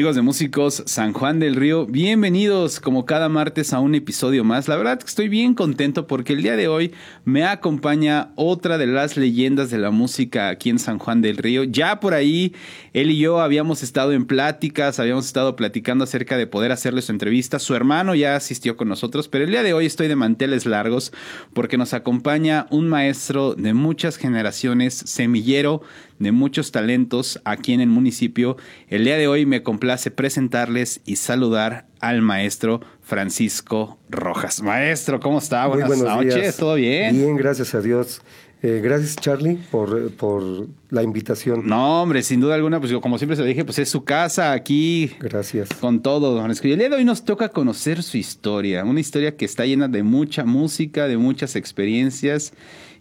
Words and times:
Amigos 0.00 0.16
de 0.16 0.22
Músicos 0.22 0.82
San 0.86 1.12
Juan 1.12 1.40
del 1.40 1.56
Río, 1.56 1.84
bienvenidos 1.84 2.80
como 2.80 3.04
cada 3.04 3.28
martes 3.28 3.74
a 3.74 3.80
un 3.80 3.94
episodio 3.94 4.44
más. 4.44 4.66
La 4.66 4.76
verdad 4.76 4.98
que 4.98 5.04
estoy 5.04 5.28
bien 5.28 5.52
contento 5.52 6.06
porque 6.06 6.32
el 6.32 6.42
día 6.42 6.56
de 6.56 6.68
hoy 6.68 6.92
me 7.26 7.44
acompaña 7.44 8.32
otra 8.34 8.78
de 8.78 8.86
las 8.86 9.18
leyendas 9.18 9.68
de 9.68 9.76
la 9.76 9.90
música 9.90 10.48
aquí 10.48 10.70
en 10.70 10.78
San 10.78 10.98
Juan 10.98 11.20
del 11.20 11.36
Río. 11.36 11.64
Ya 11.64 12.00
por 12.00 12.14
ahí 12.14 12.54
él 12.94 13.10
y 13.10 13.18
yo 13.18 13.42
habíamos 13.42 13.82
estado 13.82 14.12
en 14.12 14.24
pláticas, 14.24 14.98
habíamos 14.98 15.26
estado 15.26 15.54
platicando 15.54 16.04
acerca 16.04 16.38
de 16.38 16.46
poder 16.46 16.72
hacerle 16.72 17.02
su 17.02 17.12
entrevista. 17.12 17.58
Su 17.58 17.74
hermano 17.74 18.14
ya 18.14 18.36
asistió 18.36 18.78
con 18.78 18.88
nosotros, 18.88 19.28
pero 19.28 19.44
el 19.44 19.50
día 19.50 19.62
de 19.62 19.74
hoy 19.74 19.84
estoy 19.84 20.08
de 20.08 20.16
manteles 20.16 20.64
largos 20.64 21.12
porque 21.52 21.76
nos 21.76 21.92
acompaña 21.92 22.66
un 22.70 22.88
maestro 22.88 23.54
de 23.54 23.74
muchas 23.74 24.16
generaciones, 24.16 24.94
semillero 24.94 25.82
de 26.20 26.30
muchos 26.30 26.70
talentos 26.70 27.40
aquí 27.44 27.72
en 27.72 27.80
el 27.80 27.88
municipio. 27.88 28.56
El 28.88 29.04
día 29.04 29.16
de 29.16 29.26
hoy 29.26 29.46
me 29.46 29.64
complace 29.64 30.12
presentarles 30.12 31.00
y 31.04 31.16
saludar 31.16 31.86
al 31.98 32.22
maestro 32.22 32.80
Francisco 33.00 33.98
Rojas. 34.08 34.62
Maestro, 34.62 35.18
¿cómo 35.18 35.38
está? 35.38 35.66
Buenas 35.66 35.98
noches, 35.98 36.56
¿todo 36.56 36.76
bien? 36.76 37.16
Bien, 37.16 37.36
gracias 37.36 37.74
a 37.74 37.80
Dios. 37.80 38.20
Eh, 38.62 38.82
gracias, 38.84 39.16
Charlie, 39.16 39.58
por, 39.70 40.10
por, 40.16 40.68
la 40.90 41.02
invitación. 41.02 41.66
No, 41.66 42.02
hombre, 42.02 42.22
sin 42.22 42.40
duda 42.40 42.56
alguna, 42.56 42.78
pues 42.78 42.92
como 43.00 43.16
siempre 43.16 43.34
se 43.34 43.40
lo 43.40 43.48
dije, 43.48 43.64
pues 43.64 43.78
es 43.78 43.88
su 43.88 44.04
casa 44.04 44.52
aquí. 44.52 45.12
Gracias. 45.18 45.70
Con 45.80 46.02
todo, 46.02 46.34
don 46.34 46.50
El 46.50 46.78
día 46.78 46.90
de 46.90 46.96
hoy 46.96 47.04
nos 47.06 47.24
toca 47.24 47.48
conocer 47.48 48.02
su 48.02 48.18
historia, 48.18 48.84
una 48.84 49.00
historia 49.00 49.34
que 49.34 49.46
está 49.46 49.64
llena 49.64 49.88
de 49.88 50.02
mucha 50.02 50.44
música, 50.44 51.08
de 51.08 51.16
muchas 51.16 51.56
experiencias 51.56 52.52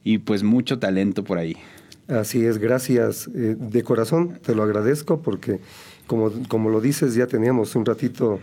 y 0.06 0.20
pues 0.20 0.44
mucho 0.44 0.80
talento 0.80 1.26
por 1.26 1.38
ahí. 1.38 1.58
Así 2.10 2.44
es, 2.46 2.58
gracias. 2.58 3.30
Eh, 3.36 3.56
de 3.58 3.84
corazón 3.84 4.40
te 4.44 4.56
lo 4.56 4.64
agradezco 4.64 5.22
porque, 5.22 5.60
como, 6.08 6.32
como 6.48 6.70
lo 6.70 6.82
dices, 6.82 7.14
ya 7.16 7.28
teníamos 7.28 7.76
un 7.76 7.86
ratito 7.86 8.40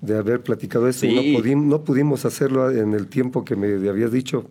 de 0.00 0.16
haber 0.16 0.40
platicado 0.40 0.88
esto. 0.88 1.06
No, 1.06 1.56
no 1.56 1.84
pudimos 1.84 2.24
hacerlo 2.24 2.70
en 2.70 2.94
el 2.94 3.08
tiempo 3.08 3.44
que 3.44 3.56
me 3.56 3.88
habías 3.88 4.12
dicho 4.12 4.46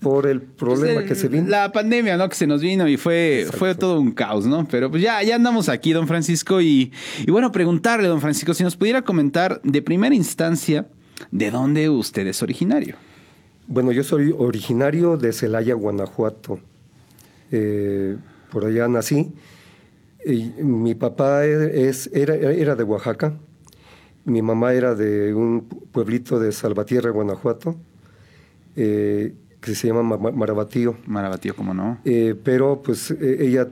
por 0.00 0.26
el 0.26 0.42
problema 0.42 0.96
pues, 0.96 1.06
que 1.06 1.14
se 1.14 1.28
vino. 1.28 1.48
La 1.48 1.72
pandemia, 1.72 2.16
¿no? 2.18 2.28
Que 2.28 2.34
se 2.34 2.46
nos 2.46 2.60
vino 2.60 2.86
y 2.86 2.98
fue, 2.98 3.46
fue 3.50 3.74
todo 3.74 3.98
un 3.98 4.12
caos, 4.12 4.44
¿no? 4.44 4.68
Pero 4.70 4.90
pues 4.90 5.02
ya, 5.02 5.22
ya 5.22 5.36
andamos 5.36 5.70
aquí, 5.70 5.92
don 5.92 6.06
Francisco. 6.06 6.60
Y, 6.60 6.92
y 7.26 7.30
bueno, 7.30 7.50
preguntarle, 7.52 8.08
don 8.08 8.20
Francisco, 8.20 8.52
si 8.52 8.62
nos 8.64 8.76
pudiera 8.76 9.02
comentar 9.02 9.62
de 9.62 9.80
primera 9.80 10.14
instancia, 10.14 10.86
¿de 11.30 11.50
dónde 11.50 11.88
usted 11.88 12.26
es 12.26 12.42
originario? 12.42 12.96
Bueno, 13.66 13.92
yo 13.92 14.04
soy 14.04 14.34
originario 14.36 15.16
de 15.16 15.32
Celaya, 15.32 15.74
Guanajuato. 15.74 16.60
Eh, 17.56 18.16
por 18.50 18.64
allá 18.64 18.88
nací. 18.88 19.32
mi 20.60 20.94
papá 20.96 21.44
es, 21.46 22.10
era, 22.12 22.34
era, 22.34 22.74
de 22.74 22.82
Oaxaca, 22.82 23.34
mi 24.24 24.42
mamá 24.42 24.72
era 24.72 24.96
de 24.96 25.32
un 25.34 25.62
pueblito 25.92 26.40
de 26.40 26.50
Salvatierra, 26.50 27.10
Guanajuato, 27.10 27.76
eh, 28.74 29.34
que 29.60 29.74
se 29.76 29.86
llama 29.86 30.02
Marabatío. 30.02 30.96
Marabatío, 31.06 31.54
¿cómo 31.54 31.74
no? 31.74 32.00
Eh, 32.04 32.34
pero 32.42 32.82
pues 32.82 33.12
e, 33.12 33.46
ella 33.46 33.68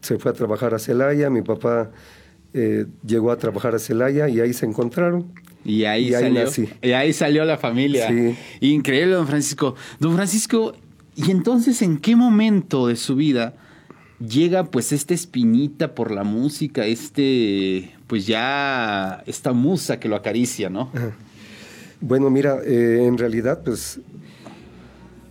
se 0.00 0.18
fue 0.18 0.30
a 0.30 0.34
trabajar 0.34 0.72
a 0.74 0.78
Celaya, 0.78 1.30
mi 1.30 1.42
papá 1.42 1.90
llegó 3.04 3.30
a 3.30 3.36
trabajar 3.36 3.76
a 3.76 3.78
Celaya 3.78 4.28
y 4.28 4.40
ahí 4.40 4.52
se 4.52 4.66
encontraron. 4.66 5.32
Y 5.64 5.84
ahí, 5.84 6.10
salió, 6.10 6.48
y 6.82 6.92
ahí 6.92 7.12
salió 7.12 7.44
la 7.44 7.58
familia. 7.58 8.08
Increíble, 8.60 9.14
don 9.14 9.26
Francisco. 9.26 9.74
Don 9.98 10.14
Francisco, 10.14 10.74
y 11.26 11.30
entonces, 11.30 11.82
¿en 11.82 11.98
qué 11.98 12.16
momento 12.16 12.86
de 12.86 12.96
su 12.96 13.16
vida 13.16 13.54
llega 14.20 14.64
pues 14.64 14.92
esta 14.92 15.14
espinita 15.14 15.94
por 15.94 16.10
la 16.10 16.24
música, 16.24 16.86
este, 16.86 17.92
pues 18.06 18.26
ya, 18.26 19.22
esta 19.26 19.52
musa 19.52 19.98
que 19.98 20.08
lo 20.08 20.16
acaricia, 20.16 20.70
¿no? 20.70 20.90
Bueno, 22.00 22.30
mira, 22.30 22.60
eh, 22.64 23.04
en 23.06 23.18
realidad, 23.18 23.62
pues, 23.62 24.00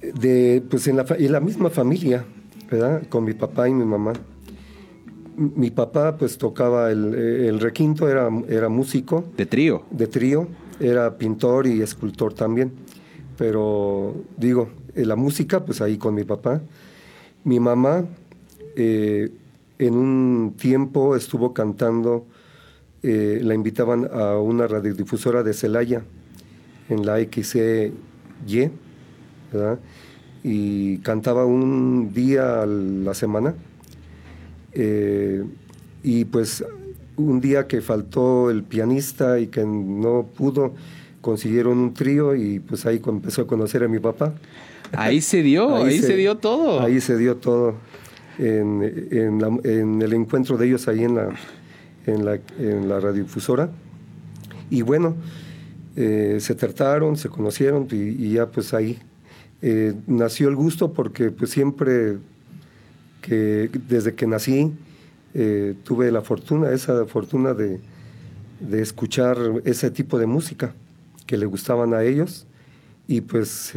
de, 0.01 0.63
pues 0.69 0.87
en 0.87 0.97
la, 0.97 1.05
en 1.17 1.31
la 1.31 1.39
misma 1.39 1.71
familia, 1.71 2.25
¿verdad? 2.69 3.07
Con 3.09 3.23
mi 3.23 3.33
papá 3.33 3.67
y 3.67 3.73
mi 3.73 3.85
mamá. 3.85 4.13
Mi 5.35 5.71
papá 5.71 6.17
pues 6.17 6.37
tocaba 6.37 6.91
el, 6.91 7.15
el 7.15 7.59
requinto, 7.59 8.07
era, 8.09 8.29
era 8.49 8.69
músico. 8.69 9.23
¿De 9.37 9.45
trío? 9.45 9.85
De 9.89 10.05
trío, 10.05 10.47
era 10.79 11.17
pintor 11.17 11.65
y 11.65 11.81
escultor 11.81 12.33
también. 12.33 12.73
Pero 13.37 14.15
digo, 14.37 14.69
eh, 14.95 15.05
la 15.05 15.15
música, 15.15 15.65
pues 15.65 15.81
ahí 15.81 15.97
con 15.97 16.15
mi 16.15 16.23
papá. 16.23 16.61
Mi 17.43 17.59
mamá 17.59 18.05
eh, 18.75 19.31
en 19.77 19.93
un 19.95 20.55
tiempo 20.57 21.15
estuvo 21.15 21.53
cantando, 21.53 22.25
eh, 23.03 23.39
la 23.43 23.53
invitaban 23.53 24.09
a 24.11 24.37
una 24.37 24.67
radiodifusora 24.67 25.43
de 25.43 25.53
Celaya, 25.53 26.03
en 26.89 27.05
la 27.05 27.17
XY, 27.19 27.91
¿verdad? 29.53 29.79
y 30.43 30.99
cantaba 30.99 31.45
un 31.45 32.13
día 32.13 32.61
a 32.61 32.65
la 32.65 33.13
semana. 33.13 33.55
y 36.01 36.25
pues 36.25 36.63
un 37.17 37.41
día 37.41 37.67
que 37.67 37.81
faltó 37.81 38.49
el 38.49 38.63
pianista 38.63 39.39
y 39.39 39.47
que 39.47 39.65
no 39.65 40.25
pudo, 40.37 40.73
consiguieron 41.21 41.77
un 41.77 41.93
trío 41.93 42.35
y 42.35 42.59
pues 42.59 42.85
ahí 42.85 43.01
empezó 43.05 43.43
a 43.43 43.47
conocer 43.47 43.83
a 43.83 43.87
mi 43.87 43.99
papá. 43.99 44.33
Ahí 44.93 45.21
se 45.21 45.43
dio, 45.43 45.75
ahí, 45.75 45.99
se, 45.99 46.15
dio 46.15 46.37
todo. 46.37 46.81
Ahí 46.81 46.99
se 47.01 47.17
dio 47.17 47.37
todo. 47.37 47.75
En, 48.37 48.81
el 50.01 50.13
encuentro 50.13 50.57
de 50.57 50.67
ellos 50.67 50.87
ahí 50.87 51.03
en 51.03 51.15
la, 51.15 51.29
en 52.05 52.25
la, 52.25 52.39
en 52.57 52.89
la 52.89 52.99
radiodifusora. 52.99 53.69
Y 54.69 54.81
bueno, 54.81 55.15
eh, 55.95 56.37
se 56.39 56.55
trataron, 56.55 57.17
se 57.17 57.29
conocieron 57.29 57.87
y, 57.91 58.31
ya 58.31 58.47
pues 58.47 58.73
ahí 58.73 58.99
eh, 59.61 59.93
nació 60.07 60.47
el 60.47 60.55
gusto 60.55 60.93
porque 60.93 61.31
pues 61.31 61.49
siempre 61.49 62.17
que 63.21 63.69
desde 63.87 64.15
que 64.15 64.25
nací 64.25 64.71
eh, 65.33 65.75
tuve 65.83 66.11
la 66.11 66.21
fortuna, 66.21 66.71
esa 66.71 67.05
fortuna 67.05 67.53
de, 67.53 67.81
de, 68.61 68.81
escuchar 68.81 69.37
ese 69.65 69.91
tipo 69.91 70.17
de 70.17 70.25
música 70.25 70.73
que 71.25 71.37
le 71.37 71.45
gustaban 71.45 71.93
a 71.93 72.03
ellos 72.03 72.47
y 73.07 73.21
pues 73.21 73.73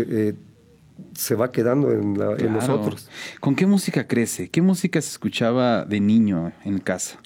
se 1.14 1.34
va 1.34 1.52
quedando 1.52 1.92
en, 1.92 2.14
nosotros. 2.14 3.08
¿Con 3.40 3.54
qué 3.54 3.66
música 3.66 4.06
crece? 4.06 4.48
¿Qué 4.48 4.62
música 4.62 5.00
se 5.00 5.10
escuchaba 5.10 5.84
de 5.84 6.00
niño 6.00 6.52
en 6.64 6.78
casa? 6.78 7.18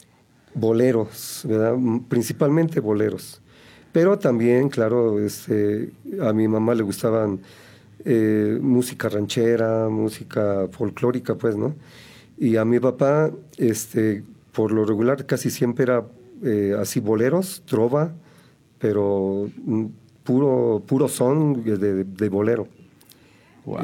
Boleros, 0.54 1.42
¿verdad? 1.48 1.76
Principalmente 2.08 2.80
boleros. 2.80 3.40
Pero 3.92 4.18
también, 4.18 4.68
claro, 4.68 5.20
este, 5.20 5.90
a 6.20 6.32
mi 6.32 6.48
mamá 6.48 6.74
le 6.74 6.82
gustaban 6.82 7.40
eh, 8.04 8.58
música 8.60 9.08
ranchera, 9.08 9.88
música 9.88 10.68
folclórica, 10.70 11.34
pues, 11.36 11.56
¿no? 11.56 11.74
Y 12.38 12.56
a 12.56 12.64
mi 12.64 12.78
papá, 12.78 13.30
este, 13.56 14.22
por 14.52 14.72
lo 14.72 14.84
regular, 14.84 15.24
casi 15.26 15.50
siempre 15.50 15.84
era 15.84 16.04
eh, 16.42 16.76
así 16.78 17.00
boleros, 17.00 17.62
trova, 17.64 18.12
pero 18.78 19.48
mm, 19.64 19.86
puro, 20.24 20.82
puro 20.86 21.08
son 21.08 21.64
de 21.64 22.28
bolero 22.28 22.68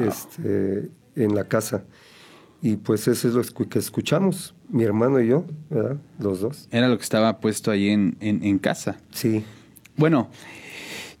este, 0.01 0.89
en 1.15 1.35
la 1.35 1.45
casa. 1.45 1.83
Y 2.61 2.77
pues 2.77 3.07
eso 3.09 3.27
es 3.27 3.33
lo 3.33 3.67
que 3.67 3.79
escuchamos, 3.79 4.55
mi 4.69 4.83
hermano 4.83 5.19
y 5.19 5.27
yo, 5.27 5.45
¿verdad? 5.69 5.97
Los 6.17 6.39
dos. 6.39 6.67
Era 6.71 6.87
lo 6.87 6.97
que 6.97 7.03
estaba 7.03 7.39
puesto 7.39 7.71
ahí 7.71 7.89
en, 7.89 8.15
en, 8.21 8.43
en 8.43 8.57
casa. 8.57 8.97
Sí. 9.11 9.43
Bueno, 9.97 10.29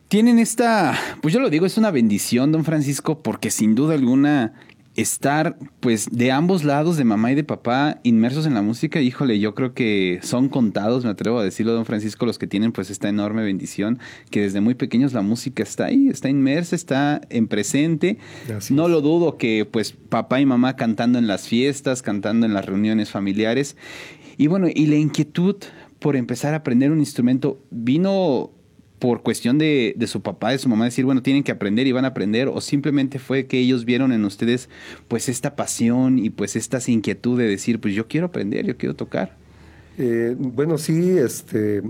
tienen 0.07 0.39
esta, 0.39 0.97
pues 1.21 1.33
yo 1.33 1.39
lo 1.39 1.49
digo, 1.49 1.65
es 1.65 1.77
una 1.77 1.91
bendición, 1.91 2.51
don 2.51 2.63
Francisco, 2.63 3.21
porque 3.21 3.51
sin 3.51 3.75
duda 3.75 3.95
alguna 3.95 4.53
estar 4.95 5.57
pues 5.79 6.07
de 6.11 6.31
ambos 6.31 6.63
lados, 6.63 6.97
de 6.97 7.03
mamá 7.03 7.31
y 7.31 7.35
de 7.35 7.43
papá, 7.43 7.99
inmersos 8.03 8.45
en 8.45 8.53
la 8.53 8.61
música, 8.61 9.01
híjole, 9.01 9.39
yo 9.39 9.55
creo 9.55 9.73
que 9.73 10.19
son 10.21 10.49
contados, 10.49 11.03
me 11.03 11.09
atrevo 11.09 11.39
a 11.39 11.43
decirlo, 11.43 11.73
don 11.73 11.85
Francisco, 11.85 12.25
los 12.25 12.37
que 12.37 12.45
tienen 12.45 12.71
pues 12.71 12.91
esta 12.91 13.09
enorme 13.09 13.43
bendición, 13.43 13.99
que 14.29 14.41
desde 14.41 14.61
muy 14.61 14.75
pequeños 14.75 15.13
la 15.13 15.21
música 15.21 15.63
está 15.63 15.85
ahí, 15.85 16.09
está 16.09 16.29
inmersa, 16.29 16.75
está 16.75 17.21
en 17.29 17.47
presente. 17.47 18.19
no 18.69 18.87
lo 18.87 19.01
dudo 19.01 19.37
que 19.37 19.67
pues 19.69 19.93
papá 19.93 20.39
y 20.39 20.45
mamá 20.45 20.75
cantando 20.75 21.17
en 21.17 21.27
las 21.27 21.47
fiestas, 21.47 22.01
cantando 22.01 22.45
en 22.45 22.53
las 22.53 22.65
reuniones 22.65 23.09
familiares. 23.09 23.75
Y 24.37 24.47
bueno, 24.47 24.67
y 24.73 24.85
la 24.87 24.95
inquietud 24.95 25.57
por 25.99 26.15
empezar 26.15 26.53
a 26.53 26.57
aprender 26.57 26.91
un 26.91 26.99
instrumento 26.99 27.63
vino 27.71 28.51
por 29.03 29.21
cuestión 29.21 29.57
de, 29.57 29.93
su 30.07 30.21
papá, 30.21 30.51
de 30.51 30.57
su 30.59 30.69
mamá, 30.69 30.85
decir, 30.85 31.03
bueno, 31.03 31.21
tienen 31.21 31.43
que 31.43 31.51
aprender 31.51 31.87
y 31.87 31.91
van 31.91 32.05
a 32.05 32.07
aprender, 32.07 32.47
o 32.47 32.61
simplemente 32.61 33.19
fue 33.19 33.47
que 33.47 33.59
ellos 33.59 33.83
vieron 33.83 34.13
en 34.13 34.23
ustedes 34.23 34.69
pues 35.09 35.27
esta 35.27 35.57
pasión 35.57 36.19
y 36.19 36.29
pues 36.29 36.55
estas 36.55 36.87
inquietud 36.87 37.37
de 37.37 37.45
decir, 37.45 37.81
pues 37.81 37.93
yo 37.93 38.07
quiero 38.07 38.27
aprender, 38.27 38.65
yo 38.65 38.77
quiero 38.77 38.95
tocar? 38.95 39.35
Eh, 39.97 40.37
bueno, 40.39 40.77
sí, 40.77 41.17
este, 41.17 41.81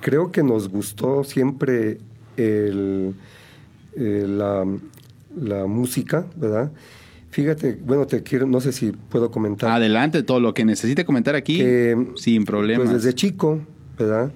creo 0.00 0.32
que 0.32 0.42
nos 0.42 0.68
gustó 0.68 1.22
siempre 1.22 1.98
el, 2.36 3.14
eh, 3.94 4.26
la, 4.26 5.66
música, 5.68 6.26
¿verdad? 6.34 6.72
Fíjate, 7.30 7.78
bueno, 7.80 8.08
te 8.08 8.24
quiero, 8.24 8.48
no 8.48 8.60
sé 8.60 8.72
si 8.72 8.90
puedo 8.90 9.30
comentar. 9.30 9.70
Adelante, 9.70 10.24
todo 10.24 10.40
lo 10.40 10.52
que 10.52 10.64
necesite 10.64 11.04
comentar 11.04 11.36
aquí, 11.36 11.62
sin 12.16 12.44
problemas. 12.44 12.88
Pues 12.88 13.04
desde 13.04 13.14
chico, 13.14 13.60
¿verdad? 13.96 14.32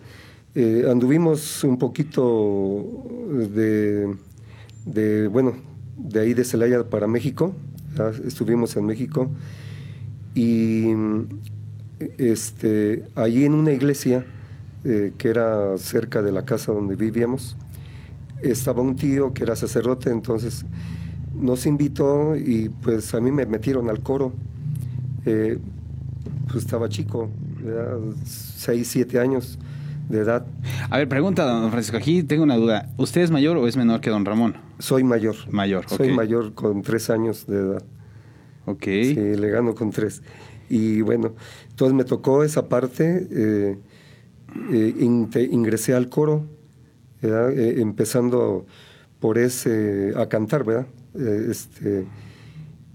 Eh, 0.61 0.87
anduvimos 0.91 1.63
un 1.63 1.79
poquito 1.79 2.85
de, 3.55 5.29
bueno, 5.29 5.55
de 5.97 6.19
ahí 6.19 6.35
de 6.35 6.43
Celaya 6.43 6.83
para 6.83 7.07
México, 7.07 7.55
estuvimos 8.27 8.77
en 8.77 8.85
México. 8.85 9.31
Y 10.35 10.89
este, 12.19 13.05
allí 13.15 13.45
en 13.45 13.55
una 13.55 13.71
iglesia 13.71 14.27
eh, 14.85 15.13
que 15.17 15.29
era 15.29 15.79
cerca 15.79 16.23
de 16.23 16.33
la 16.33 16.45
casa 16.45 16.73
donde 16.73 16.97
vivíamos, 16.97 17.57
estaba 18.43 18.83
un 18.83 18.97
tío 18.97 19.33
que 19.33 19.45
era 19.45 19.55
sacerdote, 19.55 20.11
entonces 20.11 20.67
nos 21.41 21.67
invitó 21.67 22.35
y 22.35 22.69
pues 22.69 23.15
a 23.15 23.21
mí 23.21 23.31
me 23.31 23.47
metieron 23.47 23.89
al 23.91 24.01
coro. 24.01 24.33
Eh, 25.25 25.57
pues 26.49 26.65
estaba 26.65 26.89
chico, 26.89 27.31
6, 28.25 28.89
7 28.89 29.21
años 29.21 29.57
de 30.09 30.21
edad. 30.21 30.47
A 30.91 30.99
ver, 30.99 31.09
pregunta, 31.09 31.45
don 31.45 31.71
Francisco, 31.71 31.97
aquí 31.97 32.23
tengo 32.23 32.43
una 32.43 32.57
duda. 32.57 32.91
¿Usted 32.97 33.23
es 33.23 33.31
mayor 33.31 33.57
o 33.57 33.67
es 33.67 33.77
menor 33.77 34.01
que 34.01 34.11
don 34.11 34.25
Ramón? 34.25 34.57
Soy 34.79 35.05
mayor. 35.05 35.37
Mayor, 35.51 35.89
Soy 35.89 36.13
mayor 36.13 36.55
con 36.55 36.83
3 36.83 37.11
años 37.11 37.47
de 37.47 37.57
edad. 37.57 37.83
Ok. 38.65 38.85
Sí, 38.85 39.15
le 39.15 39.51
gano 39.51 39.75
con 39.75 39.91
3. 39.91 40.23
Y 40.71 41.01
bueno, 41.01 41.35
entonces 41.71 41.95
me 41.95 42.05
tocó 42.05 42.45
esa 42.45 42.69
parte, 42.69 43.27
eh, 43.31 43.79
eh, 44.73 45.49
ingresé 45.51 45.95
al 45.95 46.09
coro, 46.09 46.47
eh, 47.23 47.75
empezando 47.79 48.67
por 49.21 49.39
ese, 49.39 50.13
a 50.17 50.29
cantar, 50.29 50.65
¿verdad? 50.65 50.87
este, 51.15 52.07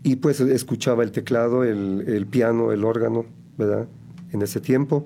y 0.03 0.15
pues 0.17 0.39
escuchaba 0.39 1.03
el 1.03 1.11
teclado, 1.11 1.63
el, 1.63 2.05
el 2.07 2.27
piano, 2.27 2.71
el 2.71 2.85
órgano, 2.85 3.25
¿verdad? 3.57 3.87
En 4.31 4.41
ese 4.41 4.61
tiempo. 4.61 5.05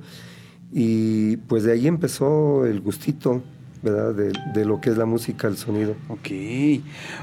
Y 0.71 1.37
pues 1.37 1.63
de 1.63 1.73
ahí 1.73 1.87
empezó 1.87 2.65
el 2.65 2.81
gustito 2.81 3.41
¿verdad? 3.81 4.13
De, 4.15 4.65
lo 4.65 4.81
que 4.81 4.89
es 4.89 4.97
la 4.97 5.05
música, 5.05 5.47
el 5.47 5.57
sonido. 5.57 5.95
Ok. 6.09 6.29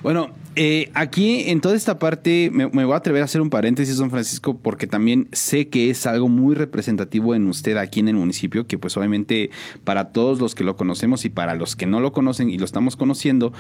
Bueno, 0.03 0.31
eh, 0.57 0.91
aquí 0.95 1.51
en 1.51 1.61
toda 1.61 1.75
esta 1.75 1.99
parte 1.99 2.51
me, 2.53 2.67
voy 2.67 2.93
a 2.93 2.97
atrever 2.97 3.23
a 3.23 3.25
hacer 3.25 3.41
un 3.41 3.51
paréntesis, 3.51 3.97
don 3.97 4.11
Francisco, 4.11 4.57
porque 4.57 4.87
también 4.87 5.29
sé 5.33 5.69
que 5.69 5.91
es 5.91 6.07
algo 6.07 6.29
muy 6.29 6.55
representativo 6.55 7.35
en 7.35 7.49
usted 7.49 7.77
aquí 7.77 8.01
en 8.01 8.09
el 8.09 8.15
municipio, 8.15 8.67
que 8.67 8.79
pues 8.79 8.97
obviamente 8.97 9.51
para 9.83 10.13
todos 10.13 10.41
los 10.41 10.55
que 10.55 10.65
lo 10.65 10.77
conocemos 10.77 11.25
y 11.25 11.29
para 11.29 11.55
los 11.55 11.77
que 11.77 11.87
no 11.87 12.01
lo 12.01 12.13
conocen 12.13 12.51
y 12.51 12.59
lo 12.59 12.65
estamos 12.65 12.97
conociendo, 12.97 13.53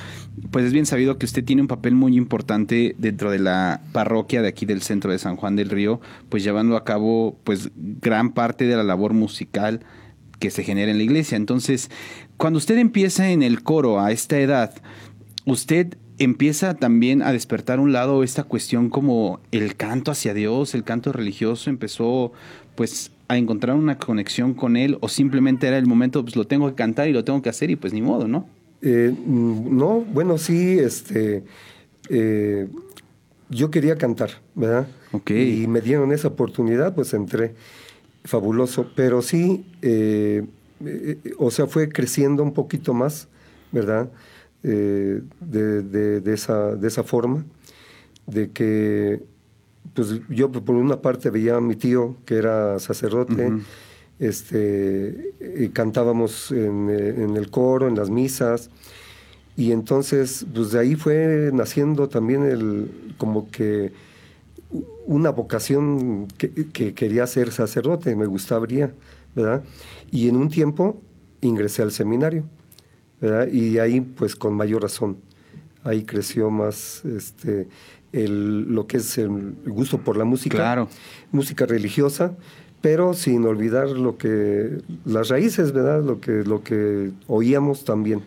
pues 0.50 0.64
es 0.66 0.72
bien 0.72 0.86
sabido 0.86 1.18
que 1.18 1.26
usted 1.26 1.44
tiene 1.44 1.62
un 1.62 1.68
papel 1.68 1.94
muy 1.94 2.16
importante 2.16 2.94
dentro 2.98 3.30
de 3.30 3.40
la 3.40 3.82
parroquia 3.92 4.42
de 4.42 4.48
aquí 4.48 4.66
del 4.66 4.82
centro 4.82 5.10
de 5.10 5.18
San 5.18 5.36
Juan 5.36 5.56
del 5.56 5.70
Río, 5.70 6.00
pues 6.28 6.44
llevando 6.44 6.76
a 6.76 6.84
cabo 6.84 7.36
pues 7.44 7.70
gran 7.76 8.32
parte 8.32 8.66
de 8.66 8.76
la 8.76 8.84
labor 8.84 9.14
musical 9.14 9.80
que 10.38 10.50
se 10.50 10.64
genera 10.64 10.90
en 10.90 10.98
la 10.98 11.04
iglesia. 11.04 11.36
Entonces, 11.36 11.90
cuando 12.36 12.58
usted 12.58 12.78
empieza 12.78 13.30
en 13.30 13.42
el 13.42 13.62
coro 13.62 14.00
a 14.00 14.12
esta 14.12 14.38
edad, 14.38 14.74
usted 15.46 15.96
empieza 16.18 16.74
también 16.74 17.22
a 17.22 17.32
despertar 17.32 17.80
un 17.80 17.92
lado 17.92 18.22
esta 18.22 18.44
cuestión 18.44 18.88
como 18.88 19.40
el 19.50 19.76
canto 19.76 20.10
hacia 20.10 20.34
Dios, 20.34 20.74
el 20.74 20.84
canto 20.84 21.12
religioso, 21.12 21.70
empezó 21.70 22.32
pues 22.76 23.10
a 23.28 23.36
encontrar 23.36 23.76
una 23.76 23.98
conexión 23.98 24.54
con 24.54 24.76
él 24.76 24.98
o 25.00 25.08
simplemente 25.08 25.66
era 25.66 25.78
el 25.78 25.86
momento, 25.86 26.22
pues 26.22 26.36
lo 26.36 26.46
tengo 26.46 26.68
que 26.68 26.74
cantar 26.74 27.08
y 27.08 27.12
lo 27.12 27.24
tengo 27.24 27.42
que 27.42 27.48
hacer 27.48 27.70
y 27.70 27.76
pues 27.76 27.92
ni 27.92 28.02
modo, 28.02 28.28
¿no? 28.28 28.46
Eh, 28.82 29.14
no, 29.26 30.00
bueno, 30.00 30.36
sí, 30.36 30.78
este, 30.78 31.42
eh, 32.10 32.68
yo 33.48 33.70
quería 33.70 33.96
cantar, 33.96 34.30
¿verdad? 34.54 34.86
Y 35.28 35.66
me 35.68 35.80
dieron 35.80 36.12
esa 36.12 36.28
oportunidad, 36.28 36.94
pues 36.94 37.14
entré 37.14 37.54
fabuloso, 38.24 38.90
pero 38.94 39.22
sí, 39.22 39.66
eh, 39.82 40.44
eh, 40.84 41.18
o 41.38 41.50
sea, 41.50 41.66
fue 41.66 41.88
creciendo 41.90 42.42
un 42.42 42.54
poquito 42.54 42.94
más, 42.94 43.28
¿verdad? 43.70 44.10
Eh, 44.62 45.20
de, 45.40 46.32
esa, 46.32 46.74
de 46.74 46.88
esa 46.88 47.04
forma, 47.04 47.44
de 48.26 48.50
que, 48.50 49.22
pues 49.92 50.20
yo 50.30 50.50
por 50.50 50.74
una 50.74 51.02
parte 51.02 51.28
veía 51.28 51.56
a 51.56 51.60
mi 51.60 51.76
tío, 51.76 52.16
que 52.24 52.36
era 52.36 52.78
sacerdote, 52.78 53.52
este, 54.18 55.34
y 55.58 55.68
cantábamos 55.68 56.50
en, 56.50 56.88
en, 56.88 57.36
el 57.36 57.50
coro, 57.50 57.88
en 57.88 57.94
las 57.94 58.08
misas, 58.08 58.70
y 59.56 59.72
entonces, 59.72 60.46
pues 60.52 60.72
de 60.72 60.80
ahí 60.80 60.94
fue 60.94 61.50
naciendo 61.52 62.08
también 62.08 62.44
el, 62.44 63.14
como 63.18 63.50
que 63.50 63.92
una 65.06 65.30
vocación 65.30 66.28
que, 66.38 66.94
quería 66.94 67.26
ser 67.26 67.52
sacerdote, 67.52 68.16
me 68.16 68.26
gustaría, 68.26 68.92
¿verdad? 69.34 69.62
Y 70.10 70.28
en 70.28 70.36
un 70.36 70.48
tiempo 70.48 71.00
ingresé 71.40 71.82
al 71.82 71.92
seminario, 71.92 72.44
¿verdad? 73.20 73.48
Y 73.48 73.78
ahí, 73.78 74.00
pues 74.00 74.36
con 74.36 74.54
mayor 74.54 74.82
razón, 74.82 75.18
ahí 75.82 76.04
creció 76.04 76.50
más 76.50 77.04
este, 77.04 77.68
el, 78.12 78.72
lo 78.74 78.86
que 78.86 78.98
es 78.98 79.18
el 79.18 79.54
gusto 79.66 79.98
por 79.98 80.16
la 80.16 80.24
música, 80.24 80.56
claro. 80.56 80.88
música 81.32 81.66
religiosa, 81.66 82.34
pero 82.80 83.14
sin 83.14 83.44
olvidar 83.44 83.88
lo 83.88 84.16
que, 84.16 84.78
las 85.04 85.28
raíces, 85.28 85.72
¿verdad? 85.72 86.02
Lo 86.02 86.20
que, 86.20 86.44
lo 86.44 86.62
que 86.62 87.12
oíamos 87.26 87.84
también. 87.84 88.22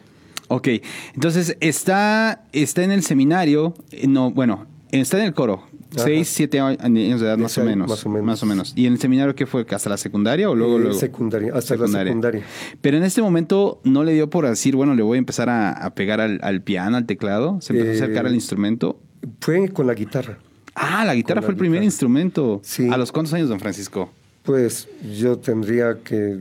Ok, 0.50 0.70
entonces 1.14 1.58
está, 1.60 2.46
está 2.54 2.84
en 2.84 2.92
el 2.92 3.04
seminario, 3.04 3.74
eh, 3.92 4.08
no, 4.08 4.32
bueno, 4.32 4.66
está 4.92 5.20
en 5.20 5.26
el 5.26 5.34
coro, 5.34 5.64
Seis, 5.96 6.28
siete 6.28 6.60
años 6.60 7.22
de 7.22 7.28
edad 7.28 7.38
más 7.38 7.58
o, 7.58 7.64
menos, 7.64 8.06
más 8.06 8.44
o 8.44 8.46
menos. 8.46 8.74
¿Y 8.76 8.88
en 8.88 8.94
el 8.94 9.00
seminario 9.00 9.36
qué 9.36 9.46
fue? 9.46 9.66
¿Hasta 9.70 9.90
la 9.90 9.98
secundaria 9.98 10.50
o 10.50 10.56
luego? 10.56 10.80
Eh, 10.90 10.94
secundaria, 10.94 11.54
hasta 11.56 11.76
la 11.76 11.88
secundaria. 11.88 12.44
Pero 12.82 12.98
en 12.98 13.04
este 13.04 13.22
momento 13.22 13.80
no 13.84 14.04
le 14.04 14.14
dio 14.14 14.30
por 14.30 14.48
decir, 14.48 14.76
bueno, 14.76 14.96
le 14.96 15.04
voy 15.04 15.18
a 15.18 15.20
empezar 15.20 15.50
a, 15.50 15.94
pegar 15.96 16.20
al, 16.20 16.62
piano, 16.62 16.98
al 16.98 17.06
teclado. 17.06 17.60
¿Se 17.62 17.74
empezó 17.74 17.92
a 17.92 17.94
acercar 17.94 18.26
al 18.26 18.34
eh, 18.34 18.36
instrumento? 18.36 19.00
Fue 19.40 19.70
con 19.70 19.88
la 19.88 19.94
guitarra. 19.94 20.38
Ah, 20.76 21.06
la 21.06 21.16
guitarra 21.16 21.42
fue 21.42 21.52
el 21.52 21.58
primer 21.58 21.82
instrumento. 21.84 22.60
Sí. 22.64 22.90
¿A 22.92 22.98
los 22.98 23.12
cuántos 23.12 23.34
años, 23.34 23.50
don 23.50 23.60
Francisco? 23.60 24.12
Pues 24.44 24.88
yo 25.18 25.38
tendría 25.38 25.98
que 26.04 26.40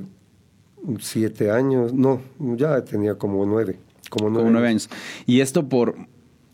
siete 1.01 1.51
años, 1.51 1.93
no, 1.93 2.21
ya 2.39 2.85
tenía 2.85 3.15
como 3.15 3.45
nueve. 3.47 3.79
Como 4.11 4.29
nueve, 4.29 4.45
como 4.45 4.53
nueve 4.53 4.69
años. 4.69 4.89
¿Y 5.27 5.41
esto 5.41 5.69
por 5.69 5.97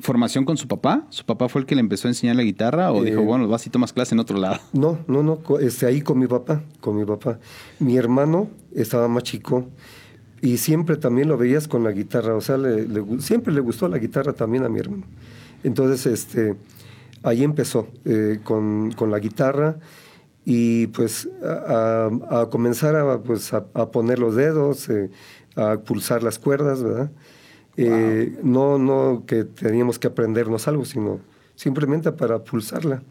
formación 0.02 0.44
con 0.44 0.56
su 0.56 0.68
papá? 0.68 1.06
¿Su 1.10 1.24
papá 1.24 1.48
fue 1.48 1.60
el 1.62 1.66
que 1.66 1.74
le 1.74 1.80
empezó 1.80 2.08
a 2.08 2.10
enseñar 2.10 2.36
la 2.36 2.42
guitarra 2.42 2.92
o 2.92 3.02
dijo, 3.02 3.20
eh, 3.20 3.24
bueno, 3.24 3.48
vas 3.48 3.66
y 3.66 3.70
tomas 3.70 3.92
clase 3.92 4.14
en 4.14 4.18
otro 4.18 4.36
lado? 4.36 4.60
No, 4.72 4.98
no, 5.06 5.22
no, 5.22 5.40
este, 5.60 5.86
ahí 5.86 6.02
con 6.02 6.18
mi 6.18 6.26
papá, 6.26 6.62
con 6.80 6.96
mi 6.96 7.04
papá. 7.04 7.38
Mi 7.78 7.96
hermano 7.96 8.50
estaba 8.74 9.08
más 9.08 9.22
chico 9.22 9.66
y 10.40 10.58
siempre 10.58 10.96
también 10.96 11.28
lo 11.28 11.38
veías 11.38 11.68
con 11.68 11.84
la 11.84 11.92
guitarra, 11.92 12.34
o 12.34 12.40
sea, 12.40 12.58
siempre 13.20 13.54
le 13.54 13.60
gustó 13.60 13.88
la 13.88 13.98
guitarra 13.98 14.32
también 14.32 14.64
a 14.64 14.68
mi 14.68 14.80
hermano. 14.80 15.04
Entonces, 15.62 16.06
este, 16.06 16.56
ahí 17.22 17.44
empezó 17.44 17.86
eh, 18.04 18.40
con, 18.42 18.92
la 19.08 19.18
guitarra 19.20 19.78
y 20.44 20.88
pues 20.88 21.28
a, 21.44 22.48
comenzar 22.50 22.96
a, 22.96 23.22
pues, 23.22 23.52
a, 23.54 23.90
poner 23.92 24.18
los 24.18 24.34
dedos, 24.34 24.88
eh, 24.88 25.10
a 25.54 25.76
pulsar 25.76 26.24
las 26.24 26.40
cuerdas, 26.40 26.82
¿verdad? 26.82 27.12
Eh, 27.76 28.38
no, 28.42 28.78
no 28.78 29.24
que 29.26 29.44
teníamos 29.44 29.98
que 29.98 30.08
aprendernos 30.08 30.68
algo, 30.68 30.84
sino 30.84 31.20
simplemente 31.54 32.12
para 32.12 32.42
pulsarla. 32.42 33.02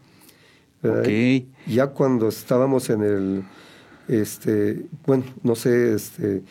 Ya 1.66 1.88
cuando 1.88 2.28
estábamos 2.28 2.90
en 2.90 3.02
el, 3.02 3.44
este, 4.08 4.86
bueno, 5.06 5.24
no 5.42 5.54
sé, 5.54 5.94
este, 5.94 6.42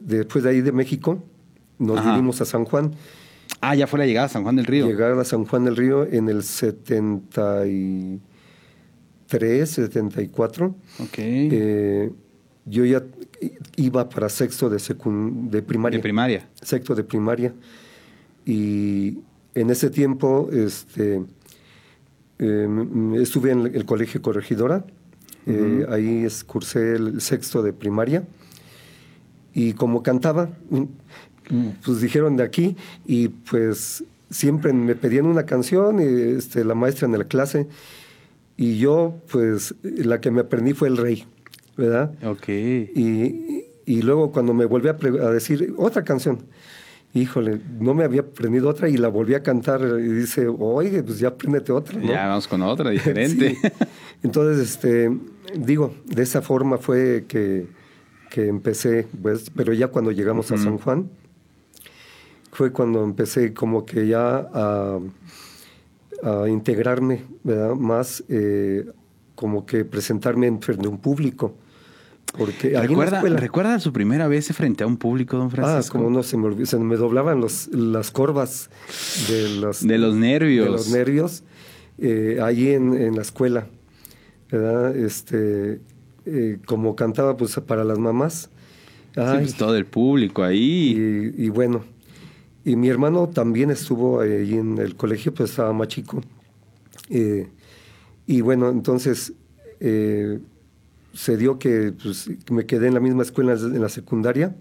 después 0.00 0.44
de 0.44 0.50
ahí 0.50 0.60
de 0.60 0.72
México, 0.72 1.22
nos 1.78 2.04
vinimos 2.04 2.40
a 2.40 2.44
San 2.44 2.64
Juan. 2.64 2.92
Ah, 3.60 3.74
ya 3.74 3.86
fue 3.86 3.98
la 3.98 4.06
llegada 4.06 4.26
a 4.26 4.28
San 4.28 4.42
Juan 4.42 4.56
del 4.56 4.66
Río. 4.66 4.86
Llegar 4.86 5.18
a 5.18 5.24
San 5.24 5.44
Juan 5.44 5.64
del 5.64 5.76
Río 5.76 6.04
en 6.04 6.28
el 6.28 6.42
73, 6.42 8.20
74. 9.70 10.74
Ok. 11.00 11.18
Eh, 11.18 12.10
yo 12.68 12.84
ya 12.84 13.02
iba 13.76 14.08
para 14.08 14.28
sexto 14.28 14.68
de, 14.68 14.78
de 14.78 15.62
primaria. 15.62 15.98
De 15.98 16.02
primaria. 16.02 16.48
Sexto 16.62 16.94
de 16.94 17.04
primaria. 17.04 17.52
Y 18.44 19.18
en 19.54 19.70
ese 19.70 19.90
tiempo 19.90 20.48
este, 20.52 21.22
em, 22.38 23.14
estuve 23.14 23.52
en 23.52 23.66
el 23.66 23.84
colegio 23.84 24.22
corregidora. 24.22 24.84
Eh, 25.46 25.86
ahí 25.88 26.26
cursé 26.46 26.96
el 26.96 27.20
sexto 27.20 27.62
de 27.62 27.72
primaria. 27.72 28.24
Y 29.54 29.72
como 29.72 30.02
cantaba, 30.02 30.50
pues 31.84 32.00
dijeron 32.00 32.36
de 32.36 32.44
aquí 32.44 32.76
y 33.06 33.28
pues 33.28 34.04
siempre 34.30 34.72
me 34.72 34.94
pedían 34.94 35.26
una 35.26 35.46
canción, 35.46 36.00
y, 36.00 36.36
este, 36.36 36.64
la 36.64 36.74
maestra 36.74 37.06
en 37.06 37.18
la 37.18 37.24
clase, 37.24 37.66
y 38.56 38.78
yo 38.78 39.16
pues 39.30 39.74
la 39.82 40.20
que 40.20 40.30
me 40.30 40.42
aprendí 40.42 40.74
fue 40.74 40.88
El 40.88 40.96
Rey. 40.96 41.24
¿Verdad? 41.78 42.12
Ok. 42.22 42.48
Y, 42.48 43.64
y 43.86 44.02
luego 44.02 44.30
cuando 44.30 44.52
me 44.52 44.66
volví 44.66 44.88
a, 44.88 44.92
decir 45.30 45.72
otra 45.78 46.04
canción, 46.04 46.40
híjole, 47.14 47.58
no 47.80 47.94
me 47.94 48.04
había 48.04 48.20
aprendido 48.20 48.68
otra 48.68 48.90
y 48.90 48.98
la 48.98 49.08
volví 49.08 49.32
a 49.32 49.42
cantar 49.42 49.80
y 49.80 50.08
dice, 50.08 50.46
oye, 50.46 51.02
pues 51.02 51.18
ya 51.18 51.28
apréndete 51.28 51.72
otra. 51.72 51.98
Ya 52.02 52.28
vamos 52.28 52.46
con 52.46 52.60
otra 52.60 52.90
diferente. 52.90 53.56
Entonces, 54.22 54.68
este, 54.68 55.10
digo, 55.54 55.94
de 56.04 56.22
esa 56.22 56.42
forma 56.42 56.76
fue 56.76 57.24
que 57.26 57.78
que 58.28 58.46
empecé, 58.46 59.06
pues, 59.20 59.50
pero 59.54 59.72
ya 59.72 59.88
cuando 59.88 60.12
llegamos 60.12 60.52
a 60.52 60.58
San 60.58 60.78
Juan, 60.78 61.08
fue 62.52 62.72
cuando 62.72 63.02
empecé 63.04 63.54
como 63.54 63.84
que 63.86 64.06
ya 64.06 64.48
a, 64.52 64.98
a 66.22 66.48
integrarme, 66.48 67.24
¿verdad? 67.42 67.74
Más 67.74 68.24
eh, 68.28 68.86
como 69.34 69.64
que 69.64 69.84
presentarme 69.84 70.58
frente 70.60 70.86
a 70.86 70.90
un 70.90 70.98
público. 70.98 71.54
Porque 72.36 72.78
¿Recuerda, 72.78 73.20
¿Recuerda 73.22 73.80
su 73.80 73.92
primera 73.92 74.28
vez 74.28 74.48
frente 74.48 74.84
a 74.84 74.86
un 74.86 74.96
público, 74.96 75.36
don 75.38 75.46
Ah, 75.48 75.50
Francisco? 75.50 75.98
como 75.98 76.10
no 76.10 76.22
se 76.22 76.36
me 76.36 76.46
olvidó, 76.46 76.66
se 76.66 76.78
me 76.78 76.96
doblaban 76.96 77.40
los, 77.40 77.68
las 77.68 78.10
corvas 78.10 78.70
de 79.28 79.48
los, 79.60 79.86
De 79.86 79.98
los 79.98 80.14
nervios. 80.14 80.66
de 80.66 80.70
los 80.70 80.88
nervios 80.90 81.42
eh, 81.98 82.38
ahí 82.42 82.68
en, 82.70 82.94
en 82.94 83.16
la 83.16 83.22
escuela, 83.22 83.66
¿verdad? 84.52 84.96
Este, 84.96 85.80
eh, 86.26 86.58
como 86.66 86.94
cantaba 86.94 87.36
pues 87.36 87.58
para 87.66 87.82
las 87.84 87.98
mamás. 87.98 88.50
Sí, 89.14 89.20
Ay, 89.20 89.38
pues 89.40 89.56
todo 89.56 89.74
el 89.74 89.86
público 89.86 90.44
ahí. 90.44 91.32
y, 91.36 91.46
y 91.46 91.48
bueno, 91.48 91.82
y 92.64 92.76
mi 92.76 92.88
hermano 92.88 93.28
también 93.28 93.70
estuvo 93.70 94.20
ahí 94.20 94.54
en 94.54 94.78
el 94.78 94.94
colegio, 94.94 95.32
pues 95.34 95.50
estaba 95.50 95.72
más 95.72 95.88
chico. 95.88 96.20
Eh, 97.10 97.48
y 98.26 98.42
bueno, 98.42 98.68
entonces 98.68 99.32
eh, 99.80 100.38
se 101.18 101.36
dio 101.36 101.58
que 101.58 101.92
pues, 102.00 102.30
me 102.48 102.64
quedé 102.64 102.86
en 102.86 102.94
la 102.94 103.00
misma 103.00 103.24
escuela 103.24 103.54
en 103.54 103.80
la 103.80 103.88
secundaria, 103.88 104.54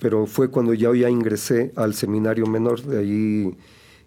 pero 0.00 0.26
fue 0.26 0.50
cuando 0.50 0.74
ya, 0.74 0.92
ya 0.92 1.08
ingresé 1.08 1.70
al 1.76 1.94
seminario 1.94 2.46
menor 2.46 2.82
de 2.82 2.98
allí 2.98 3.54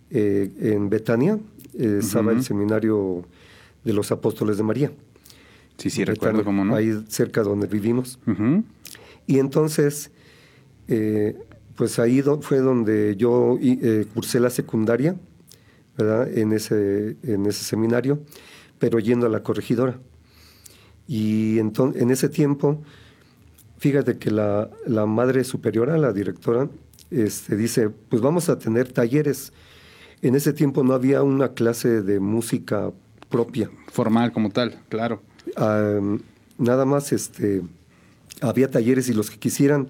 eh, 0.10 0.52
en 0.60 0.90
Betania, 0.90 1.40
eh, 1.78 2.00
estaba 2.02 2.34
el 2.34 2.44
seminario 2.44 3.24
de 3.86 3.94
los 3.94 4.12
apóstoles 4.12 4.58
de 4.58 4.64
María. 4.64 4.92
Sí, 5.78 5.90
sí, 5.90 6.02
Betania, 6.02 6.14
recuerdo 6.14 6.44
cómo 6.44 6.66
no. 6.66 6.76
Ahí 6.76 6.92
cerca 7.08 7.42
donde 7.42 7.68
vivimos. 7.68 8.20
Y 9.26 9.40
entonces, 9.40 10.12
eh, 10.90 11.38
pues 11.78 12.00
ahí 12.00 12.20
do- 12.20 12.42
fue 12.42 12.58
donde 12.60 13.16
yo 13.16 13.58
eh, 13.62 14.06
cursé 14.14 14.42
la 14.42 14.50
secundaria, 14.50 15.16
¿verdad? 15.98 16.38
En 16.38 16.52
ese, 16.52 17.16
en 17.24 17.46
ese 17.46 17.64
seminario, 17.64 18.20
pero 18.78 19.00
yendo 19.00 19.26
a 19.26 19.30
la 19.30 19.42
corregidora. 19.42 20.00
Y 21.12 21.60
entonces, 21.60 22.02
en 22.02 22.10
ese 22.10 22.30
tiempo, 22.30 22.82
fíjate 23.80 24.18
que 24.18 24.32
la, 24.32 24.70
la 24.88 25.06
madre 25.06 25.44
superiora, 25.44 25.98
la 25.98 26.14
directora, 26.14 26.70
este, 27.10 27.58
dice, 27.58 27.90
pues 27.90 28.22
vamos 28.22 28.48
a 28.48 28.58
tener 28.58 28.94
talleres. 28.94 29.52
En 30.22 30.36
ese 30.36 30.54
tiempo 30.54 30.86
no 30.86 30.94
había 30.94 31.22
una 31.22 31.50
clase 31.50 32.02
de 32.02 32.22
música 32.22 32.94
propia. 33.28 33.70
Formal 33.92 34.32
como 34.32 34.52
tal, 34.52 34.80
claro. 34.88 35.22
Nada 36.58 36.86
más 36.86 37.12
este 37.12 37.62
había 38.40 38.72
talleres 38.72 39.10
y 39.10 39.14
los 39.14 39.30
que 39.30 39.38
quisieran 39.38 39.90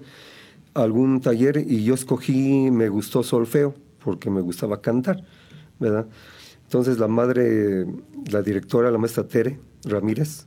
algún 0.74 1.20
taller 1.20 1.58
y 1.58 1.84
yo 1.84 1.94
escogí 1.94 2.72
me 2.72 2.88
gustó 2.88 3.22
solfeo 3.22 3.76
porque 4.02 4.28
me 4.30 4.40
gustaba 4.40 4.80
cantar 4.80 5.22
verdad 5.78 6.06
entonces 6.64 6.98
la 6.98 7.08
madre 7.08 7.86
la 8.30 8.40
directora 8.42 8.90
la 8.90 8.96
maestra 8.98 9.24
Tere 9.24 9.60
Ramírez 9.84 10.46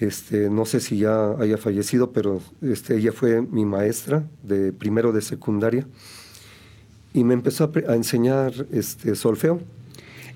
este 0.00 0.48
no 0.50 0.64
sé 0.64 0.80
si 0.80 0.98
ya 0.98 1.32
haya 1.40 1.56
fallecido 1.58 2.12
pero 2.12 2.40
este 2.62 2.96
ella 2.96 3.12
fue 3.12 3.42
mi 3.42 3.64
maestra 3.64 4.24
de 4.42 4.72
primero 4.72 5.12
de 5.12 5.20
secundaria 5.22 5.86
y 7.14 7.24
me 7.24 7.34
empezó 7.34 7.70
a, 7.88 7.94
enseñar 7.94 8.52
este 8.70 9.14
solfeo 9.16 9.60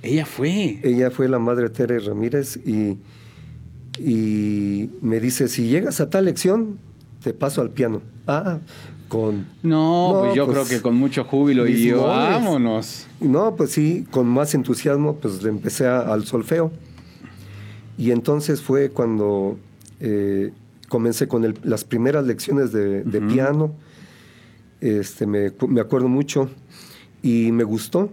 Ella 0.02 0.26
fue. 0.26 0.81
ella 0.83 1.11
fue 1.11 1.28
la 1.28 1.38
madre 1.38 1.69
Tere 1.71 2.00
Ramírez 2.00 2.57
y, 2.64 2.99
y 3.99 4.90
me 5.00 5.21
dice, 5.21 5.49
si 5.49 5.69
llegas 5.69 6.00
a 6.00 6.09
tal 6.11 6.25
lección, 6.25 6.78
te 7.23 7.33
paso 7.35 7.61
al 7.61 7.71
piano. 7.71 8.00
Ah, 8.26 8.59
con... 9.09 9.47
No, 9.62 10.12
No, 10.12 10.21
pues 10.23 10.35
yo 10.35 10.47
pues, 10.47 10.57
creo 10.59 10.69
que 10.69 10.83
con 10.83 10.97
mucho 10.97 11.25
júbilo 11.25 11.69
y 11.69 11.85
yo, 11.88 12.04
vámonos. 12.07 13.07
No, 13.21 13.54
pues 13.54 13.71
sí, 13.71 14.07
con 14.11 14.26
más 14.26 14.54
entusiasmo, 14.54 15.16
pues 15.16 15.42
le 15.42 15.50
empecé 15.50 15.87
a- 15.87 16.00
al 16.00 16.25
solfeo. 16.25 16.73
Y 17.99 18.11
entonces 18.11 18.61
fue 18.63 18.91
cuando 18.91 19.59
eh, 20.01 20.53
comencé 20.89 21.29
con 21.29 21.45
el- 21.45 21.59
las 21.63 21.85
primeras 21.85 22.27
lecciones 22.27 22.73
de, 22.73 23.03
de 23.05 23.21
piano. 23.21 23.73
Este, 24.81 25.27
me, 25.27 25.51
cu- 25.51 25.69
me 25.69 25.81
acuerdo 25.81 26.09
mucho 26.09 26.51
y 27.23 27.53
me 27.53 27.65
gustó. 27.65 28.13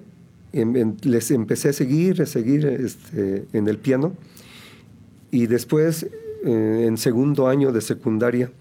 Em- 0.54 0.96
les 1.04 1.32
empecé 1.32 1.70
a 1.70 1.74
seguir, 1.74 2.22
a 2.22 2.26
seguir 2.26 2.66
este, 2.66 3.46
en 3.54 3.68
el 3.68 3.78
piano. 3.78 4.14
Y 5.32 5.48
después, 5.48 6.08
eh, 6.46 6.86
en 6.88 6.98
segundo 6.98 7.48
año 7.48 7.72
de 7.72 7.82
secundaria, 7.82 8.52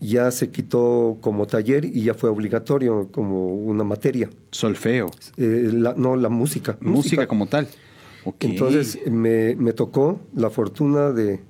ya 0.00 0.30
se 0.30 0.50
quitó 0.50 1.16
como 1.22 1.46
taller 1.46 1.84
y 1.86 2.02
ya 2.02 2.14
fue 2.14 2.28
obligatorio 2.28 3.08
como 3.10 3.54
una 3.54 3.82
materia. 3.84 4.28
Solfeo. 4.50 5.10
Eh, 5.38 5.70
la- 5.72 5.94
no, 5.96 6.16
la 6.16 6.28
música. 6.28 6.76
Música, 6.80 7.26
como 7.26 7.46
tal. 7.46 7.68
Entonces 8.40 8.98
me, 9.10 9.54
me 9.56 9.72
tocó 9.72 10.20
la 10.34 10.50
fortuna 10.50 11.12
de 11.12 11.40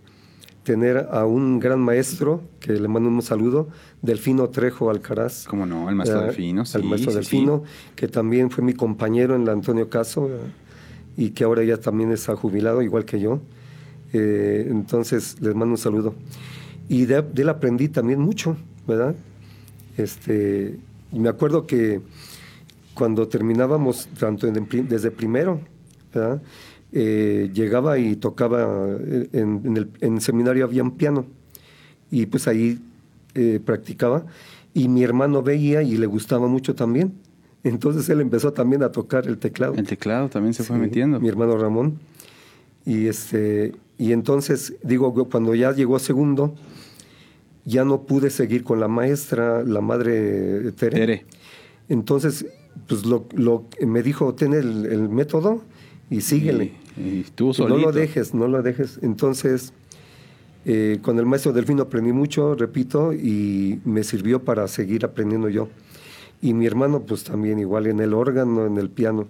tener 0.66 1.09
a 1.12 1.25
un 1.25 1.61
gran 1.61 1.80
maestro, 1.80 2.42
que 2.59 2.73
le 2.73 2.88
mando 2.88 3.09
un 3.09 3.23
saludo, 3.23 3.68
Delfino 4.02 4.49
Trejo 4.49 4.90
Alcaraz. 4.90 5.47
¿Cómo 5.47 5.64
no? 5.64 5.88
El 5.88 5.95
maestro 5.95 6.18
¿verdad? 6.18 6.33
Delfino, 6.33 6.64
sí, 6.64 6.76
El 6.76 6.85
maestro 6.85 7.12
sí, 7.12 7.16
Delfino, 7.18 7.62
que 7.95 8.09
también 8.09 8.50
fue 8.50 8.64
mi 8.64 8.75
compañero 8.75 9.37
en 9.37 9.45
la 9.45 9.52
Antonio 9.52 9.88
Caso 9.88 10.28
y 11.16 11.30
que 11.30 11.45
ahora 11.45 11.62
ya 11.62 11.76
también 11.76 12.11
está 12.11 12.35
jubilado, 12.35 12.83
igual 12.83 13.04
que 13.04 13.21
yo. 13.21 13.40
Eh, 14.12 14.66
entonces 14.68 15.40
les 15.40 15.54
mando 15.54 15.75
un 15.75 15.78
saludo. 15.78 16.14
Y 16.88 17.06
de, 17.06 17.23
de 17.23 17.42
él 17.42 17.49
aprendí 17.49 17.88
también 17.88 18.21
mucho, 18.21 18.56
¿verdad? 18.88 19.14
Este, 19.97 20.80
me 21.12 21.28
acuerdo 21.28 21.66
que 21.66 22.00
cuando 22.95 23.28
terminábamos, 23.28 24.09
tanto 24.18 24.49
en 24.49 24.66
desde 24.88 25.11
primero. 25.11 25.61
Eh, 26.93 27.51
llegaba 27.53 27.99
y 27.99 28.17
tocaba, 28.17 28.89
en, 29.33 29.61
en 29.65 29.77
el, 29.77 29.91
en 30.01 30.15
el 30.15 30.21
seminario 30.21 30.65
había 30.65 30.83
un 30.83 30.93
piano, 30.93 31.27
y 32.11 32.27
pues 32.27 32.49
ahí 32.49 32.79
eh, 33.35 33.61
practicaba, 33.65 34.25
y 34.73 34.89
mi 34.89 35.03
hermano 35.03 35.43
veía 35.43 35.83
y 35.83 35.97
le 35.97 36.07
gustaba 36.07 36.47
mucho 36.49 36.75
también. 36.75 37.13
Entonces 37.65 38.09
él 38.09 38.21
empezó 38.21 38.53
también 38.53 38.83
a 38.83 38.93
tocar 38.93 39.27
el 39.27 39.39
teclado. 39.39 39.75
El 39.75 39.87
teclado 39.87 40.29
también 40.29 40.55
se 40.55 40.63
fue 40.63 40.77
Sí, 40.77 40.83
metiendo. 40.83 41.19
Mi 41.19 41.29
hermano 41.29 41.59
Ramón. 41.59 41.99
Y 42.85 43.09
este 43.09 43.73
y 43.99 44.13
entonces 44.13 44.75
digo 44.85 45.13
cuando 45.29 45.55
ya 45.55 45.73
llegó 45.73 45.99
segundo 45.99 46.55
ya 47.65 47.85
no 47.85 48.03
pude 48.03 48.31
seguir 48.31 48.63
con 48.63 48.79
la 48.79 48.87
maestra, 48.87 49.65
la 49.65 49.81
madre 49.81 50.71
Tere. 50.73 50.97
Tere. 50.97 51.27
Entonces 51.89 52.47
pues 52.87 53.05
lo, 53.05 53.27
lo 53.35 53.65
me 53.85 54.03
dijo 54.05 54.35
ten 54.35 54.53
el, 54.53 54.87
el 54.87 55.09
método 55.09 55.63
y 56.11 56.21
síguele. 56.21 56.73
Y, 56.97 57.01
y 57.01 57.27
tú 57.35 57.47
Y 57.47 57.49
no 57.49 57.55
solito. 57.55 57.79
lo 57.79 57.93
dejes, 57.93 58.35
no 58.35 58.49
lo 58.49 58.63
dejes. 58.63 58.99
Entonces 59.03 59.73
eh, 60.69 60.99
con 61.01 61.17
el 61.21 61.27
maestro 61.27 61.53
Delfino 61.53 61.85
aprendí 61.85 62.11
mucho, 62.11 62.57
repito, 62.57 63.13
y 63.13 63.81
me 63.85 64.03
sirvió 64.03 64.43
para 64.43 64.67
seguir 64.67 65.05
aprendiendo 65.05 65.49
yo. 65.49 65.69
Y 66.43 66.55
mi 66.55 66.67
hermano, 66.67 67.03
pues 67.03 67.23
también 67.23 67.61
igual 67.61 67.87
en 67.87 68.01
el 68.01 68.13
órgano, 68.13 68.67
en 68.67 68.77
el 68.77 68.91
piano. 68.91 69.29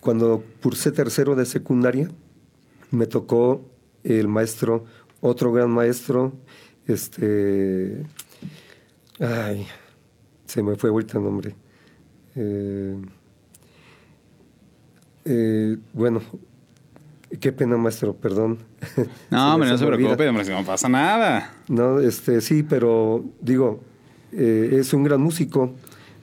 Cuando 0.00 0.42
cursé 0.62 0.90
tercero 0.90 1.34
de 1.34 1.44
secundaria, 1.44 2.08
me 2.90 3.06
tocó 3.06 3.62
el 4.04 4.26
maestro, 4.26 4.86
otro 5.20 5.52
gran 5.52 5.68
maestro, 5.70 6.32
este. 6.86 8.02
Ay, 9.20 9.66
se 10.46 10.62
me 10.62 10.76
fue 10.76 10.88
ahorita 10.88 11.18
el 11.18 11.24
nombre. 11.24 11.54
Eh, 12.36 12.96
eh, 15.26 15.76
bueno, 15.92 16.22
qué 17.40 17.52
pena, 17.52 17.76
maestro, 17.76 18.14
perdón. 18.14 18.58
No, 19.30 19.54
hombre, 19.54 19.68
no 19.68 19.76
se 19.78 19.86
preocupe, 19.86 20.28
hombre, 20.28 20.44
no 20.48 20.64
pasa 20.64 20.88
nada. 20.88 21.52
No, 21.68 22.00
este, 22.00 22.40
sí, 22.40 22.62
pero 22.62 23.24
digo, 23.40 23.80
eh, 24.32 24.76
es 24.80 24.92
un 24.92 25.02
gran 25.04 25.20
músico. 25.20 25.74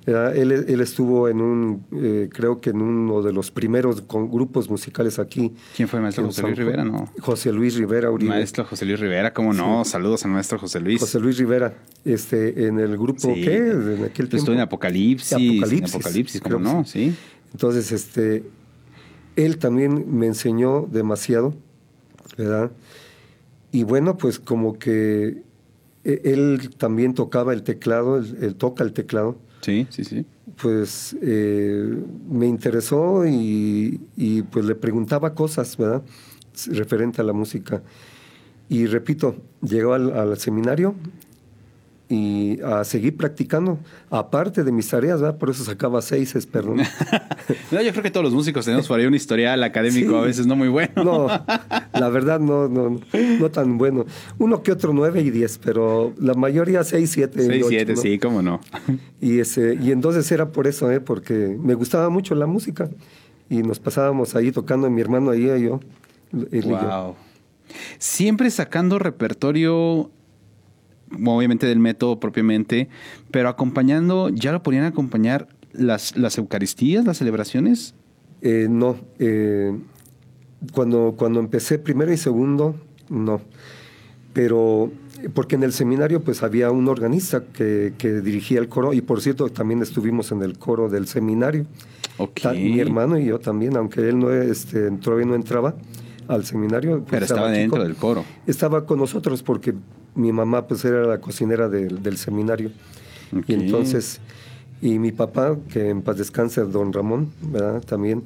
¿verdad? 0.06 0.36
Él, 0.36 0.52
él 0.52 0.82
estuvo 0.82 1.30
en 1.30 1.40
un, 1.40 1.86
eh, 1.94 2.28
creo 2.30 2.60
que 2.60 2.72
en 2.72 2.82
uno 2.82 3.22
de 3.22 3.32
los 3.32 3.52
primeros 3.52 4.02
con- 4.02 4.30
grupos 4.30 4.70
musicales 4.70 5.18
aquí. 5.18 5.54
¿Quién 5.78 5.88
fue 5.88 6.02
maestro 6.02 6.26
José 6.26 6.42
Luis. 6.42 6.58
Rivera? 6.58 6.84
No. 6.84 7.10
José 7.22 7.54
Luis 7.54 7.76
Rivera 7.78 8.12
Uribe. 8.12 8.30
Maestro 8.32 8.66
José 8.66 8.84
Luis 8.86 9.00
Rivera, 9.00 9.32
¿cómo 9.34 9.54
no? 9.54 9.86
Saludos 9.86 10.26
al 10.26 10.32
maestro 10.32 10.60
José 10.60 10.82
Luis. 10.82 11.00
José 11.00 11.22
Luis 11.22 11.38
Rivera, 11.38 11.74
este, 12.04 12.68
en 12.68 12.80
el 12.80 12.98
grupo, 12.98 13.34
Sí. 13.34 13.44
¿qué? 13.44 13.56
En 13.56 14.04
aquel 14.04 14.28
Estuvo 14.30 14.54
en 14.54 14.60
Apocalipsis. 14.60 15.32
Apocalipsis, 15.32 15.94
En 15.94 16.02
Apocalipsis, 16.02 16.42
¿cómo 16.42 16.60
no? 16.60 16.84
Sí. 16.84 17.16
Entonces, 17.54 17.90
este, 17.94 18.44
él 19.36 19.58
también 19.58 20.06
me 20.18 20.28
enseñó 20.28 20.88
demasiado, 20.92 21.54
¿verdad? 22.38 22.72
Y 23.72 23.84
bueno, 23.84 24.18
pues 24.18 24.40
como 24.40 24.78
que 24.78 25.44
e- 26.04 26.22
él 26.26 26.70
también 26.78 27.14
tocaba 27.14 27.54
el 27.54 27.64
teclado, 27.64 28.18
él, 28.18 28.38
él 28.42 28.56
toca 28.56 28.84
el 28.84 28.94
teclado, 28.94 29.38
Sí, 29.62 29.88
sí, 29.90 30.04
sí. 30.04 30.26
pues 30.62 31.16
eh, 31.22 31.98
me 32.30 32.48
interesó 32.48 33.26
y, 33.26 34.02
y, 34.18 34.42
pues 34.44 34.66
le 34.66 34.76
preguntaba 34.76 35.34
cosas, 35.34 35.78
¿verdad? 35.78 36.02
Referente 36.72 37.22
a 37.22 37.24
la 37.24 37.32
música. 37.34 37.82
Y 38.70 38.86
repito, 38.88 39.36
llegó 39.62 39.94
al, 39.94 40.12
al 40.18 40.38
seminario 40.38 40.96
y 42.14 42.60
a 42.62 42.84
seguir 42.84 43.18
practicando, 43.18 43.80
aparte 44.12 44.64
de 44.64 44.72
mis 44.72 44.88
tareas, 44.88 45.20
¿verdad? 45.20 45.40
por 45.40 45.50
eso 45.50 45.64
sacaba 45.64 46.00
seis, 46.00 46.32
perdón. 46.46 46.78
no, 47.72 47.82
yo 47.82 47.90
creo 47.90 48.04
que 48.04 48.12
todos 48.12 48.24
los 48.24 48.34
músicos 48.34 48.66
tenemos 48.66 48.88
por 48.88 49.00
ahí 49.00 49.08
un 49.08 49.16
historial 49.16 49.64
académico 49.64 50.18
a 50.18 50.22
veces 50.22 50.46
no 50.46 50.56
muy 50.56 50.68
bueno. 50.68 50.94
no, 51.04 51.28
la 51.28 52.10
verdad 52.10 52.40
no, 52.40 52.68
no, 52.68 53.00
no 53.40 53.52
tan 53.52 53.80
bueno. 53.80 54.06
Uno 54.38 54.62
que 54.62 54.72
otro 54.72 54.94
nueve 54.94 55.22
y 55.22 55.32
diez, 55.32 55.58
pero 55.58 56.14
la 56.20 56.36
mayoría 56.36 56.84
seis, 56.84 57.10
siete. 57.10 57.48
Seis, 57.48 57.66
siete, 57.68 57.96
sí, 57.96 58.20
cómo 58.20 58.44
no. 58.44 58.62
Y, 59.20 59.40
ese, 59.40 59.76
y 59.82 59.92
entonces 59.92 60.32
era 60.32 60.52
por 60.52 60.68
eso, 60.68 60.92
¿eh? 60.92 61.00
porque 61.00 61.58
me 61.60 61.74
gustaba 61.74 62.10
mucho 62.10 62.36
la 62.36 62.46
música 62.46 62.92
y 63.50 63.64
nos 63.64 63.80
pasábamos 63.80 64.36
ahí 64.36 64.52
tocando 64.52 64.88
mi 64.92 65.02
hermano 65.02 65.32
ahí 65.32 65.50
y 65.50 65.64
yo. 65.64 65.80
él 66.32 66.48
y 66.52 66.62
yo. 66.62 66.78
Wow. 66.78 67.16
Siempre 67.98 68.52
sacando 68.52 69.00
repertorio, 69.00 70.12
obviamente 71.26 71.66
del 71.68 71.80
método 71.80 72.20
propiamente, 72.20 72.90
pero 73.32 73.50
acompañando, 73.50 74.30
¿ya 74.30 74.52
lo 74.52 74.64
podían 74.64 74.86
acompañar 74.86 75.48
las, 75.74 76.16
las 76.18 76.38
Eucaristías, 76.38 77.06
las 77.06 77.18
celebraciones? 77.18 77.96
Eh, 78.42 78.68
no, 78.70 78.98
eh, 79.20 79.78
cuando, 80.74 81.16
cuando 81.18 81.40
empecé 81.40 81.80
primero 81.80 82.12
y 82.12 82.18
segundo, 82.18 82.76
no. 83.10 83.42
Pero 84.34 84.92
porque 85.34 85.56
en 85.56 85.64
el 85.64 85.72
seminario 85.74 86.22
pues 86.24 86.44
había 86.44 86.72
un 86.72 86.88
organista 86.88 87.44
que, 87.54 87.94
que 87.98 88.20
dirigía 88.22 88.60
el 88.60 88.68
coro 88.68 88.94
y 88.94 89.02
por 89.02 89.22
cierto 89.22 89.48
también 89.50 89.82
estuvimos 89.82 90.32
en 90.32 90.42
el 90.42 90.58
coro 90.58 90.90
del 90.90 91.08
seminario. 91.08 91.66
Ok. 92.18 92.42
Ta- 92.42 92.54
Mi 92.54 92.80
hermano 92.80 93.18
y 93.18 93.26
yo 93.26 93.40
también, 93.40 93.78
aunque 93.78 94.02
él 94.10 94.20
no 94.20 94.32
este, 94.32 94.90
todavía 94.92 95.26
no 95.28 95.36
entraba 95.36 95.76
al 96.28 96.46
seminario. 96.46 97.00
pues, 97.00 97.10
Pero 97.12 97.26
estaba 97.26 97.52
dentro 97.52 97.84
del 97.84 97.96
coro. 97.96 98.26
Estaba 98.48 98.86
con 98.86 99.00
nosotros 99.00 99.44
porque 99.44 99.74
mi 100.16 100.32
mamá 100.32 100.68
pues 100.68 100.84
era 100.86 101.06
la 101.06 101.20
cocinera 101.20 101.70
del, 101.70 102.02
del 102.04 102.18
seminario. 102.18 102.72
Y 103.48 103.54
entonces, 103.54 104.20
y 104.82 105.00
mi 105.00 105.12
papá, 105.12 105.58
que 105.72 105.90
en 105.90 106.02
paz 106.02 106.18
descanse, 106.18 106.62
don 106.62 106.94
Ramón, 106.94 107.32
¿verdad? 107.42 107.82
También, 107.84 108.24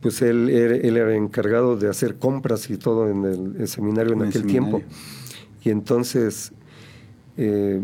pues 0.00 0.22
él, 0.22 0.48
era- 0.50 0.76
él 0.76 0.96
era 0.96 1.16
encargado 1.16 1.76
de 1.76 1.88
hacer 1.88 2.16
compras 2.16 2.70
y 2.70 2.76
todo 2.76 3.08
en 3.10 3.24
el, 3.24 3.56
el 3.60 3.68
seminario 3.68 4.12
en 4.12 4.18
En 4.18 4.22
el 4.24 4.28
aquel 4.28 4.42
seminario. 4.42 4.70
tiempo. 4.78 4.94
Y 5.64 5.70
entonces, 5.70 6.52
eh, 7.36 7.82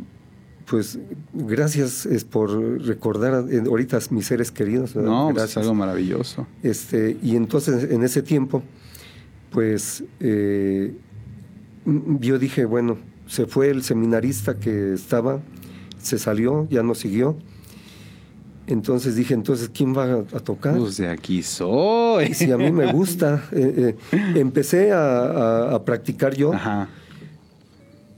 pues 0.67 1.01
gracias 1.33 2.07
es 2.07 2.23
por 2.25 2.51
recordar 2.87 3.47
eh, 3.51 3.63
ahorita 3.67 3.97
a 3.97 4.01
mis 4.11 4.27
seres 4.27 4.53
queridos. 4.53 4.95
¿verdad? 4.95 5.11
No, 5.11 5.25
pues 5.25 5.31
es 5.31 5.43
gracias. 5.43 5.57
algo 5.65 5.75
maravilloso. 5.75 6.47
Este, 6.63 7.17
y 7.23 7.35
entonces 7.35 7.91
en 7.91 8.05
ese 8.05 8.23
tiempo, 8.23 8.63
pues 9.51 10.05
eh, 10.21 10.95
yo 12.21 12.39
dije, 12.39 12.65
bueno, 12.67 12.99
se 13.31 13.47
fue 13.47 13.71
el 13.71 13.85
seminarista 13.85 14.59
que 14.59 14.93
estaba, 14.93 15.39
se 16.03 16.19
salió, 16.19 16.67
ya 16.69 16.83
no 16.83 16.97
siguió. 16.97 17.37
Entonces 18.67 19.15
dije, 19.15 19.35
entonces, 19.35 19.71
¿quién 19.73 19.97
va 19.97 20.25
a, 20.35 20.41
tocar? 20.41 20.77
Pues 20.77 20.97
de 20.97 21.09
aquí 21.09 21.43
soy. 21.45 22.27
Y 22.27 22.35
si 22.35 22.51
a 22.51 22.57
mí 22.59 22.73
me 22.73 22.93
gusta, 22.93 23.45
eh, 23.53 23.97
eh, 24.13 24.33
empecé 24.35 24.91
a, 24.93 25.21
a- 25.23 25.75
a 25.77 25.85
practicar 25.85 26.35
yo 26.35 26.53
Ajá. 26.53 26.89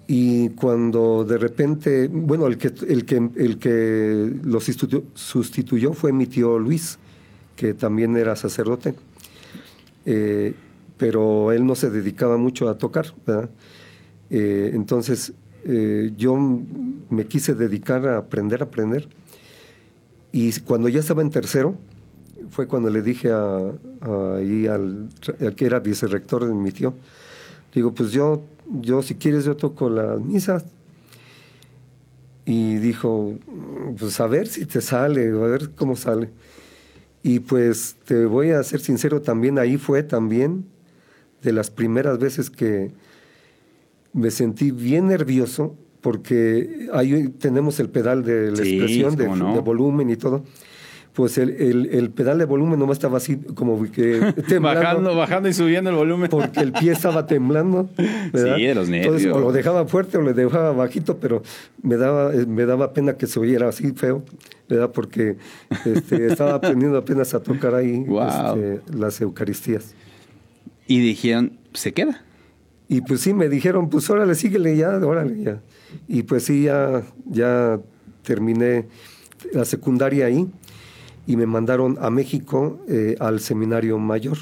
y 0.07 0.49
cuando 0.51 1.25
de 1.25 1.37
repente, 1.39 2.09
bueno, 2.13 2.47
el 2.47 2.57
que, 2.59 2.73
el 2.89 3.05
que, 3.05 3.17
el 3.37 3.59
que 3.59 4.33
lo 4.45 4.61
sustitu- 4.61 5.05
sustituyó 5.15 5.93
fue 5.93 6.13
mi 6.13 6.27
tío 6.27 6.59
Luis, 6.59 6.99
que 7.57 7.75
también 7.75 8.17
era 8.17 8.35
sacerdote, 8.37 8.95
Eh, 10.05 10.55
pero 10.99 11.53
él 11.53 11.65
no 11.67 11.75
se 11.77 11.89
dedicaba 11.91 12.37
mucho 12.37 12.69
a 12.69 12.77
tocar, 12.77 13.07
¿verdad? 13.27 13.49
Eh, 14.35 14.71
entonces 14.73 15.35
eh, 15.67 16.11
yo 16.17 16.35
me 17.11 17.27
quise 17.27 17.55
dedicar 17.55 18.09
a 18.09 18.17
aprender 18.17 18.63
a 18.63 18.65
aprender. 18.65 19.09
Y 20.33 20.51
cuando 20.61 20.89
ya 20.89 21.01
estaba 21.01 21.21
en 21.21 21.29
tercero, 21.29 21.77
fue 22.51 22.67
cuando 22.67 22.89
le 22.89 23.03
dije 23.03 23.31
a, 23.31 23.59
a- 24.01 24.37
ahí 24.39 24.67
al, 24.67 25.11
al 25.41 25.55
que 25.55 25.67
era 25.67 25.81
vicerrector 25.81 26.47
de 26.47 26.55
mi 26.55 26.73
tío, 26.73 26.95
digo, 27.75 27.93
pues 27.93 28.11
yo, 28.13 28.43
yo 28.81 29.03
si 29.03 29.17
quieres 29.17 29.45
yo 29.45 29.55
toco 29.57 29.91
la 29.91 30.17
misa. 30.17 30.65
Y 32.45 32.77
dijo, 32.77 33.35
pues 33.99 34.19
a 34.19 34.27
ver 34.27 34.49
si 34.49 34.67
te 34.67 34.81
sale, 34.81 35.29
a 35.29 35.33
ver 35.47 35.71
cómo 35.77 35.95
sale. 35.95 36.31
Y 37.23 37.39
pues 37.39 37.95
te 38.05 38.25
voy 38.27 38.51
a 38.51 38.63
ser 38.65 38.81
sincero, 38.81 39.21
también 39.23 39.59
ahí 39.61 39.77
fue 39.77 40.03
también 40.03 40.65
de 41.43 41.53
las 41.53 41.71
primeras 41.71 42.19
veces 42.19 42.51
que 42.51 42.91
me 44.13 44.31
sentí 44.31 44.71
bien 44.71 45.09
nervioso 45.09 45.77
porque 46.01 46.89
ahí 46.93 47.29
tenemos 47.39 47.79
el 47.81 47.89
pedal 47.89 48.25
de 48.25 48.51
la 48.51 48.57
Sí, 48.57 48.75
expresión, 48.77 49.17
de, 49.17 49.25
cómo 49.27 49.37
no. 49.37 49.55
de 49.55 49.61
volumen 49.61 50.11
y 50.11 50.17
todo. 50.17 50.43
Pues 51.13 51.37
el, 51.37 51.51
el- 51.51 51.91
el 51.93 52.09
pedal 52.11 52.39
de 52.39 52.47
volumen 52.47 52.79
nomás 52.79 52.97
estaba 52.97 53.19
así 53.19 53.37
como 53.37 53.81
que 53.93 54.33
temblando. 54.49 54.61
Bajando, 54.81 55.15
bajando 55.17 55.49
y 55.51 55.53
subiendo 55.53 55.91
el 55.91 55.97
volumen. 55.97 56.31
Porque 56.31 56.61
el 56.61 56.73
pie 56.73 56.93
estaba 56.93 57.27
temblando. 57.27 57.91
¿verdad? 58.33 58.57
Sí, 58.57 58.63
de 58.65 58.75
los 58.75 58.89
Entonces, 58.89 59.23
nervios. 59.25 59.37
o 59.37 59.41
lo 59.41 59.53
dejaba 59.53 59.87
fuerte 59.87 60.17
o 60.17 60.23
lo 60.23 60.33
dejaba 60.33 60.73
bajito, 60.73 61.19
pero 61.19 61.43
me 61.83 61.97
daba, 61.99 62.31
me 62.33 62.65
daba 62.65 62.95
pena 62.95 63.19
que 63.19 63.27
se 63.27 63.39
oyera 63.39 63.69
así 63.69 63.93
feo, 63.93 64.25
¿verdad? 64.71 64.91
Porque 64.91 65.37
este, 65.85 66.27
estaba 66.33 66.55
aprendiendo 66.55 66.97
apenas 66.97 67.35
a 67.35 67.43
tocar 67.43 67.75
ahí 67.75 68.05
Guau. 68.07 68.57
este, 68.59 68.97
las 68.97 69.21
Eucaristías. 69.21 69.95
Y 70.87 71.01
dijeron, 71.01 71.53
se 71.75 71.93
queda. 71.93 72.25
Y 72.93 73.01
pues 73.01 73.23
sí, 73.23 73.33
me 73.33 73.49
dijeron, 73.49 73.89
pues 73.89 74.11
órale, 74.11 74.35
síguele 74.35 74.77
ya, 74.77 74.99
órale 74.99 75.43
ya. 75.43 75.63
Y 76.09 76.25
pues 76.25 76.45
sí, 76.45 76.65
ya, 76.65 77.03
ya 77.25 77.81
terminé 78.23 78.87
la 79.55 79.65
secundaria 79.65 80.27
ahí 80.27 80.47
y 81.27 81.39
me 81.39 81.47
mandaron 81.47 81.97
a 82.03 82.11
México 82.11 82.81
eh, 82.91 83.17
al 83.19 83.41
seminario 83.41 83.99
mayor. 83.99 84.37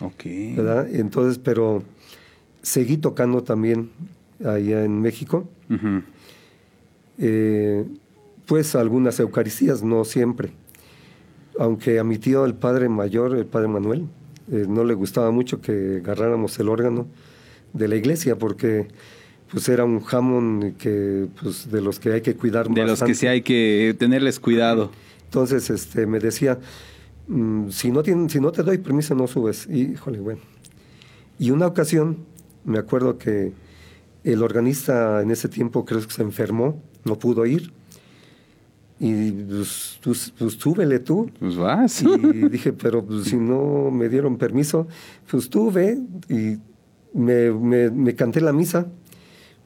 Ok. 0.00 0.22
¿verdad? 0.56 0.94
Entonces, 0.94 1.38
pero 1.38 1.82
seguí 2.62 2.98
tocando 2.98 3.42
también 3.42 3.90
allá 4.44 4.84
en 4.84 5.00
México, 5.00 5.48
eh, 7.18 7.84
pues 8.46 8.76
algunas 8.76 9.18
Eucaristías, 9.18 9.82
no 9.82 10.04
siempre. 10.04 10.52
Aunque 11.58 11.98
a 11.98 12.04
mi 12.04 12.18
tío, 12.18 12.44
el 12.44 12.54
padre 12.54 12.88
mayor, 12.88 13.36
el 13.36 13.46
padre 13.46 13.66
Manuel, 13.66 14.06
eh, 14.52 14.66
no 14.68 14.84
le 14.84 14.94
gustaba 14.94 15.32
mucho 15.32 15.60
que 15.60 15.96
agarráramos 15.96 16.56
el 16.60 16.68
órgano 16.68 17.08
de 17.72 17.88
la 17.88 17.96
iglesia 17.96 18.36
porque 18.36 18.88
pues 19.50 19.68
era 19.68 19.84
un 19.84 20.00
jamón 20.00 20.74
que 20.78 21.26
pues 21.42 21.70
de 21.70 21.80
los 21.82 21.98
que 22.00 22.12
hay 22.12 22.20
que 22.22 22.34
cuidar 22.36 22.68
De 22.68 22.70
los 22.80 22.84
que 22.84 22.90
bastante. 22.90 23.14
sí 23.14 23.26
hay 23.26 23.42
que 23.42 23.94
tenerles 23.98 24.40
cuidado. 24.40 24.90
Entonces, 25.24 25.68
este, 25.70 26.06
me 26.06 26.18
decía, 26.18 26.58
"Mm, 27.28 27.68
si, 27.70 27.90
no 27.90 28.02
tienen, 28.02 28.28
si 28.30 28.40
no 28.40 28.50
te 28.52 28.62
doy 28.62 28.78
permiso, 28.78 29.14
no 29.14 29.26
subes. 29.26 29.66
Y, 29.70 29.92
híjole, 29.92 30.20
bueno. 30.20 30.40
Y 31.38 31.50
una 31.50 31.66
ocasión, 31.66 32.18
me 32.64 32.78
acuerdo 32.78 33.18
que 33.18 33.52
el 34.24 34.42
organista 34.42 35.20
en 35.22 35.30
ese 35.30 35.48
tiempo 35.48 35.84
creo 35.84 36.00
que 36.00 36.10
se 36.12 36.22
enfermó, 36.22 36.80
no 37.04 37.18
pudo 37.18 37.44
ir. 37.46 37.72
Y 39.00 39.32
pues, 39.32 39.98
pues, 40.02 40.32
pues 40.38 40.52
súbele 40.54 41.00
tú. 41.00 41.28
Pues 41.40 41.56
vas. 41.56 42.02
Y 42.02 42.48
dije, 42.48 42.72
pero 42.72 43.04
pues, 43.04 43.24
si 43.24 43.36
no 43.36 43.90
me 43.90 44.08
dieron 44.08 44.36
permiso, 44.38 44.86
pues. 45.30 45.50
Y 46.28 46.58
me, 47.14 47.50
me- 47.52 47.90
me 47.90 48.14
canté 48.14 48.40
la 48.40 48.52
misa, 48.52 48.86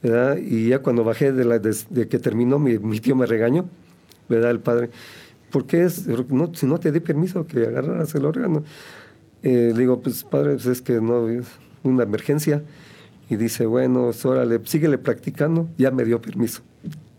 ¿verdad? 0.03 0.37
Y 0.37 0.69
ya 0.69 0.79
cuando 0.79 1.03
bajé 1.03 1.31
de, 1.31 1.45
la, 1.45 1.59
de, 1.59 1.75
de 1.89 2.07
que 2.07 2.19
terminó, 2.19 2.59
mi, 2.59 2.77
mi 2.79 2.99
tío 2.99 3.15
me 3.15 3.25
regañó, 3.25 3.65
¿verdad? 4.29 4.51
El 4.51 4.59
padre. 4.59 4.89
¿Por 5.51 5.65
qué 5.65 5.83
es? 5.85 6.07
No, 6.29 6.53
si 6.53 6.65
no 6.65 6.77
te 6.79 6.91
di 6.91 6.99
permiso 6.99 7.47
que 7.47 7.65
agarraras 7.65 8.13
el 8.15 8.25
órgano. 8.25 8.63
Eh, 9.43 9.71
le 9.73 9.79
digo, 9.79 10.01
pues 10.01 10.23
padre, 10.23 10.53
pues 10.53 10.65
es 10.65 10.81
que 10.81 10.99
no, 10.99 11.29
es 11.29 11.45
una 11.83 12.03
emergencia. 12.03 12.63
Y 13.29 13.35
dice, 13.37 13.65
bueno, 13.65 14.05
pues, 14.05 14.25
órale, 14.25 14.59
síguele 14.65 14.97
practicando. 14.97 15.67
Ya 15.77 15.91
me 15.91 16.03
dio 16.05 16.21
permiso, 16.21 16.61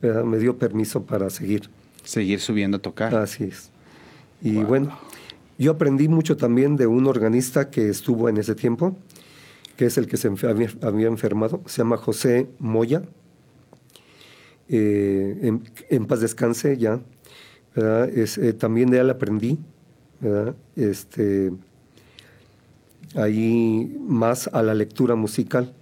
¿verdad? 0.02 0.24
Me 0.24 0.38
dio 0.38 0.56
permiso 0.58 1.04
para 1.04 1.30
seguir. 1.30 1.68
Seguir 2.04 2.40
subiendo 2.40 2.76
a 2.78 2.80
tocar. 2.80 3.14
Así 3.14 3.44
es. 3.44 3.70
Y 4.42 4.54
Wow. 4.56 4.66
bueno, 4.66 4.98
yo 5.58 5.72
aprendí 5.72 6.08
mucho 6.08 6.36
también 6.36 6.76
de 6.76 6.86
un 6.86 7.06
organista 7.06 7.70
que 7.70 7.88
estuvo 7.88 8.28
en 8.28 8.36
ese 8.36 8.54
tiempo, 8.54 8.96
que 9.78 9.86
es 9.86 9.96
el 9.96 10.08
que 10.08 10.16
se 10.16 10.26
había, 10.26 10.70
había 10.82 11.06
enfermado, 11.06 11.62
se 11.66 11.78
llama 11.78 11.96
José 11.98 12.48
Moya. 12.58 13.02
Eh, 14.68 15.38
en, 15.40 15.62
en 15.88 16.06
paz 16.06 16.20
descanse 16.20 16.76
ya. 16.76 17.00
¿verdad? 17.76 18.08
Es, 18.08 18.38
eh, 18.38 18.52
también 18.54 18.90
de 18.90 18.98
él 18.98 19.08
aprendí, 19.08 19.56
¿verdad? 20.20 20.56
Este, 20.74 21.52
ahí 23.14 23.96
más 24.00 24.48
a 24.52 24.64
la 24.64 24.74
lectura 24.74 25.14
musical, 25.14 25.72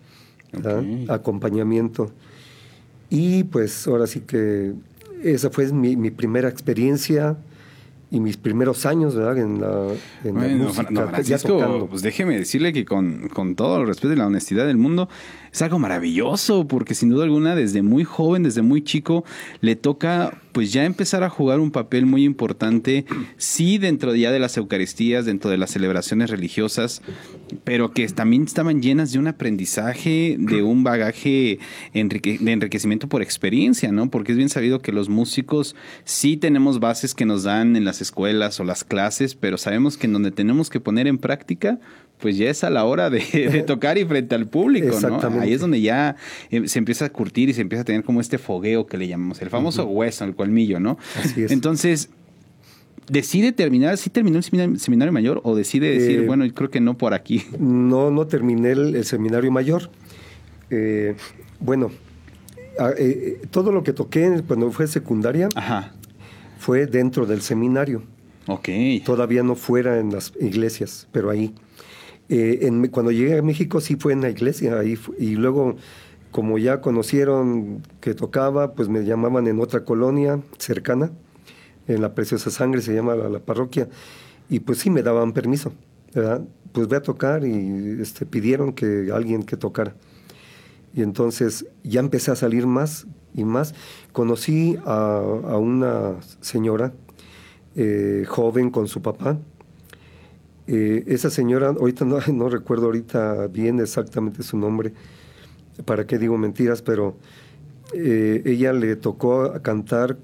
acompañamiento. 1.09 2.13
Y 3.09 3.45
pues 3.45 3.87
ahora 3.87 4.07
sí 4.07 4.21
que 4.21 4.75
esa 5.23 5.49
fue 5.49 5.73
mi, 5.73 5.97
mi 5.97 6.11
primera 6.11 6.51
experiencia 6.51 7.39
y 8.11 8.21
mis 8.21 8.37
primeros 8.37 8.87
años, 8.87 9.17
¿verdad? 9.17 9.39
En 9.39 9.61
la, 9.61 9.89
en 10.25 10.35
la 10.35 10.41
Bueno, 10.41 10.65
música, 10.65 10.89
ya 10.91 11.07
Francisco, 11.09 11.87
pues 11.91 12.03
déjeme 12.03 12.39
decirle 12.39 12.73
que 12.73 12.85
con, 12.85 13.29
con 13.29 13.57
todo 13.57 13.81
el 13.81 13.87
respeto 13.87 14.13
y 14.13 14.17
la 14.17 14.27
honestidad 14.27 14.67
del 14.67 14.77
mundo, 14.77 15.09
es 15.53 15.61
algo 15.63 15.79
maravilloso, 15.79 16.69
porque 16.69 16.95
sin 16.95 17.11
duda 17.11 17.25
alguna, 17.25 17.57
desde 17.57 17.83
muy 17.83 18.05
joven, 18.05 18.45
desde 18.45 18.63
muy 18.63 18.83
chico, 18.83 19.25
le 19.61 19.75
toca 19.75 20.41
pues 20.57 20.73
ya 20.73 20.87
empezar 20.87 21.23
a 21.23 21.29
jugar 21.29 21.61
un 21.61 21.71
papel 21.71 22.07
muy 22.07 22.25
importante, 22.25 23.05
sí 23.37 23.77
dentro 23.77 24.15
ya 24.15 24.33
de 24.33 24.39
las 24.39 24.57
Eucaristías, 24.57 25.27
dentro 25.27 25.51
de 25.51 25.59
las 25.59 25.71
celebraciones 25.71 26.31
religiosas, 26.31 27.03
pero 27.63 27.93
que 27.93 28.09
también 28.09 28.45
estaban 28.45 28.81
llenas 28.81 29.13
de 29.13 29.19
un 29.19 29.27
aprendizaje, 29.27 30.37
de 30.39 30.63
un 30.63 30.83
bagaje 30.83 31.59
de 31.93 32.01
enriquecimiento 32.53 33.07
por 33.07 33.21
experiencia, 33.21 33.93
¿no? 33.93 34.09
Porque 34.09 34.33
es 34.33 34.39
bien 34.39 34.49
sabido 34.49 34.81
que 34.81 34.93
los 34.93 35.11
músicos 35.11 35.77
sí 36.05 36.39
tenemos 36.39 36.81
bases 36.81 37.15
que 37.15 37.27
nos 37.27 37.43
dan 37.43 37.77
en 37.77 37.85
las 37.85 38.01
escuelas 38.01 38.59
o 38.59 38.65
las 38.65 38.83
clases, 38.83 39.35
pero 39.35 39.59
sabemos 39.59 39.99
que 39.99 40.07
en 40.07 40.15
donde 40.15 40.31
tenemos 40.31 40.71
que 40.71 40.81
poner 40.81 41.07
en 41.07 41.19
práctica, 41.19 41.81
pues 42.19 42.37
ya 42.37 42.49
es 42.51 42.65
a 42.65 42.71
la 42.71 42.85
hora 42.85 43.11
de, 43.11 43.21
de 43.21 43.63
tocar 43.67 43.99
y 43.99 44.05
frente 44.05 44.35
al 44.35 44.47
público, 44.49 44.99
¿no? 45.01 45.21
Ahí 45.41 45.53
es 45.53 45.61
donde 45.61 45.81
ya 45.81 46.17
eh, 46.51 46.67
se 46.69 46.79
empieza 46.79 47.05
a 47.05 47.11
curtir 47.11 47.49
y 47.49 47.53
se 47.55 47.61
empieza 47.61 47.83
a 47.83 47.85
tener 47.85 48.05
como 48.05 48.21
este 48.21 48.39
fogueo 48.39 48.87
que 48.87 48.97
le 48.97 49.07
llamamos, 49.09 49.43
el 49.43 49.51
famoso 49.51 49.85
hueso, 49.87 50.25
el 50.25 50.35
colmillo, 50.35 50.81
¿no? 50.81 50.99
Así 51.23 51.43
es. 51.43 51.51
Entonces, 51.51 52.09
decide 53.09 53.53
terminar, 53.53 53.97
¿sí 53.99 54.11
terminó 54.11 54.39
el 54.39 54.79
seminario, 54.79 55.13
mayor 55.13 55.41
o 55.45 55.55
decide 55.55 55.91
decir, 55.91 56.21
Eh, 56.21 56.27
bueno, 56.27 56.45
creo 56.55 56.71
que 56.71 56.81
no 56.81 56.97
por 56.97 57.15
aquí? 57.15 57.45
No, 57.59 58.11
no 58.11 58.27
terminé 58.27 58.73
el, 58.73 58.97
el 58.97 59.05
seminario 59.05 59.51
mayor. 59.53 59.91
Eh, 60.71 61.15
bueno, 61.61 61.91
eh, 62.79 62.95
eh, 62.99 63.47
todo 63.51 63.73
lo 63.73 63.83
que 63.83 63.93
toqué 63.93 64.43
cuando 64.47 64.71
fue 64.73 64.87
secundaria 64.87 65.49
Ajá, 65.55 65.93
fue 66.59 66.87
dentro 66.87 67.27
del 67.27 67.41
seminario. 67.43 68.03
ok. 68.47 68.69
Todavía 69.05 69.43
no 69.43 69.55
fuera 69.55 69.99
en 70.01 70.13
las 70.13 70.33
iglesias, 70.41 71.07
pero 71.13 71.31
ahí. 71.31 71.55
Eh, 72.29 72.59
en- 72.63 72.89
cuando 72.89 73.13
llegué 73.13 73.39
a 73.39 73.43
México 73.43 73.81
sí 73.81 73.97
fue 73.97 74.13
en 74.13 74.21
la 74.21 74.31
iglesia, 74.31 74.79
ahí 74.79 74.97
fu- 74.97 75.15
y 75.19 75.37
luego 75.37 75.77
como 76.33 76.59
ya 76.59 76.81
conocieron 76.81 77.83
que 78.01 78.15
tocaba, 78.15 78.75
pues 78.75 78.89
me 78.89 79.05
llamaban 79.05 79.47
en 79.47 79.61
otra 79.61 79.85
colonia 79.85 80.41
cercana, 80.59 81.11
en 81.89 82.03
la 82.03 82.15
Preciosa 82.15 82.51
Sangre 82.51 82.83
se 82.83 82.95
llama 82.95 83.15
la, 83.15 83.29
la 83.29 83.39
parroquia, 83.39 83.89
y 84.49 84.61
pues 84.61 84.79
sí 84.79 84.91
me 84.91 85.03
daban 85.03 85.33
permiso, 85.33 85.73
¿verdad? 86.15 86.43
Pues 86.73 86.89
voy 86.89 86.97
a 86.97 87.03
tocar 87.03 87.45
y 87.47 87.97
este, 88.01 88.27
pidieron 88.27 88.73
que 88.73 89.11
alguien 89.13 89.45
que 89.45 89.57
tocara. 89.57 89.95
Y 90.95 91.03
entonces 91.03 91.67
ya 91.85 92.01
empecé 92.01 92.31
a 92.33 92.37
salir 92.37 92.67
más 92.67 93.07
y 93.35 93.45
más. 93.45 93.75
Conocí 94.13 94.77
a, 94.85 95.19
a 95.19 95.57
una 95.59 96.15
señora 96.41 96.93
eh, 97.77 98.25
joven 98.27 98.71
con 98.71 98.89
su 98.89 99.01
papá. 99.03 99.39
Eh, 100.69 101.05
esa 101.07 101.31
señora, 101.31 101.69
ahorita 101.69 102.05
no, 102.05 102.19
no 102.33 102.49
recuerdo 102.49 102.87
ahorita 102.87 103.47
bien 103.49 103.81
exactamente 103.81 104.43
su 104.43 104.57
nombre, 104.59 104.93
para 105.85 106.07
qué 106.07 106.19
digo 106.19 106.37
mentiras, 106.39 106.83
pero 106.83 107.17
eh, 107.95 108.43
ella 108.45 108.73
le 108.73 108.97
tocó 108.97 109.53
cantar 109.63 110.17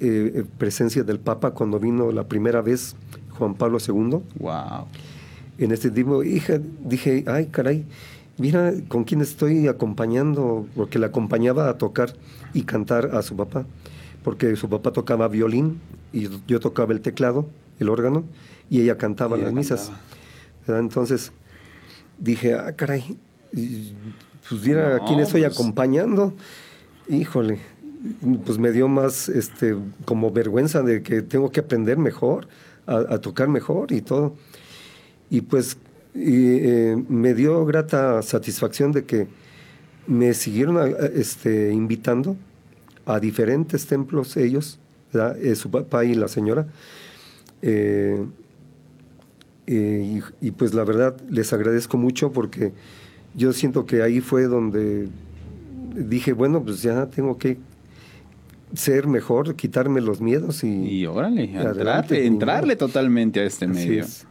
eh, 0.00 0.44
presencia 0.58 1.02
del 1.04 1.18
Papa 1.18 1.52
cuando 1.52 1.78
vino 1.78 2.10
la 2.10 2.24
primera 2.26 2.62
vez 2.62 2.96
Juan 3.38 3.54
Pablo 3.54 3.78
II 3.86 4.20
Wow. 4.40 4.86
en 5.58 5.72
este 5.72 5.90
tipo, 5.90 6.22
hija, 6.22 6.58
dije, 6.84 7.24
ay, 7.26 7.46
caray, 7.46 7.84
mira 8.38 8.72
con 8.88 9.04
quién 9.04 9.20
estoy 9.20 9.68
acompañando, 9.68 10.66
porque 10.74 10.98
le 10.98 11.06
acompañaba 11.06 11.68
a 11.68 11.78
tocar 11.78 12.14
y 12.54 12.62
cantar 12.62 13.14
a 13.14 13.22
su 13.22 13.36
papá, 13.36 13.66
porque 14.24 14.56
su 14.56 14.68
papá 14.68 14.92
tocaba 14.92 15.28
violín 15.28 15.80
y 16.12 16.28
yo 16.46 16.60
tocaba 16.60 16.92
el 16.92 17.00
teclado, 17.00 17.46
el 17.78 17.88
órgano, 17.88 18.24
y 18.72 18.80
ella 18.80 18.96
cantaba 18.96 19.36
Y 19.36 19.40
ella 19.40 19.46
las 19.48 19.54
misas. 19.54 19.92
Entonces 20.66 21.30
dije, 22.18 22.54
ah, 22.54 22.72
caray, 22.74 23.18
pues 23.52 24.62
mira 24.64 24.96
No, 24.96 25.04
a 25.04 25.06
quién 25.06 25.20
estoy 25.20 25.42
pues- 25.42 25.54
acompañando, 25.54 26.32
híjole, 27.06 27.58
pues 28.46 28.58
me 28.58 28.72
dio 28.72 28.88
más 28.88 29.28
este 29.28 29.76
como 30.06 30.30
vergüenza 30.30 30.80
de 30.82 31.02
que 31.02 31.20
tengo 31.20 31.50
que 31.50 31.60
aprender 31.60 31.98
mejor, 31.98 32.48
a, 32.86 32.96
a 33.14 33.20
tocar 33.20 33.48
mejor 33.48 33.92
y 33.92 34.00
todo. 34.00 34.34
Y 35.28 35.42
pues 35.42 35.76
y, 36.14 36.56
eh, 36.68 37.04
me 37.08 37.34
dio 37.34 37.64
grata 37.66 38.22
satisfacción 38.22 38.92
de 38.92 39.04
que 39.04 39.28
me 40.06 40.32
siguieron 40.34 40.78
a- 40.78 40.86
este, 41.14 41.72
invitando 41.72 42.36
a 43.04 43.20
diferentes 43.20 43.86
templos 43.86 44.36
ellos. 44.38 44.78
Eh, 45.42 45.54
su 45.56 45.70
papá 45.70 46.04
y 46.06 46.14
la 46.14 46.26
señora. 46.28 46.66
Eh, 47.60 48.24
eh, 49.66 50.20
y, 50.40 50.46
y 50.48 50.50
pues 50.50 50.74
la 50.74 50.84
verdad 50.84 51.16
les 51.30 51.52
agradezco 51.52 51.96
mucho 51.96 52.32
porque 52.32 52.72
yo 53.34 53.52
siento 53.52 53.86
que 53.86 54.02
ahí 54.02 54.20
fue 54.20 54.44
donde 54.44 55.08
dije, 55.94 56.32
bueno, 56.32 56.62
pues 56.62 56.82
ya 56.82 57.06
tengo 57.06 57.38
que 57.38 57.58
ser 58.74 59.06
mejor, 59.06 59.54
quitarme 59.54 60.00
los 60.00 60.20
miedos 60.20 60.64
y... 60.64 60.68
Y 60.68 61.06
órale, 61.06 61.44
entrarle, 61.44 62.26
entrarle 62.26 62.76
totalmente 62.76 63.40
a 63.40 63.44
este 63.44 63.66
Así 63.66 63.74
medio. 63.74 64.04
es. 64.04 64.26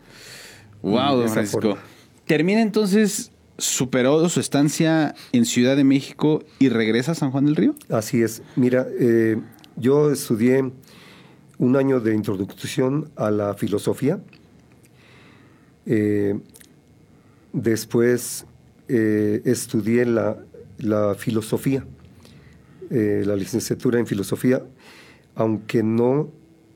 Wow, 0.82 1.18
don 1.18 1.30
Francisco. 1.30 1.62
forma. 1.62 1.82
Termina 2.26 2.62
entonces, 2.62 3.32
superó 3.58 4.28
su 4.30 4.40
estancia 4.40 5.14
en 5.32 5.46
Ciudad 5.46 5.76
de 5.76 5.84
México 5.84 6.44
y 6.60 6.70
regresa 6.70 7.12
a 7.12 7.16
San 7.16 7.32
Juan 7.32 7.46
del 7.46 7.56
Río. 7.56 7.76
Así 7.90 8.22
es. 8.22 8.42
Mira, 8.56 8.88
eh, 9.00 9.38
yo 9.76 10.12
estudié 10.12 10.72
un 11.60 11.76
año 11.76 12.00
de 12.00 12.16
introducción 12.16 13.12
a 13.16 13.30
la 13.30 13.54
filosofía. 13.54 14.20
Eh, 15.86 16.40
después 17.54 18.46
eh, 18.88 19.42
estudié 19.46 20.06
la, 20.06 20.38
filosofía, 21.18 21.86
eh, 22.90 23.24
la 23.26 23.36
licenciatura 23.36 24.00
en 24.00 24.08
filosofía, 24.08 24.64
aunque 25.36 25.84
no 25.84 26.30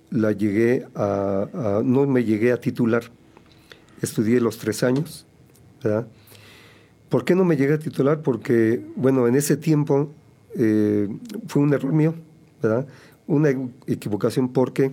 la 0.10 0.32
llegué 0.32 0.86
a, 0.96 1.82
no 1.84 2.06
me 2.08 2.24
llegué 2.24 2.52
a 2.52 2.60
titular. 2.60 3.04
Estudié 4.02 4.40
los 4.40 4.58
tres 4.58 4.84
años. 4.84 5.26
¿Por 7.10 7.26
qué 7.26 7.36
no 7.36 7.46
me 7.46 7.58
llegué 7.58 7.74
a 7.74 7.80
titular? 7.80 8.22
Porque, 8.22 8.82
bueno, 8.96 9.28
en 9.28 9.36
ese 9.36 9.58
tiempo 9.58 10.12
fue 10.56 11.62
un 11.62 11.74
error 11.74 11.94
mío. 11.94 12.14
Una 13.28 13.50
equivocación 13.88 14.50
porque 14.50 14.92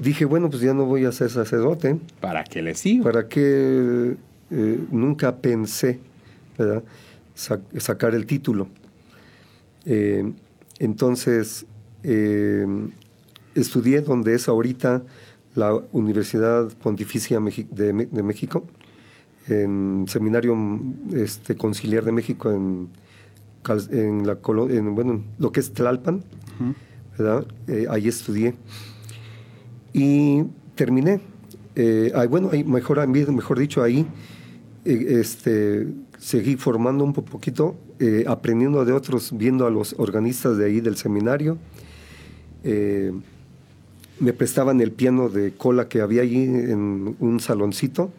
dije, 0.00 0.24
bueno, 0.24 0.48
pues 0.50 0.62
ya 0.62 0.74
no 0.74 0.84
voy 0.84 1.04
a 1.04 1.12
ser 1.12 1.30
sacerdote. 1.30 1.98
¿Para 2.20 2.44
qué 2.44 2.62
le 2.62 2.74
sigo? 2.74 3.04
¿Para 3.04 3.28
qué 3.28 4.16
eh, 4.50 4.78
nunca 4.90 5.36
pensé, 5.36 6.00
¿verdad? 6.58 6.82
Sa- 7.34 7.60
sacar 7.78 8.14
el 8.14 8.26
título? 8.26 8.68
Eh, 9.84 10.32
entonces, 10.78 11.66
eh, 12.02 12.66
estudié 13.54 14.00
donde 14.00 14.34
es 14.34 14.48
ahorita 14.48 15.02
la 15.54 15.74
Universidad 15.92 16.68
Pontificia 16.82 17.38
de, 17.40 17.92
México, 18.22 18.64
en 19.48 20.06
Seminario 20.08 20.56
este, 21.14 21.56
Conciliar 21.56 22.04
de 22.04 22.12
México, 22.12 22.50
en, 22.50 22.88
en 23.90 24.26
la 24.26 24.38
en, 24.70 24.94
bueno, 24.94 25.22
lo 25.38 25.52
que 25.52 25.60
es 25.60 25.72
Tlalpan, 25.72 26.22
ahí 27.90 28.08
estudié. 28.08 28.54
Y 29.92 30.44
terminé. 30.74 31.20
Eh, 31.74 32.12
bueno, 32.28 32.50
mejor, 32.66 33.06
mejor 33.06 33.58
dicho, 33.58 33.82
ahí 33.82 34.06
eh, 34.84 35.18
este, 35.20 35.86
seguí 36.18 36.56
formando 36.56 37.04
un 37.04 37.12
po- 37.12 37.24
poquito, 37.24 37.76
eh, 37.98 38.24
aprendiendo 38.26 38.84
de 38.84 38.92
otros, 38.92 39.36
viendo 39.36 39.66
a 39.66 39.70
los 39.70 39.94
organistas 39.98 40.56
de 40.58 40.66
ahí 40.66 40.80
del 40.80 40.96
seminario. 40.96 41.58
Eh, 42.64 43.12
me 44.20 44.32
prestaban 44.32 44.80
el 44.80 44.92
piano 44.92 45.28
de 45.28 45.52
cola 45.52 45.88
que 45.88 46.00
había 46.00 46.22
allí 46.22 46.42
en 46.44 47.16
un 47.18 47.40
saloncito. 47.40 48.10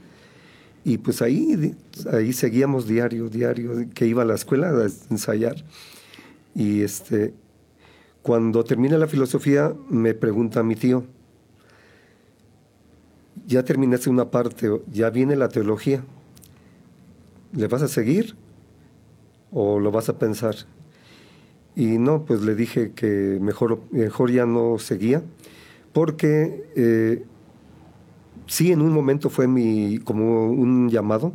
Y 0.86 0.98
pues 0.98 1.22
ahí, 1.22 1.76
ahí 2.12 2.34
seguíamos 2.34 2.88
diario, 2.88 3.30
diario, 3.30 3.86
que 3.94 4.06
iba 4.06 4.24
a 4.24 4.26
la 4.26 4.36
escuela 4.36 4.70
a 4.70 4.88
ensayar. 5.10 5.56
Y 6.56 6.82
este, 6.82 7.34
cuando 8.22 8.66
termina 8.66 8.98
la 8.98 9.08
filosofía, 9.08 9.74
me 9.90 10.14
pregunta 10.14 10.62
mi 10.62 10.76
tío, 10.76 11.06
ya 13.45 13.63
terminaste 13.63 14.10
una 14.10 14.32
parte, 14.32 14.69
ya 14.91 15.10
viene 15.10 15.36
la 15.36 15.49
teología, 15.49 16.03
¿le 17.53 17.67
vas 17.67 17.82
a 17.82 17.88
seguir 17.88 18.36
o 19.51 19.79
lo 19.79 19.91
vas 19.91 20.10
a 20.10 20.17
pensar? 20.17 20.56
Y 21.75 21.97
no, 21.97 22.25
pues 22.25 22.41
le 22.41 22.56
dije 22.56 22.91
que 22.91 23.39
mejor, 23.41 23.82
mejor 23.91 24.32
ya 24.32 24.45
no 24.45 24.77
seguía, 24.77 25.23
porque 25.91 26.69
eh, 26.75 27.25
sí, 28.47 28.71
en 28.71 28.82
un 28.82 28.91
momento 28.91 29.29
fue 29.29 29.47
mi, 29.47 29.99
como 29.99 30.51
un 30.51 30.89
llamado, 30.89 31.34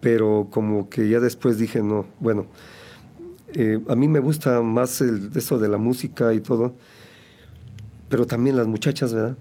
pero 0.00 0.48
como 0.50 0.88
que 0.88 1.08
ya 1.08 1.20
después 1.20 1.58
dije, 1.58 1.82
no, 1.82 2.06
bueno, 2.20 2.46
eh, 3.54 3.80
a 3.88 3.96
mí 3.96 4.08
me 4.08 4.20
gusta 4.20 4.60
más 4.62 5.00
el, 5.00 5.30
eso 5.34 5.58
de 5.58 5.68
la 5.68 5.78
música 5.78 6.32
y 6.34 6.40
todo, 6.40 6.74
pero 8.08 8.26
también 8.26 8.56
las 8.56 8.66
muchachas, 8.66 9.12
¿verdad? 9.12 9.36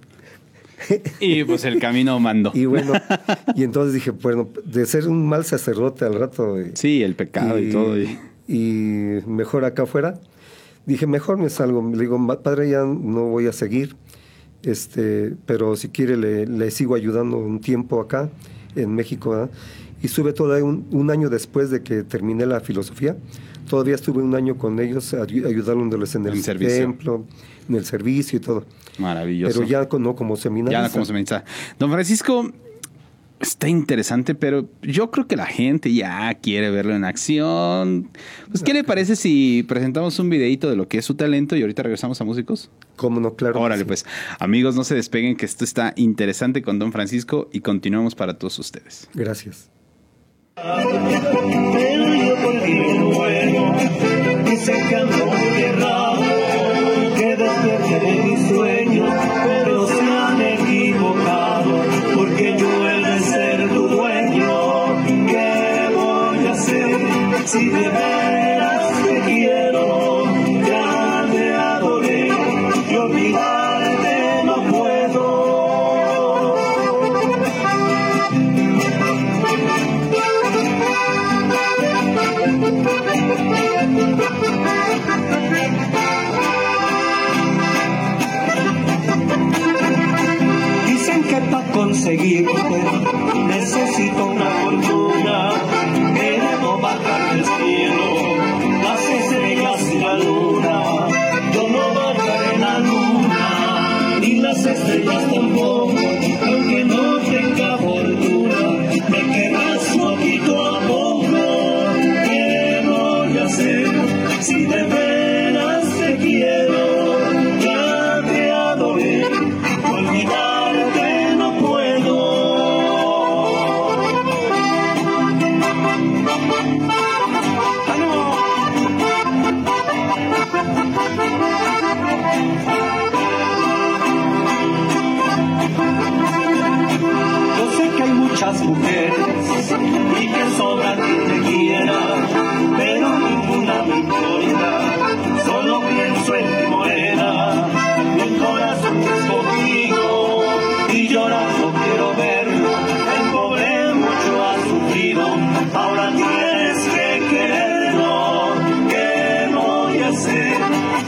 Y 1.19 1.43
pues 1.43 1.65
el 1.65 1.79
camino 1.79 2.19
mandó. 2.19 2.51
Y 2.53 2.65
bueno, 2.65 2.93
y 3.55 3.63
entonces 3.63 3.93
dije, 3.93 4.11
bueno, 4.11 4.49
de 4.65 4.85
ser 4.85 5.07
un 5.07 5.27
mal 5.27 5.43
sacerdote 5.45 6.05
al 6.05 6.13
rato. 6.15 6.61
y- 6.61 6.71
Sí, 6.75 7.03
el 7.03 7.15
pecado 7.15 7.59
y, 7.59 7.71
todo. 7.71 7.99
y- 7.99 8.17
y 8.47 9.19
mejor 9.27 9.65
acá 9.65 9.83
afuera. 9.83 10.19
Dije, 10.85 11.05
mejor 11.07 11.37
me 11.37 11.49
salgo. 11.49 11.87
Le 11.93 11.99
digo, 11.99 12.17
"Ma- 12.17 12.41
padre, 12.41 12.69
ya 12.69 12.79
no 12.85 13.25
voy 13.25 13.47
a 13.47 13.51
seguir, 13.51 13.95
este, 14.63 15.33
pero 15.45 15.75
si 15.75 15.89
quiere 15.89 16.15
le, 16.17 16.45
le 16.45 16.71
sigo 16.71 16.95
ayudando 16.95 17.37
un 17.37 17.59
tiempo 17.59 17.99
acá 17.99 18.29
en 18.75 18.93
México. 18.95 19.31
¿verdad? 19.31 19.49
Y 20.01 20.05
estuve 20.05 20.31
todavía 20.33 20.63
un, 20.63 20.87
un 20.91 21.11
año 21.11 21.29
después 21.29 21.69
de 21.71 21.81
que 21.83 22.03
terminé 22.03 22.45
la 22.45 22.59
filosofía. 22.61 23.17
Todavía 23.69 23.95
estuve 23.95 24.21
un 24.23 24.33
año 24.35 24.57
con 24.57 24.79
ellos 24.79 25.13
ayu- 25.13 25.45
ayudándoles 25.45 26.15
en 26.15 26.25
el 26.27 26.41
templo, 26.43 27.25
en 27.67 27.75
el 27.75 27.85
servicio 27.85 28.37
y 28.37 28.39
todo. 28.41 28.65
Maravilloso. 28.97 29.59
Pero 29.59 29.69
ya 29.69 29.87
no 29.99 30.15
como 30.15 30.35
seminario. 30.37 30.77
Ya 30.79 30.83
no 30.87 30.91
como 30.91 31.05
se 31.05 31.13
me 31.13 31.19
dice. 31.19 31.41
Don 31.77 31.91
Francisco, 31.91 32.51
está 33.39 33.67
interesante, 33.67 34.33
pero 34.35 34.67
yo 34.81 35.11
creo 35.11 35.27
que 35.27 35.35
la 35.35 35.45
gente 35.45 35.93
ya 35.93 36.33
quiere 36.35 36.71
verlo 36.71 36.95
en 36.95 37.03
acción. 37.03 38.09
Pues, 38.49 38.63
¿qué 38.63 38.73
le 38.73 38.83
parece 38.83 39.15
si 39.15 39.63
presentamos 39.67 40.17
un 40.19 40.29
videito 40.29 40.69
de 40.69 40.75
lo 40.75 40.87
que 40.87 40.97
es 40.99 41.05
su 41.05 41.15
talento 41.15 41.55
y 41.55 41.61
ahorita 41.61 41.83
regresamos 41.83 42.19
a 42.21 42.23
músicos? 42.23 42.71
¿Cómo 42.95 43.19
no? 43.19 43.35
Claro. 43.35 43.59
Órale, 43.59 43.81
sí. 43.83 43.87
pues, 43.87 44.05
amigos, 44.39 44.75
no 44.75 44.83
se 44.83 44.95
despeguen 44.95 45.35
que 45.35 45.45
esto 45.45 45.63
está 45.63 45.93
interesante 45.97 46.61
con 46.63 46.79
Don 46.79 46.91
Francisco 46.91 47.49
y 47.51 47.59
continuamos 47.59 48.15
para 48.15 48.37
todos 48.37 48.57
ustedes. 48.59 49.07
Gracias. 49.13 49.69
Ese 54.69 54.89
canto 54.89 55.33
errado, 55.55 56.23
que 57.15 57.35
despierte 57.37 57.99
de 57.99 58.23
mis 58.23 58.47
sueños, 58.49 59.09
pero 59.45 59.87
se 59.87 60.01
han 60.01 60.41
equivocado, 60.41 61.85
porque 62.15 62.57
yo 62.57 62.89
he 62.89 63.01
de 63.01 63.19
ser 63.21 63.69
tu 63.69 63.87
dueño, 63.87 65.03
¿qué 65.25 65.89
voy 65.95 66.47
a 66.47 66.51
hacer 66.51 67.47
si 67.47 67.69
de 67.69 68.16
conseguirte 91.97 92.53
necesito 93.47 94.25
una 94.27 94.45
fortuna 94.45 95.06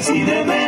si 0.02 0.24
de 0.24 0.59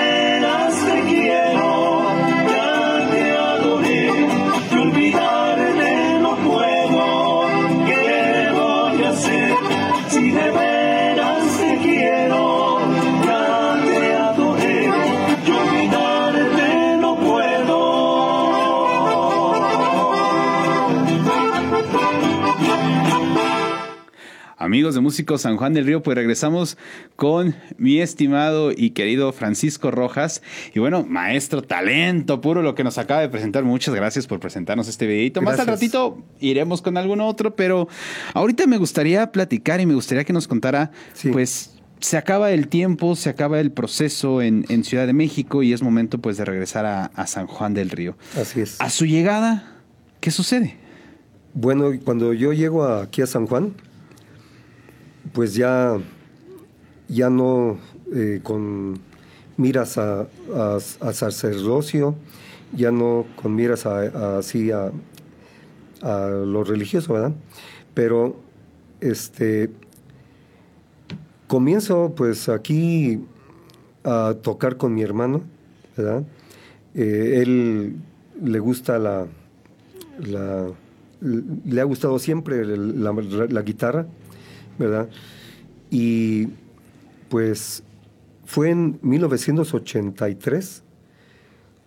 Amigos 24.81 24.95
de 24.95 25.01
Músicos 25.01 25.41
San 25.43 25.57
Juan 25.57 25.73
del 25.75 25.85
Río, 25.85 26.01
pues 26.01 26.15
regresamos 26.15 26.75
con 27.15 27.53
mi 27.77 27.99
estimado 27.99 28.71
y 28.75 28.89
querido 28.89 29.31
Francisco 29.31 29.91
Rojas. 29.91 30.41
Y 30.73 30.79
bueno, 30.79 31.05
maestro, 31.07 31.61
talento 31.61 32.41
puro 32.41 32.63
lo 32.63 32.73
que 32.73 32.83
nos 32.83 32.97
acaba 32.97 33.21
de 33.21 33.29
presentar. 33.29 33.63
Muchas 33.63 33.93
gracias 33.93 34.25
por 34.25 34.39
presentarnos 34.39 34.87
este 34.87 35.05
videito. 35.05 35.39
Más 35.43 35.59
al 35.59 35.67
ratito 35.67 36.23
iremos 36.39 36.81
con 36.81 36.97
algún 36.97 37.21
otro, 37.21 37.55
pero 37.55 37.89
ahorita 38.33 38.65
me 38.65 38.77
gustaría 38.77 39.31
platicar 39.31 39.79
y 39.81 39.85
me 39.85 39.93
gustaría 39.93 40.23
que 40.23 40.33
nos 40.33 40.47
contara, 40.47 40.89
Sí. 41.13 41.29
pues 41.29 41.75
se 41.99 42.17
acaba 42.17 42.49
el 42.49 42.67
tiempo, 42.67 43.15
se 43.15 43.29
acaba 43.29 43.59
el 43.59 43.71
proceso 43.71 44.41
en, 44.41 44.65
en 44.69 44.83
Ciudad 44.83 45.05
de 45.05 45.13
México 45.13 45.61
y 45.61 45.73
es 45.73 45.83
momento 45.83 46.17
pues 46.17 46.37
de 46.37 46.45
regresar 46.45 46.87
a, 46.87 47.05
a 47.05 47.27
San 47.27 47.45
Juan 47.45 47.75
del 47.75 47.91
Río. 47.91 48.17
Así 48.35 48.61
es. 48.61 48.81
A 48.81 48.89
su 48.89 49.05
llegada, 49.05 49.75
¿qué 50.21 50.31
sucede? 50.31 50.75
Bueno, 51.53 51.91
cuando 52.03 52.33
yo 52.33 52.51
llego 52.51 52.83
aquí 52.83 53.21
a 53.21 53.27
San 53.27 53.45
Juan, 53.45 53.73
pues 55.33 55.55
ya, 55.55 55.97
ya 57.07 57.29
no 57.29 57.77
eh, 58.13 58.39
con 58.43 58.99
miras 59.57 59.97
a, 59.97 60.27
a- 60.55 61.13
sacerdocio, 61.13 62.15
ya 62.73 62.91
no 62.91 63.25
con 63.41 63.55
miras 63.55 63.85
a, 63.85 64.37
así 64.37 64.71
a, 64.71 64.91
lo 66.03 66.63
religioso, 66.63 67.13
¿verdad? 67.13 67.33
Pero 67.93 68.35
este 69.01 69.69
comienzo 71.47 72.13
pues 72.15 72.49
aquí 72.49 73.19
a 74.03 74.35
tocar 74.41 74.77
con 74.77 74.93
mi 74.93 75.01
hermano, 75.03 75.41
¿verdad? 75.97 76.23
Eh, 76.95 77.39
él 77.41 77.95
le 78.43 78.59
gusta 78.59 78.97
la, 78.99 79.27
le 80.19 81.81
ha 81.81 81.83
gustado 81.83 82.17
siempre 82.19 82.65
la 82.65 83.61
guitarra, 83.61 84.07
¿verdad? 84.81 85.09
Y 85.89 86.47
pues 87.29 87.83
fue 88.45 88.69
en 88.69 88.99
1983 89.01 90.83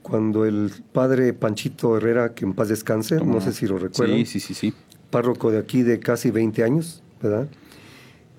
cuando 0.02 0.44
el 0.44 0.70
padre 0.92 1.32
Panchito 1.32 1.96
Herrera, 1.96 2.34
que 2.34 2.44
en 2.44 2.54
paz 2.54 2.68
descanse, 2.68 3.16
no 3.24 3.40
sé 3.40 3.52
si 3.52 3.66
lo 3.66 3.78
recuerdan, 3.78 4.18
Sí, 4.18 4.26
sí, 4.26 4.40
sí, 4.40 4.54
sí. 4.54 4.74
párroco 5.10 5.50
de 5.50 5.58
aquí 5.58 5.82
de 5.82 5.98
casi 5.98 6.30
20 6.30 6.62
años, 6.62 7.02
¿verdad? 7.22 7.48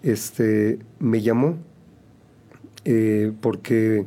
Este, 0.03 0.79
me 0.99 1.21
llamó 1.21 1.57
eh, 2.85 3.31
porque 3.41 4.05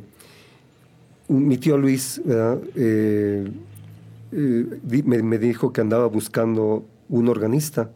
mi 1.27 1.57
tío 1.57 1.77
Luis, 1.77 2.21
¿verdad? 2.23 2.59
Eh, 2.75 3.51
eh, 4.31 5.03
me 5.03 5.37
dijo 5.37 5.73
que 5.73 5.81
andaba 5.81 6.07
buscando 6.07 6.85
un 7.09 7.27
organista 7.27 7.91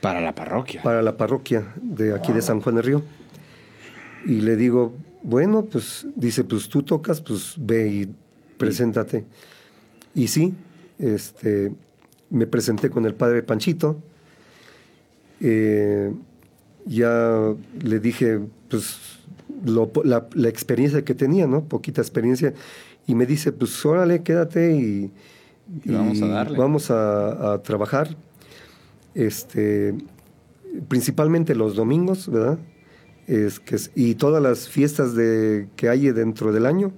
Para 0.00 0.20
la 0.20 0.34
parroquia. 0.34 0.82
para 0.82 1.02
la 1.02 1.16
parroquia 1.16 1.74
de 1.82 2.14
aquí 2.14 2.32
de 2.32 2.40
San 2.42 2.60
Juan 2.60 2.76
del 2.76 2.84
Río. 2.84 3.02
Y 4.26 4.40
le 4.40 4.56
digo, 4.56 4.94
bueno, 5.22 5.64
pues 5.64 6.06
dice, 6.16 6.44
pues 6.44 6.68
tú 6.68 6.82
tocas, 6.82 7.20
pues 7.20 7.54
ve 7.58 7.88
y 7.88 8.08
preséntate. 8.56 9.24
Y 10.14 10.28
sí, 10.28 10.54
este, 10.98 11.72
me 12.30 12.46
presenté 12.46 12.88
con 12.90 13.04
el 13.06 13.14
padre 13.14 13.42
Panchito. 13.42 13.98
Eh, 15.40 16.12
ya 16.86 17.54
le 17.82 18.00
dije, 18.00 18.40
pues 18.68 18.98
lo- 19.64 19.90
la, 20.04 20.26
la 20.34 20.48
experiencia 20.48 21.04
que 21.04 21.14
tenía, 21.14 21.46
¿no? 21.46 21.64
Poquita 21.64 22.00
experiencia. 22.00 22.52
Y 23.06 23.14
me 23.14 23.26
dice, 23.26 23.52
pues 23.52 23.84
órale, 23.84 24.22
quédate 24.22 24.72
y, 24.76 25.10
Y 25.84 25.92
vamos 25.92 26.20
a 26.22 26.26
darle. 26.26 26.58
vamos 26.58 26.90
a, 26.90 27.54
a 27.54 27.62
trabajar. 27.62 28.16
Este, 29.14 29.94
principalmente 30.88 31.54
los 31.54 31.74
domingos, 31.76 32.28
¿verdad? 32.30 32.58
Es 33.26 33.60
que, 33.60 33.76
y 33.94 34.14
todas 34.14 34.42
las 34.42 34.68
fiestas 34.68 35.14
de, 35.14 35.68
que 35.76 35.88
hay 35.88 36.10
dentro 36.10 36.52
del 36.52 36.66
año. 36.66 36.92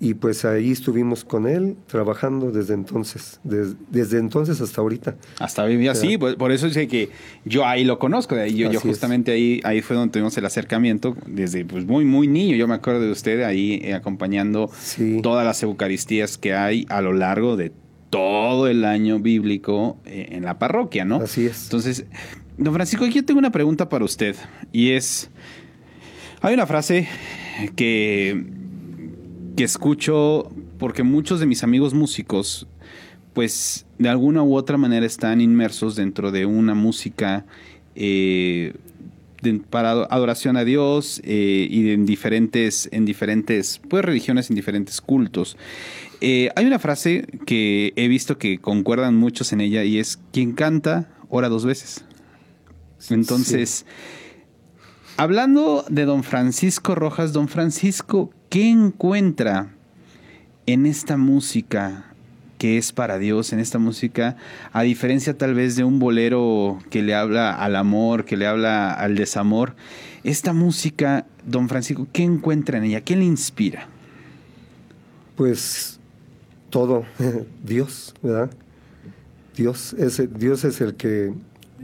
Y 0.00 0.14
pues 0.14 0.44
ahí 0.44 0.72
estuvimos 0.72 1.24
con 1.24 1.46
él 1.46 1.76
trabajando 1.86 2.50
desde 2.50 2.74
entonces, 2.74 3.40
des- 3.44 3.76
desde 3.90 4.18
entonces 4.18 4.60
hasta 4.60 4.80
ahorita. 4.82 5.16
Hasta 5.38 5.64
vivía 5.64 5.92
así, 5.92 6.18
por, 6.18 6.36
por 6.36 6.52
eso 6.52 6.68
sé 6.68 6.88
que 6.88 7.08
yo 7.44 7.64
ahí 7.64 7.84
lo 7.84 7.98
conozco, 7.98 8.34
de 8.34 8.42
ahí 8.42 8.54
yo, 8.56 8.70
yo 8.70 8.80
Así 8.80 8.88
es. 8.88 8.92
justamente 8.94 9.32
ahí, 9.32 9.60
ahí 9.64 9.80
fue 9.80 9.96
donde 9.96 10.12
tuvimos 10.12 10.36
el 10.36 10.44
acercamiento, 10.44 11.16
desde 11.26 11.64
pues 11.64 11.86
muy, 11.86 12.04
muy 12.04 12.26
niño, 12.26 12.54
yo 12.56 12.66
me 12.68 12.74
acuerdo 12.74 13.00
de 13.02 13.12
usted 13.12 13.42
ahí 13.44 13.80
eh, 13.82 13.94
acompañando 13.94 14.68
Sí. 14.78 15.20
todas 15.22 15.46
las 15.46 15.62
eucaristías 15.62 16.36
que 16.36 16.52
hay 16.54 16.84
a 16.90 17.00
lo 17.00 17.12
largo 17.14 17.56
de 17.56 17.72
todo 18.18 18.68
el 18.68 18.84
año 18.84 19.18
bíblico 19.18 19.98
eh, 20.04 20.28
en 20.32 20.44
la 20.44 20.58
parroquia, 20.58 21.04
¿no? 21.04 21.16
Así 21.16 21.46
es. 21.46 21.64
Entonces, 21.64 22.06
don 22.56 22.72
Francisco, 22.72 23.06
yo 23.06 23.24
tengo 23.24 23.38
una 23.38 23.50
pregunta 23.52 23.88
para 23.88 24.04
usted 24.04 24.36
y 24.72 24.90
es, 24.90 25.30
hay 26.40 26.54
una 26.54 26.66
frase 26.66 27.08
que, 27.76 28.44
que 29.56 29.64
escucho 29.64 30.50
porque 30.78 31.02
muchos 31.02 31.40
de 31.40 31.46
mis 31.46 31.62
amigos 31.64 31.94
músicos, 31.94 32.66
pues 33.32 33.86
de 33.98 34.08
alguna 34.08 34.42
u 34.42 34.54
otra 34.56 34.76
manera 34.76 35.06
están 35.06 35.40
inmersos 35.40 35.96
dentro 35.96 36.30
de 36.30 36.46
una 36.46 36.74
música 36.74 37.44
eh, 37.96 38.74
de- 39.42 39.54
para 39.70 39.90
adoración 40.04 40.56
a 40.56 40.64
Dios 40.64 41.20
eh, 41.24 41.66
y 41.70 41.90
en 41.90 42.06
diferentes, 42.06 42.88
en 42.92 43.04
diferentes 43.04 43.80
pues, 43.88 44.04
religiones, 44.04 44.50
en 44.50 44.56
diferentes 44.56 45.00
cultos. 45.00 45.56
Eh, 46.20 46.50
hay 46.56 46.66
una 46.66 46.78
frase 46.78 47.26
que 47.46 47.92
he 47.96 48.08
visto 48.08 48.38
que 48.38 48.58
concuerdan 48.58 49.16
muchos 49.16 49.52
en 49.52 49.60
ella 49.60 49.84
y 49.84 49.98
es 49.98 50.18
quien 50.32 50.52
canta 50.52 51.10
ora 51.28 51.48
dos 51.48 51.64
veces. 51.64 52.04
Entonces, 53.10 53.84
hablando 55.16 55.84
de 55.88 56.04
don 56.04 56.22
Francisco 56.24 56.94
Rojas, 56.94 57.32
don 57.32 57.48
Francisco, 57.48 58.30
¿qué 58.48 58.70
encuentra 58.70 59.74
en 60.66 60.86
esta 60.86 61.16
música 61.16 62.14
que 62.56 62.78
es 62.78 62.92
para 62.92 63.18
Dios, 63.18 63.52
en 63.52 63.58
esta 63.58 63.78
música, 63.78 64.36
a 64.72 64.82
diferencia 64.82 65.36
tal 65.36 65.54
vez 65.54 65.76
de 65.76 65.84
un 65.84 65.98
bolero 65.98 66.78
que 66.88 67.02
le 67.02 67.14
habla 67.14 67.52
al 67.52 67.76
amor, 67.76 68.24
que 68.24 68.36
le 68.36 68.46
habla 68.46 68.92
al 68.92 69.16
desamor? 69.16 69.76
Esta 70.22 70.52
música, 70.52 71.26
don 71.44 71.68
Francisco, 71.68 72.06
¿qué 72.12 72.22
encuentra 72.22 72.78
en 72.78 72.84
ella? 72.84 73.02
¿Qué 73.02 73.16
le 73.16 73.24
inspira? 73.24 73.88
Pues 75.36 75.93
todo, 76.74 77.04
Dios, 77.64 78.12
¿verdad? 78.20 78.50
Dios 79.56 79.92
es, 79.92 80.20
Dios 80.36 80.64
es 80.64 80.80
el 80.80 80.96
que 80.96 81.32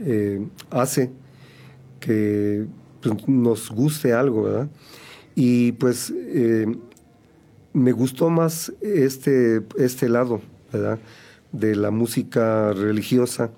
eh, 0.01 0.45
hace 0.69 1.11
que 2.01 2.65
pues, 3.01 3.25
nos 3.25 3.71
guste 3.71 4.11
algo, 4.11 4.43
¿verdad? 4.43 4.67
Y 5.33 5.71
pues 5.71 6.13
eh, 6.13 6.65
me 7.71 7.93
gustó 7.93 8.29
más 8.29 8.73
este, 8.81 9.61
este 9.77 10.09
lado, 10.09 10.41
¿verdad? 10.73 10.99
De 11.53 11.73
la 11.77 11.89
música 11.89 12.73
religiosa. 12.73 13.49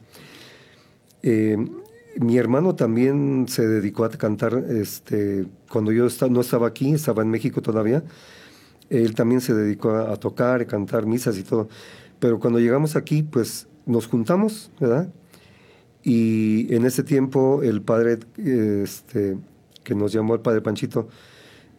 Eh, 1.23 1.57
mi 2.17 2.37
hermano 2.37 2.75
también 2.75 3.47
se 3.47 3.67
dedicó 3.67 4.05
a 4.05 4.11
cantar, 4.11 4.65
este, 4.69 5.47
cuando 5.67 5.91
yo 5.91 6.05
no 6.29 6.41
estaba 6.41 6.67
aquí, 6.67 6.93
estaba 6.93 7.23
en 7.23 7.31
México 7.31 7.63
todavía. 7.63 8.03
Él 8.93 9.15
también 9.15 9.41
se 9.41 9.53
dedicó 9.53 9.95
a, 9.95 10.15
tocar, 10.17 10.61
a 10.61 10.65
cantar 10.65 11.05
misas 11.05 11.37
y 11.37 11.43
todo. 11.43 11.67
Pero 12.19 12.39
cuando 12.39 12.59
llegamos 12.59 12.95
aquí, 12.95 13.23
pues 13.23 13.67
nos 13.85 14.07
juntamos, 14.07 14.71
¿verdad? 14.79 15.09
Y 16.03 16.73
en 16.73 16.85
ese 16.85 17.03
tiempo 17.03 17.63
el 17.63 17.81
padre 17.81 18.19
este, 18.37 19.37
que 19.83 19.95
nos 19.95 20.11
llamó 20.13 20.35
el 20.35 20.41
padre 20.41 20.61
Panchito, 20.61 21.07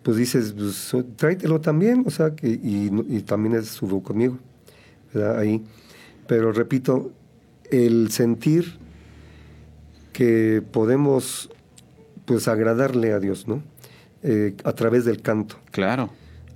pues 0.03 0.17
dices, 0.17 0.55
pues, 0.57 0.95
tráetelo 1.17 1.61
también, 1.61 2.03
o 2.07 2.11
sea, 2.11 2.35
que, 2.35 2.49
y, 2.49 2.91
y 3.09 3.23
también 3.23 3.55
estuvo 3.55 4.03
conmigo, 4.03 4.39
¿verdad? 5.13 5.39
Ahí. 5.39 5.63
Pero 6.27 6.53
repito, 6.53 7.13
el 7.71 8.11
sentir 8.11 8.79
que 10.13 10.63
podemos, 10.73 11.51
pues, 12.25 12.49
agradarle 12.49 13.13
a 13.13 13.21
Dios, 13.21 13.47
¿no? 13.47 13.63
Eh, 14.23 14.57
a 14.65 14.73
través 14.73 15.05
del 15.05 15.21
canto 15.21 15.57
Claro. 15.71 16.09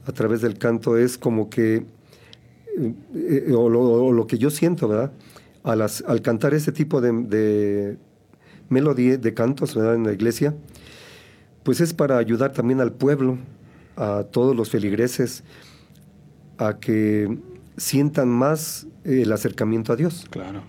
A 0.09 0.13
través 0.13 0.41
del 0.41 0.57
canto 0.59 0.97
es 0.97 1.19
como 1.19 1.51
que, 1.51 1.77
eh, 1.77 1.85
eh, 3.15 3.53
o, 3.55 3.69
lo, 3.69 3.81
o 3.83 4.13
lo 4.13 4.27
que 4.27 4.39
yo 4.39 4.49
siento, 4.51 4.89
¿verdad? 4.89 5.13
A 5.63 5.77
las- 5.77 6.03
al 6.07 6.23
cantar 6.23 6.55
ese 6.55 6.73
tipo 6.73 7.01
de, 7.03 7.13
de 7.13 7.99
melodía, 8.71 9.19
de 9.19 9.35
cantos, 9.35 9.75
¿verdad? 9.75 9.95
En 9.97 10.05
la 10.05 10.13
iglesia, 10.13 10.55
pues 11.63 11.81
es 11.83 11.93
para 11.93 12.17
ayudar 12.17 12.53
también 12.53 12.81
al 12.81 12.93
pueblo, 12.93 13.37
a 13.97 14.25
todos 14.31 14.57
los 14.57 14.71
feligreses, 14.71 15.45
a 16.57 16.79
que 16.79 17.37
sientan 17.77 18.29
más 18.29 18.87
eh, 19.05 19.23
el 19.23 19.33
acercamiento 19.33 19.93
a 19.93 19.97
Dios. 19.97 20.27
Claro. 20.31 20.63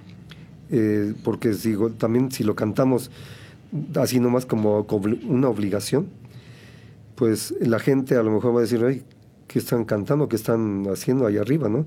Eh, 0.72 1.14
porque 1.24 1.50
digo, 1.52 1.92
también 1.92 2.30
si 2.32 2.44
lo 2.44 2.56
cantamos 2.56 3.10
así 3.96 4.20
nomás 4.20 4.46
como 4.46 4.86
una 5.28 5.48
obligación, 5.48 6.08
pues 7.16 7.54
la 7.60 7.80
gente 7.80 8.16
a 8.16 8.24
lo 8.24 8.32
mejor 8.32 8.54
va 8.56 8.60
a 8.60 8.62
decir, 8.62 8.84
ay, 8.84 9.04
¿qué 9.50 9.60
están 9.60 9.84
cantando? 9.84 10.30
¿Qué 10.30 10.38
están 10.38 10.86
haciendo 10.90 11.26
ahí 11.28 11.36
arriba? 11.38 11.68
¿no? 11.68 11.86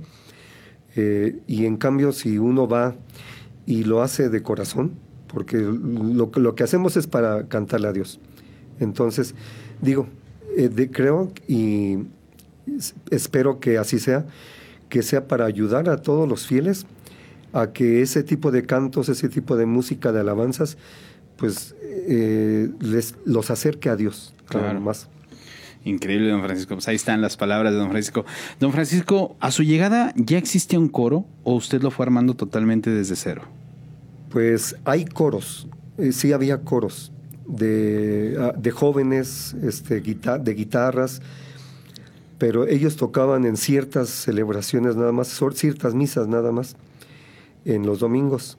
Eh, 0.96 1.38
y 1.46 1.64
en 1.64 1.78
cambio, 1.78 2.12
si 2.12 2.36
uno 2.36 2.68
va 2.68 2.94
y 3.64 3.84
lo 3.84 4.02
hace 4.02 4.28
de 4.28 4.42
corazón, 4.42 4.92
porque 5.28 5.56
lo, 5.56 6.30
que- 6.30 6.40
lo 6.40 6.54
que 6.54 6.64
hacemos 6.64 6.98
es 6.98 7.06
para 7.06 7.48
cantarle 7.48 7.88
a 7.88 7.92
Dios. 7.92 8.20
Entonces, 8.80 9.34
digo, 9.80 10.06
eh, 10.56 10.68
de- 10.68 10.90
creo 10.90 11.32
y 11.48 11.98
es- 12.66 12.94
espero 13.10 13.58
que 13.60 13.78
así 13.78 13.98
sea, 13.98 14.26
que 14.90 15.00
sea 15.02 15.26
para 15.26 15.46
ayudar 15.46 15.88
a 15.88 15.96
todos 16.02 16.28
los 16.28 16.46
fieles 16.46 16.84
a 17.54 17.72
que 17.72 18.02
ese 18.02 18.22
tipo 18.22 18.50
de 18.50 18.64
cantos, 18.66 19.08
ese 19.08 19.28
tipo 19.30 19.56
de 19.56 19.64
música 19.66 20.12
de 20.12 20.20
alabanzas, 20.20 20.76
pues 21.38 21.74
eh, 21.82 22.70
les, 22.80 23.14
los 23.24 23.50
acerque 23.50 23.88
a 23.88 23.96
Dios. 23.96 24.34
Claro. 24.46 24.80
más. 24.80 25.08
Increíble, 25.84 26.30
don 26.30 26.42
Francisco. 26.42 26.74
Pues 26.74 26.86
ahí 26.88 26.96
están 26.96 27.20
las 27.20 27.36
palabras 27.36 27.72
de 27.72 27.78
don 27.78 27.90
Francisco. 27.90 28.24
Don 28.60 28.72
Francisco, 28.72 29.36
¿a 29.40 29.50
su 29.50 29.62
llegada 29.64 30.12
ya 30.16 30.38
existía 30.38 30.78
un 30.78 30.88
coro 30.88 31.26
o 31.42 31.54
usted 31.54 31.82
lo 31.82 31.90
fue 31.90 32.06
armando 32.06 32.34
totalmente 32.34 32.90
desde 32.90 33.16
cero? 33.16 33.42
Pues 34.30 34.76
hay 34.84 35.04
coros, 35.04 35.68
eh, 35.98 36.12
sí 36.12 36.32
había 36.32 36.62
coros 36.62 37.12
de, 37.46 38.36
ah, 38.40 38.54
de 38.56 38.70
jóvenes, 38.70 39.54
este, 39.62 40.00
de 40.00 40.54
guitarras, 40.54 41.20
pero 42.38 42.66
ellos 42.66 42.96
tocaban 42.96 43.44
en 43.44 43.56
ciertas 43.56 44.08
celebraciones 44.08 44.96
nada 44.96 45.12
más, 45.12 45.40
ciertas 45.54 45.94
misas 45.94 46.28
nada 46.28 46.52
más, 46.52 46.76
en 47.64 47.86
los 47.86 47.98
domingos. 48.00 48.58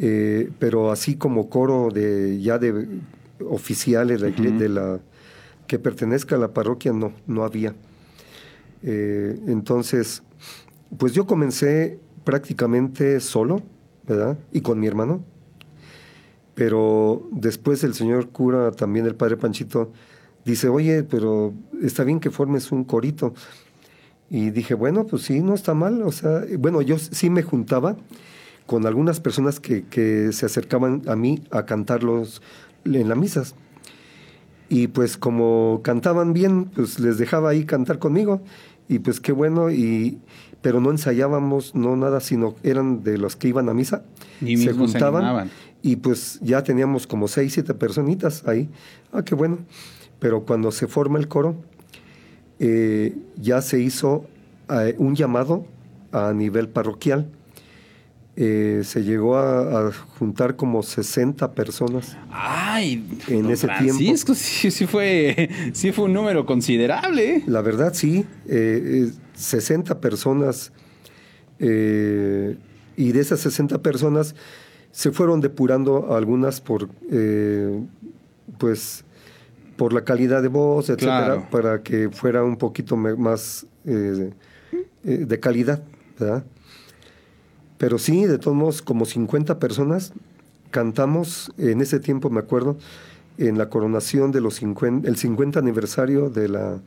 Eh, 0.00 0.50
pero 0.58 0.90
así 0.90 1.14
como 1.14 1.48
coro 1.48 1.90
de 1.92 2.40
ya 2.40 2.58
de 2.58 2.88
oficiales 3.48 4.20
la, 4.20 4.30
de 4.30 4.68
la 4.68 5.00
que 5.66 5.78
pertenezca 5.78 6.36
a 6.36 6.38
la 6.38 6.52
parroquia 6.52 6.92
no 6.92 7.12
no 7.26 7.44
había 7.44 7.74
Eh, 8.82 9.40
entonces 9.46 10.22
pues 10.98 11.14
yo 11.14 11.26
comencé 11.26 11.98
prácticamente 12.24 13.20
solo 13.20 13.62
verdad 14.06 14.36
y 14.52 14.60
con 14.60 14.78
mi 14.78 14.86
hermano 14.86 15.24
pero 16.54 17.26
después 17.32 17.82
el 17.82 17.94
señor 17.94 18.28
cura 18.28 18.70
también 18.72 19.06
el 19.06 19.14
padre 19.14 19.36
Panchito 19.36 19.90
dice 20.44 20.68
oye 20.68 21.02
pero 21.02 21.54
está 21.82 22.04
bien 22.04 22.20
que 22.20 22.30
formes 22.30 22.72
un 22.72 22.84
corito 22.84 23.32
y 24.30 24.50
dije, 24.50 24.74
bueno, 24.74 25.06
pues 25.06 25.22
sí, 25.22 25.40
no 25.40 25.54
está 25.54 25.74
mal. 25.74 26.02
O 26.02 26.12
sea, 26.12 26.42
bueno, 26.58 26.82
yo 26.82 26.98
sí 26.98 27.30
me 27.30 27.42
juntaba 27.42 27.96
con 28.66 28.86
algunas 28.86 29.20
personas 29.20 29.60
que, 29.60 29.84
que 29.84 30.32
se 30.32 30.46
acercaban 30.46 31.02
a 31.06 31.16
mí 31.16 31.42
a 31.50 31.66
cantarlos 31.66 32.42
en 32.84 33.08
las 33.08 33.18
misas. 33.18 33.54
Y 34.74 34.88
pues 34.88 35.16
como 35.16 35.82
cantaban 35.84 36.32
bien, 36.32 36.64
pues 36.64 36.98
les 36.98 37.16
dejaba 37.16 37.50
ahí 37.50 37.64
cantar 37.64 38.00
conmigo. 38.00 38.40
Y 38.88 38.98
pues 38.98 39.20
qué 39.20 39.30
bueno, 39.30 39.70
y, 39.70 40.18
pero 40.62 40.80
no 40.80 40.90
ensayábamos, 40.90 41.76
no 41.76 41.94
nada, 41.94 42.18
sino 42.18 42.56
eran 42.64 43.04
de 43.04 43.16
los 43.16 43.36
que 43.36 43.46
iban 43.46 43.68
a 43.68 43.72
misa. 43.72 44.02
Y 44.40 44.56
se 44.56 44.70
animaban. 44.70 45.48
y 45.80 45.94
pues 45.94 46.40
ya 46.42 46.64
teníamos 46.64 47.06
como 47.06 47.28
seis, 47.28 47.52
siete 47.52 47.72
personitas 47.72 48.48
ahí. 48.48 48.68
Ah, 49.12 49.22
qué 49.24 49.36
bueno. 49.36 49.58
Pero 50.18 50.44
cuando 50.44 50.72
se 50.72 50.88
forma 50.88 51.20
el 51.20 51.28
coro, 51.28 51.54
eh, 52.58 53.16
ya 53.36 53.62
se 53.62 53.78
hizo 53.78 54.24
eh, 54.70 54.96
un 54.98 55.14
llamado 55.14 55.66
a 56.10 56.32
nivel 56.32 56.68
parroquial 56.68 57.28
eh, 58.36 58.80
se 58.84 59.04
llegó 59.04 59.36
a, 59.36 59.88
a 59.88 59.92
juntar 59.92 60.56
como 60.56 60.82
60 60.82 61.52
personas. 61.52 62.16
Ay, 62.30 63.06
En 63.28 63.48
ese 63.50 63.66
Francisco, 63.68 64.34
sí, 64.34 64.70
sí 64.70 64.86
fue, 64.86 65.48
sí 65.72 65.92
fue 65.92 66.06
un 66.06 66.12
número 66.14 66.44
considerable. 66.46 67.36
¿eh? 67.36 67.42
La 67.46 67.60
verdad, 67.62 67.92
sí, 67.94 68.24
eh, 68.48 69.06
eh, 69.08 69.12
60 69.34 70.00
personas. 70.00 70.72
eh, 71.58 72.56
y 72.96 73.12
de 73.12 73.20
esas 73.20 73.40
60 73.40 73.82
personas 73.82 74.34
se 74.92 75.10
fueron 75.10 75.40
depurando 75.40 76.14
algunas 76.14 76.60
por, 76.60 76.88
eh, 77.10 77.80
pues, 78.58 79.04
por 79.76 79.92
la 79.92 80.04
calidad 80.04 80.42
de 80.42 80.48
voz, 80.48 80.88
etcétera, 80.88 81.24
Claro. 81.24 81.46
para 81.50 81.82
que 81.82 82.08
fuera 82.10 82.44
un 82.44 82.56
poquito 82.56 82.96
más 82.96 83.66
eh, 83.86 84.30
eh, 85.04 85.24
de 85.26 85.40
calidad, 85.40 85.82
¿verdad? 86.18 86.44
Pero 87.84 87.98
sí, 87.98 88.24
de 88.24 88.38
todos 88.38 88.56
modos, 88.56 88.80
como 88.80 89.04
50 89.04 89.58
personas 89.58 90.14
cantamos 90.70 91.52
en 91.58 91.82
ese 91.82 92.00
tiempo, 92.00 92.30
me 92.30 92.40
acuerdo, 92.40 92.78
en 93.36 93.58
la 93.58 93.68
coronación 93.68 94.32
de 94.32 94.40
los 94.40 94.54
50, 94.54 95.06
el 95.06 95.18
50 95.18 95.58
aniversario 95.58 96.30
de 96.30 96.48
la, 96.48 96.80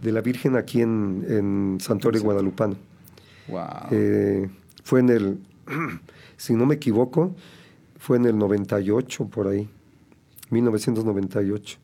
de 0.00 0.10
la 0.10 0.22
Virgen 0.22 0.56
aquí 0.56 0.80
en, 0.80 1.26
en 1.28 1.78
Santuario 1.82 2.22
Guadalupano. 2.22 2.76
Wow. 3.48 3.60
Eh, 3.90 4.48
fue 4.82 5.00
en 5.00 5.10
el, 5.10 5.38
si 6.38 6.54
no 6.54 6.64
me 6.64 6.76
equivoco, 6.76 7.36
fue 7.98 8.16
en 8.16 8.24
el 8.24 8.38
98 8.38 9.26
por 9.26 9.48
ahí, 9.48 9.68
1998. 10.48 11.78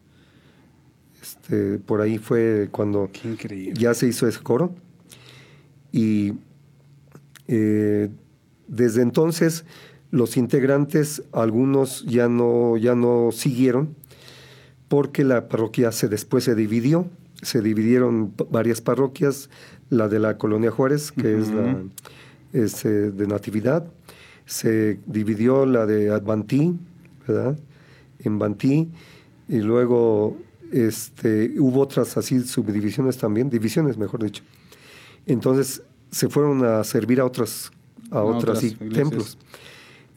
Este, 1.21 1.79
por 1.81 2.01
ahí 2.01 2.17
fue 2.17 2.71
cuando 2.73 3.11
ya 3.75 3.93
se 3.93 4.07
hizo 4.07 4.27
ese 4.27 4.41
coro. 4.41 4.75
Y 5.93 6.33
eh, 7.47 8.09
desde 8.69 9.03
entonces 9.03 9.65
los 10.11 10.37
integrantes, 10.37 11.23
algunos 11.33 12.05
ya 12.07 12.29
no, 12.29 12.77
ya 12.77 12.95
no 12.95 13.31
siguieron, 13.33 13.95
porque 14.89 15.25
la 15.25 15.49
parroquia 15.49 15.93
se, 15.93 16.09
después 16.09 16.45
se 16.45 16.55
dividió. 16.55 17.07
Se 17.43 17.63
dividieron 17.63 18.35
varias 18.51 18.81
parroquias, 18.81 19.49
la 19.91 20.09
de 20.09 20.19
la 20.19 20.39
Colonia 20.39 20.71
Juárez, 20.71 21.13
que 21.13 21.39
es 21.39 21.49
la 21.51 21.83
es, 22.53 22.85
eh, 22.85 23.11
de 23.11 23.27
Natividad. 23.27 23.87
Se 24.45 24.99
dividió 25.07 25.67
la 25.67 25.87
de 25.87 26.11
Advantí, 26.11 26.77
¿verdad? 27.27 27.59
En 28.21 28.39
Bantí. 28.39 28.91
Y 29.49 29.59
luego 29.59 30.37
este, 30.73 31.55
hubo 31.59 31.81
otras 31.81 32.17
así 32.17 32.41
subdivisiones 32.41 33.19
también, 33.19 33.51
divisiones 33.51 33.97
mejor 33.97 34.23
dicho. 34.23 34.43
Entonces 35.27 35.83
se 36.11 36.29
fueron 36.29 36.65
a 36.65 36.83
servir 36.85 37.21
a 37.21 37.25
otras, 37.25 37.71
a 38.11 38.19
A 38.19 38.25
otras 38.25 38.61
templos. 38.93 39.39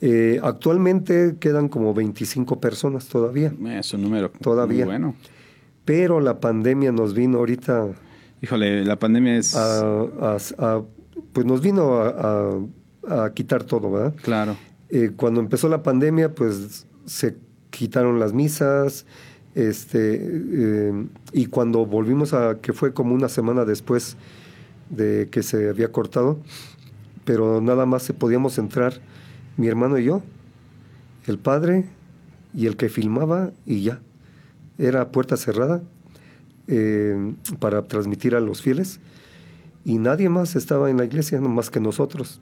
Eh, 0.02 0.40
actualmente 0.42 1.36
quedan 1.40 1.70
como 1.70 1.94
25 1.94 2.60
personas 2.60 3.08
todavía, 3.08 3.54
Es 3.68 3.94
un 3.94 4.02
número 4.02 4.32
Todavía. 4.32 4.86
muy 4.86 4.94
bueno. 4.94 5.16
pero 5.86 6.20
la 6.20 6.40
pandemia 6.40 6.92
nos 6.92 7.14
vino 7.14 7.38
ahorita 7.38 7.90
Híjole, 8.42 8.84
la 8.84 8.98
pandemia 8.98 9.38
es... 9.38 9.56
a, 9.56 10.82
pues 11.34 11.46
nos 11.46 11.62
vino 11.62 12.02
a 12.02 13.32
quitar 13.36 13.64
todo, 13.64 13.92
¿verdad? 13.92 14.16
claro. 14.24 14.56
Eh, 14.92 15.12
cuando 15.16 15.40
empezó 15.40 15.70
la 15.70 15.84
pandemia, 15.84 16.36
pues 16.36 16.86
se 17.06 17.38
quitaron 17.70 18.20
las 18.20 18.34
misas, 18.34 19.06
este, 19.56 20.20
eh, 20.22 21.06
y 21.32 21.46
cuando 21.46 21.86
volvimos 21.86 22.34
a, 22.34 22.60
que 22.62 22.74
fue 22.74 22.94
como 22.94 23.16
una 23.16 23.30
semana 23.30 23.64
después 23.64 24.18
de 24.90 25.30
que 25.32 25.44
se 25.44 25.70
había 25.70 25.94
cortado, 25.94 26.42
pero 27.26 27.62
nada 27.62 27.86
más 27.86 28.04
se 28.04 28.14
podíamos 28.14 28.58
entrar 28.58 28.94
mi 29.58 29.68
hermano 29.68 29.98
y 29.98 30.06
yo, 30.06 30.22
el 31.28 31.38
padre 31.38 31.86
y 32.54 32.66
el 32.68 32.78
que 32.78 32.90
filmaba 32.90 33.52
y 33.66 33.84
ya. 33.84 34.00
Era 34.78 35.12
puerta 35.12 35.38
cerrada 35.38 35.82
eh, 36.68 37.34
para 37.60 37.84
transmitir 37.84 38.36
a 38.36 38.40
los 38.40 38.62
fieles 38.62 39.00
y 39.86 39.98
nadie 39.98 40.30
más 40.30 40.56
estaba 40.56 40.90
en 40.90 40.98
la 40.98 41.06
iglesia, 41.06 41.40
más 41.42 41.70
que 41.70 41.80
nosotros. 41.80 42.40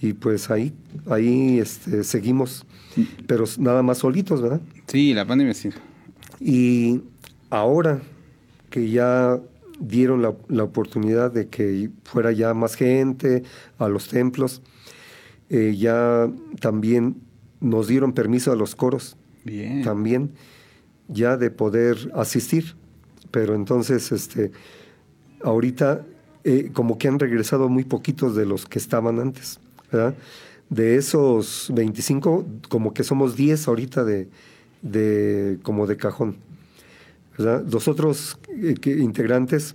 Y 0.00 0.12
pues 0.12 0.50
ahí, 0.50 0.72
ahí 1.08 1.58
este, 1.58 2.04
seguimos, 2.04 2.66
pero 3.26 3.44
nada 3.58 3.82
más 3.82 3.98
solitos, 3.98 4.42
¿verdad? 4.42 4.60
Sí, 4.86 5.14
la 5.14 5.24
pandemia 5.26 5.54
sí. 5.54 5.70
Y 6.40 7.00
ahora 7.50 8.00
que 8.70 8.90
ya 8.90 9.40
dieron 9.78 10.22
la, 10.22 10.34
la 10.48 10.64
oportunidad 10.64 11.32
de 11.32 11.48
que 11.48 11.90
fuera 12.04 12.32
ya 12.32 12.54
más 12.54 12.74
gente 12.76 13.42
a 13.78 13.88
los 13.88 14.08
templos, 14.08 14.62
eh, 15.50 15.76
ya 15.76 16.30
también 16.60 17.16
nos 17.60 17.88
dieron 17.88 18.12
permiso 18.12 18.52
a 18.52 18.56
los 18.56 18.74
coros, 18.74 19.16
Bien. 19.44 19.82
también 19.82 20.32
ya 21.08 21.36
de 21.36 21.50
poder 21.50 21.96
asistir. 22.14 22.76
Pero 23.30 23.54
entonces, 23.54 24.12
este, 24.12 24.52
ahorita 25.42 26.04
eh, 26.44 26.70
como 26.72 26.98
que 26.98 27.08
han 27.08 27.18
regresado 27.18 27.68
muy 27.68 27.84
poquitos 27.84 28.36
de 28.36 28.46
los 28.46 28.66
que 28.66 28.78
estaban 28.78 29.18
antes, 29.18 29.60
¿verdad? 29.90 30.14
De 30.70 30.96
esos 30.96 31.70
25, 31.74 32.46
como 32.68 32.94
que 32.94 33.04
somos 33.04 33.36
10 33.36 33.68
ahorita 33.68 34.04
de, 34.04 34.28
de 34.82 35.58
como 35.62 35.86
de 35.86 35.96
cajón. 35.96 36.36
¿Verdad? 37.38 37.64
Los 37.70 37.88
otros 37.88 38.38
eh, 38.48 38.74
que- 38.80 38.98
integrantes, 38.98 39.74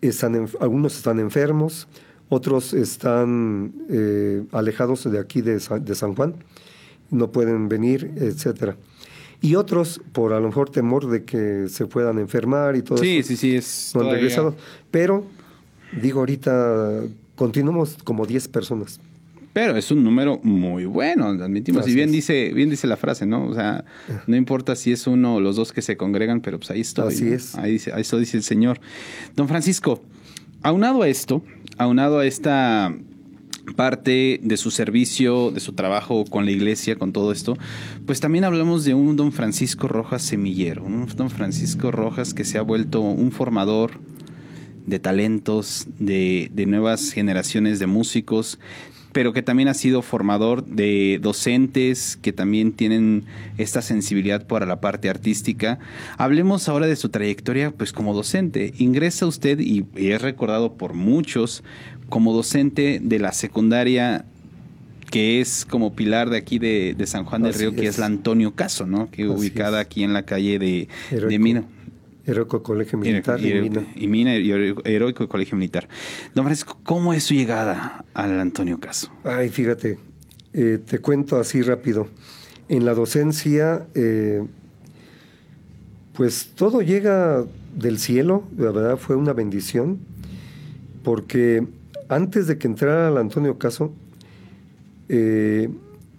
están 0.00 0.34
en- 0.34 0.48
algunos 0.60 0.96
están 0.96 1.18
enfermos, 1.20 1.88
otros 2.28 2.72
están 2.74 3.72
eh, 3.90 4.42
alejados 4.52 5.10
de 5.10 5.18
aquí 5.18 5.40
de, 5.40 5.60
Sa- 5.60 5.78
de 5.78 5.94
San 5.94 6.14
Juan, 6.14 6.34
no 7.10 7.30
pueden 7.32 7.68
venir, 7.68 8.12
etcétera. 8.16 8.76
Y 9.40 9.56
otros, 9.56 10.00
por 10.12 10.32
a 10.32 10.40
lo 10.40 10.46
mejor 10.48 10.70
temor 10.70 11.08
de 11.10 11.24
que 11.24 11.68
se 11.68 11.86
puedan 11.86 12.18
enfermar 12.18 12.76
y 12.76 12.82
todo 12.82 12.98
Sí, 12.98 13.18
eso, 13.18 13.28
sí, 13.28 13.36
sí, 13.36 13.56
es 13.56 13.92
no 13.94 14.00
han 14.02 14.10
regresado. 14.10 14.54
Pero, 14.90 15.24
digo 16.00 16.20
ahorita, 16.20 17.02
continuamos 17.36 17.96
como 18.04 18.24
10 18.26 18.48
personas. 18.48 19.00
Pero 19.54 19.76
es 19.76 19.92
un 19.92 20.02
número 20.02 20.40
muy 20.42 20.84
bueno, 20.84 21.26
admitimos. 21.28 21.82
Así 21.82 21.92
y 21.92 21.94
bien 21.94 22.10
dice, 22.10 22.52
bien 22.52 22.68
dice 22.68 22.88
la 22.88 22.96
frase, 22.96 23.24
¿no? 23.24 23.46
O 23.46 23.54
sea, 23.54 23.84
no 24.26 24.36
importa 24.36 24.74
si 24.74 24.90
es 24.90 25.06
uno 25.06 25.36
o 25.36 25.40
los 25.40 25.54
dos 25.54 25.72
que 25.72 25.80
se 25.80 25.96
congregan, 25.96 26.40
pero 26.40 26.58
pues 26.58 26.72
ahí 26.72 26.80
estoy. 26.80 27.14
Así 27.14 27.28
es. 27.28 27.54
Ahí 27.54 27.72
dice, 27.72 27.92
eso 27.96 28.18
dice 28.18 28.36
el 28.36 28.42
Señor. 28.42 28.80
Don 29.36 29.46
Francisco, 29.46 30.02
aunado 30.60 31.02
a 31.02 31.08
esto, 31.08 31.44
aunado 31.78 32.18
a 32.18 32.26
esta 32.26 32.92
parte 33.76 34.40
de 34.42 34.56
su 34.56 34.72
servicio, 34.72 35.52
de 35.52 35.60
su 35.60 35.72
trabajo 35.72 36.24
con 36.24 36.44
la 36.46 36.50
iglesia, 36.50 36.96
con 36.96 37.12
todo 37.12 37.30
esto, 37.30 37.56
pues 38.06 38.18
también 38.18 38.42
hablamos 38.42 38.84
de 38.84 38.94
un 38.94 39.14
don 39.14 39.30
Francisco 39.30 39.86
Rojas 39.86 40.22
semillero, 40.22 40.82
un 40.82 41.06
don 41.16 41.30
Francisco 41.30 41.92
Rojas 41.92 42.34
que 42.34 42.44
se 42.44 42.58
ha 42.58 42.62
vuelto 42.62 43.00
un 43.00 43.30
formador 43.30 43.92
de 44.84 44.98
talentos, 44.98 45.86
de, 45.98 46.50
de 46.52 46.66
nuevas 46.66 47.12
generaciones 47.12 47.78
de 47.78 47.86
músicos, 47.86 48.58
pero 49.14 49.32
que 49.32 49.42
también 49.42 49.68
ha 49.68 49.74
sido 49.74 50.02
formador 50.02 50.66
de 50.66 51.18
docentes 51.22 52.18
que 52.20 52.32
también 52.32 52.72
tienen 52.72 53.24
esta 53.56 53.80
sensibilidad 53.80 54.46
para 54.46 54.66
la 54.66 54.80
parte 54.80 55.08
artística. 55.08 55.78
Hablemos 56.18 56.68
ahora 56.68 56.86
de 56.88 56.96
su 56.96 57.08
trayectoria 57.08 57.70
pues 57.70 57.92
como 57.92 58.12
docente. 58.12 58.74
Ingresa 58.76 59.24
usted 59.26 59.60
y, 59.60 59.86
y 59.96 60.10
es 60.10 60.20
recordado 60.20 60.74
por 60.74 60.94
muchos 60.94 61.62
como 62.08 62.34
docente 62.34 63.00
de 63.02 63.18
la 63.20 63.32
secundaria 63.32 64.26
que 65.10 65.40
es 65.40 65.64
como 65.64 65.94
pilar 65.94 66.28
de 66.28 66.36
aquí 66.38 66.58
de, 66.58 66.94
de 66.98 67.06
San 67.06 67.24
Juan 67.24 67.42
del 67.42 67.52
Así 67.52 67.60
Río, 67.60 67.74
que 67.74 67.82
es. 67.86 67.90
es. 67.94 67.98
la 67.98 68.06
Antonio 68.06 68.54
Caso, 68.56 68.84
¿no? 68.84 69.10
Que 69.12 69.22
Así 69.22 69.30
ubicada 69.32 69.80
es. 69.80 69.86
aquí 69.86 70.02
en 70.02 70.12
la 70.12 70.24
calle 70.24 70.58
de, 70.58 70.88
de 71.10 71.16
Heroico. 71.16 71.42
Mina. 71.42 71.64
Heroico 72.26 72.62
Colegio 72.62 72.98
Militar 72.98 73.40
Y, 73.40 73.50
y 73.52 73.60
Mina. 73.60 73.86
y 73.94 74.06
Mina 74.08 74.36
y 74.36 74.50
Heroico 74.84 75.28
Colegio 75.28 75.56
Militar. 75.56 75.88
Don 76.34 76.44
Francisco, 76.44 76.78
¿cómo 76.82 77.12
es 77.12 77.24
su 77.24 77.34
llegada 77.34 78.04
al 78.14 78.38
Antonio 78.40 78.78
Caso? 78.80 79.10
Ay, 79.24 79.48
fíjate, 79.50 79.98
eh, 80.52 80.78
te 80.84 80.98
cuento 81.00 81.36
así 81.38 81.62
rápido. 81.62 82.08
En 82.68 82.84
la 82.84 82.94
docencia, 82.94 83.86
eh, 83.94 84.42
pues 86.14 86.52
todo 86.54 86.80
llega 86.80 87.44
del 87.76 87.98
cielo, 87.98 88.44
la 88.56 88.70
verdad 88.70 88.96
fue 88.96 89.16
una 89.16 89.32
bendición, 89.32 89.98
porque 91.02 91.66
antes 92.08 92.46
de 92.46 92.56
que 92.56 92.66
entrara 92.66 93.08
al 93.08 93.18
Antonio 93.18 93.58
Caso, 93.58 93.92
eh, 95.08 95.68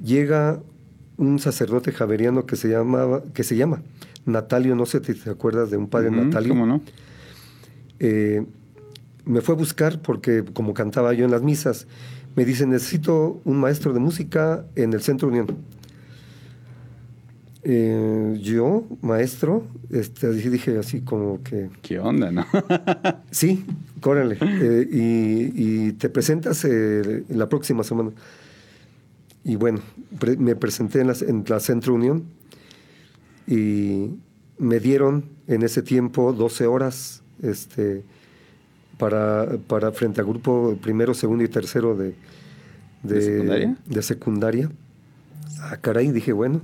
llega 0.03 0.59
un 1.17 1.39
sacerdote 1.39 1.91
javeriano 1.91 2.45
que 2.45 2.55
se 2.57 2.67
llamaba, 2.67 3.23
que 3.33 3.43
se 3.43 3.55
llama 3.55 3.81
Natalio, 4.25 4.75
no 4.75 4.85
sé 4.85 5.03
si 5.03 5.13
te 5.13 5.29
acuerdas 5.29 5.69
de 5.71 5.77
un 5.77 5.87
padre 5.87 6.11
Natalio. 6.11 6.49
¿Cómo 6.49 6.65
no? 6.65 6.81
Eh, 7.99 8.45
me 9.25 9.41
fue 9.41 9.55
a 9.55 9.57
buscar 9.57 10.01
porque 10.01 10.43
como 10.53 10.73
cantaba 10.73 11.13
yo 11.13 11.25
en 11.25 11.31
las 11.31 11.41
misas, 11.43 11.87
me 12.35 12.43
dice, 12.45 12.65
necesito 12.67 13.41
un 13.45 13.57
maestro 13.57 13.93
de 13.93 13.99
música 13.99 14.65
en 14.75 14.93
el 14.93 15.01
Centro 15.01 15.27
Unión. 15.29 15.47
Eh, 17.67 18.37
yo, 18.43 18.85
maestro, 19.01 19.63
este, 19.89 20.31
dije, 20.31 20.51
dije 20.51 20.77
así 20.77 21.01
como 21.01 21.41
que, 21.41 21.69
¿Qué 21.81 21.97
onda, 21.99 22.31
no? 22.31 22.45
sí, 23.31 23.65
córrele, 24.01 24.37
eh, 24.41 24.87
y, 24.91 25.87
y 25.87 25.91
te 25.93 26.09
presentas 26.09 26.63
eh, 26.65 27.23
la 27.29 27.49
próxima 27.49 27.83
semana. 27.83 28.11
y 29.43 29.55
bueno, 29.55 29.79
pre- 30.19 30.37
me 30.37 30.55
presenté 30.55 31.01
en 31.01 31.07
la, 31.07 31.15
en 31.27 31.43
la 31.47 31.59
Centro 31.59 31.95
Unión 31.95 32.25
y 33.47 34.15
me 34.57 34.79
dieron 34.79 35.25
en 35.47 35.63
ese 35.63 35.81
tiempo 35.81 36.33
12 36.33 36.65
horas 36.67 37.21
este, 37.43 38.03
para, 38.97 39.57
para 39.67 39.91
frente 39.91 40.21
al 40.21 40.27
grupo 40.27 40.77
primero, 40.81 41.13
segundo 41.13 41.43
y 41.43 41.47
tercero 41.47 41.95
de, 41.95 42.15
¿De 43.03 43.21
secundaria? 43.21 43.77
de 43.85 44.01
secundaria. 44.01 44.71
Ah, 45.61 45.77
caray, 45.81 46.11
dije, 46.11 46.33
bueno. 46.33 46.61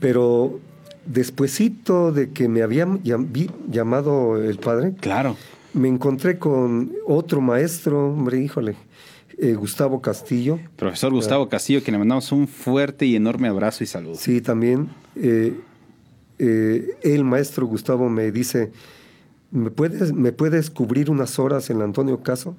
Pero 0.00 0.60
despuesito 1.06 2.12
de 2.12 2.30
que 2.30 2.48
me 2.48 2.62
había 2.62 2.86
llamado 3.68 4.36
el 4.42 4.58
padre, 4.58 4.94
Claro. 5.00 5.36
me 5.74 5.88
encontré 5.88 6.38
con 6.38 6.92
otro 7.06 7.40
maestro, 7.40 8.08
hombre, 8.12 8.40
híjole, 8.40 8.76
eh, 9.40 9.54
Gustavo 9.54 10.00
Castillo. 10.00 10.58
Profesor 10.76 11.12
Gustavo 11.12 11.48
Castillo, 11.48 11.82
que 11.82 11.90
le 11.90 11.98
mandamos 11.98 12.30
un 12.32 12.46
fuerte 12.46 13.06
y 13.06 13.16
enorme 13.16 13.48
abrazo 13.48 13.82
y 13.84 13.86
saludo. 13.86 14.14
Sí, 14.14 14.40
también. 14.40 14.88
eh, 15.16 15.54
eh, 16.38 16.96
el 17.02 17.24
maestro 17.24 17.66
Gustavo 17.66 18.08
me 18.08 18.30
dice, 18.32 18.72
¿me 19.50 19.70
puedes, 19.70 20.12
¿me 20.12 20.32
puedes 20.32 20.70
cubrir 20.70 21.10
unas 21.10 21.38
horas 21.38 21.68
en 21.70 21.78
el 21.78 21.82
Antonio 21.82 22.22
Caso? 22.22 22.56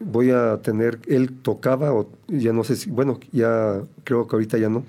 Voy 0.00 0.30
a 0.30 0.60
tener, 0.62 0.98
él 1.06 1.32
tocaba, 1.40 1.92
o 1.94 2.10
ya 2.28 2.52
no 2.52 2.64
sé 2.64 2.76
si, 2.76 2.90
bueno, 2.90 3.20
ya 3.32 3.80
creo 4.02 4.26
que 4.26 4.36
ahorita 4.36 4.58
ya 4.58 4.68
no, 4.68 4.84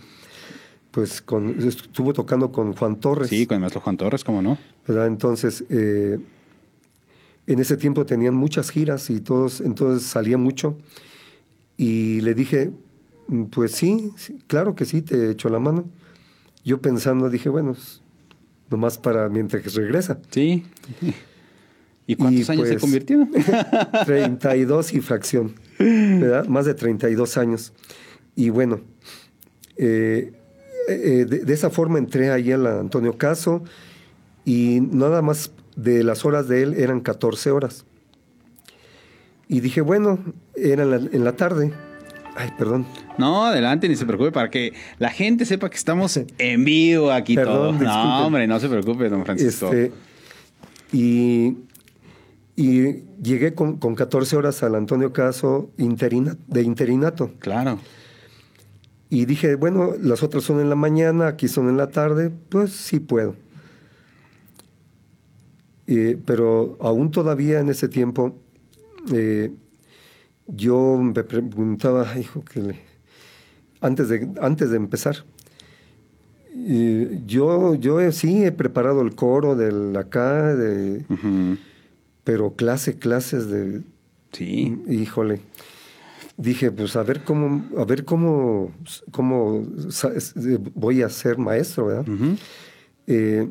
pues 0.91 1.21
con, 1.21 1.55
estuvo 1.65 2.11
tocando 2.13 2.51
con 2.51 2.73
Juan 2.73 2.99
Torres. 2.99 3.29
Sí, 3.29 3.45
con 3.45 3.55
el 3.55 3.61
maestro 3.61 3.81
Juan 3.81 3.97
Torres, 3.97 4.23
¿cómo 4.23 4.41
no? 4.41 4.57
¿verdad? 4.87 5.07
Entonces, 5.07 5.63
eh, 5.69 6.19
en 7.47 7.59
ese 7.59 7.77
tiempo 7.77 8.05
tenían 8.05 8.35
muchas 8.35 8.69
giras 8.71 9.09
y 9.09 9.19
todos, 9.19 9.61
entonces 9.61 10.07
salía 10.07 10.37
mucho. 10.37 10.77
Y 11.77 12.21
le 12.21 12.33
dije, 12.33 12.71
"Mm, 13.27 13.43
pues 13.45 13.71
sí, 13.73 14.11
sí, 14.17 14.39
claro 14.47 14.75
que 14.75 14.85
sí, 14.85 15.01
te 15.01 15.31
echo 15.31 15.49
la 15.49 15.59
mano. 15.59 15.85
Yo 16.63 16.81
pensando, 16.81 17.29
dije, 17.29 17.49
bueno, 17.49 17.75
nomás 18.69 18.97
para 18.97 19.29
mientras 19.29 19.73
regresa. 19.75 20.19
Sí. 20.31 20.63
¿Y 22.07 22.15
cuántos 22.15 22.49
Y, 22.49 22.51
años 22.51 22.67
se 22.67 22.73
pues, 22.75 22.81
convirtió? 22.81 23.27
32 24.05 24.93
y 24.93 25.01
fracción, 25.01 25.53
¿verdad? 25.79 26.47
Más 26.47 26.65
de 26.65 26.75
32 26.75 27.37
años. 27.37 27.73
Y 28.35 28.49
bueno, 28.49 28.81
eh, 29.77 30.33
eh, 30.87 31.25
de, 31.27 31.39
de 31.45 31.53
esa 31.53 31.69
forma 31.71 31.97
entré 31.97 32.29
ahí 32.29 32.51
al 32.51 32.67
Antonio 32.67 33.17
Caso 33.17 33.63
y 34.45 34.81
nada 34.81 35.23
más 35.23 35.51
de 35.75 36.03
las 36.03 36.25
horas 36.25 36.47
de 36.47 36.63
él 36.63 36.73
eran 36.75 37.01
14 37.01 37.51
horas. 37.51 37.85
Y 39.47 39.59
dije, 39.59 39.81
bueno, 39.81 40.19
era 40.55 40.83
en 40.83 40.91
la, 40.91 40.95
en 40.97 41.23
la 41.23 41.33
tarde. 41.35 41.71
Ay, 42.35 42.51
perdón. 42.57 42.85
No, 43.17 43.45
adelante, 43.45 43.87
ni 43.87 43.95
se 43.95 44.05
preocupe, 44.05 44.31
para 44.31 44.49
que 44.49 44.73
la 44.99 45.09
gente 45.09 45.45
sepa 45.45 45.69
que 45.69 45.77
estamos 45.77 46.19
en 46.37 46.65
vivo 46.65 47.11
aquí 47.11 47.35
Perdón, 47.35 47.55
todo. 47.55 47.67
disculpe. 47.71 47.85
No, 47.93 48.25
hombre, 48.25 48.47
no 48.47 48.59
se 48.59 48.67
preocupe, 48.67 49.07
don 49.09 49.23
Francisco. 49.23 49.71
Este, 49.71 49.93
y, 50.91 51.57
y 52.57 53.03
llegué 53.21 53.53
con, 53.53 53.77
con 53.77 53.95
14 53.95 54.35
horas 54.35 54.63
al 54.63 54.75
Antonio 54.75 55.13
Caso 55.13 55.69
interina, 55.77 56.35
de 56.47 56.63
interinato. 56.63 57.31
Claro. 57.39 57.79
Y 59.09 59.25
dije, 59.25 59.55
bueno, 59.55 59.91
las 60.01 60.23
otras 60.23 60.43
son 60.43 60.59
en 60.59 60.69
la 60.69 60.75
mañana, 60.75 61.27
aquí 61.27 61.47
son 61.47 61.69
en 61.69 61.77
la 61.77 61.87
tarde, 61.87 62.31
pues 62.49 62.71
sí 62.71 62.99
puedo. 62.99 63.35
Eh, 65.87 66.17
pero 66.25 66.77
aún 66.81 67.11
todavía 67.11 67.59
en 67.59 67.69
ese 67.69 67.87
tiempo, 67.87 68.35
eh, 69.13 69.51
yo 70.47 70.97
me 70.97 71.23
preguntaba, 71.23 72.09
"Ay, 72.11 72.21
hijo, 72.21 72.43
que 72.43 72.61
le-". 72.61 72.79
antes, 73.81 74.09
de, 74.09 74.27
antes 74.41 74.69
de 74.71 74.77
empezar, 74.77 75.17
eh, 76.55 77.21
yo, 77.25 77.75
yo 77.75 78.11
sí 78.11 78.43
he 78.45 78.51
preparado 78.51 79.01
el 79.01 79.13
coro 79.15 79.55
del 79.55 79.95
acá, 79.95 80.55
de, 80.55 81.05
Ujú. 81.09 81.57
pero 82.23 82.53
clase, 82.55 82.97
clases 82.97 83.47
de, 83.49 83.81
Sí. 84.31 84.77
Híjole. 84.89 85.39
Dije, 86.37 86.69
pues 86.69 86.97
a 86.97 87.03
ver 87.03 87.23
cómo, 87.23 87.63
a 87.77 87.85
ver 87.85 88.03
cómo, 88.03 88.71
cómo 89.11 89.65
voy 90.73 91.01
a 91.01 91.07
ser 91.09 91.37
maestro, 91.37 91.85
¿verdad? 91.85 92.05
Eh, 93.07 93.47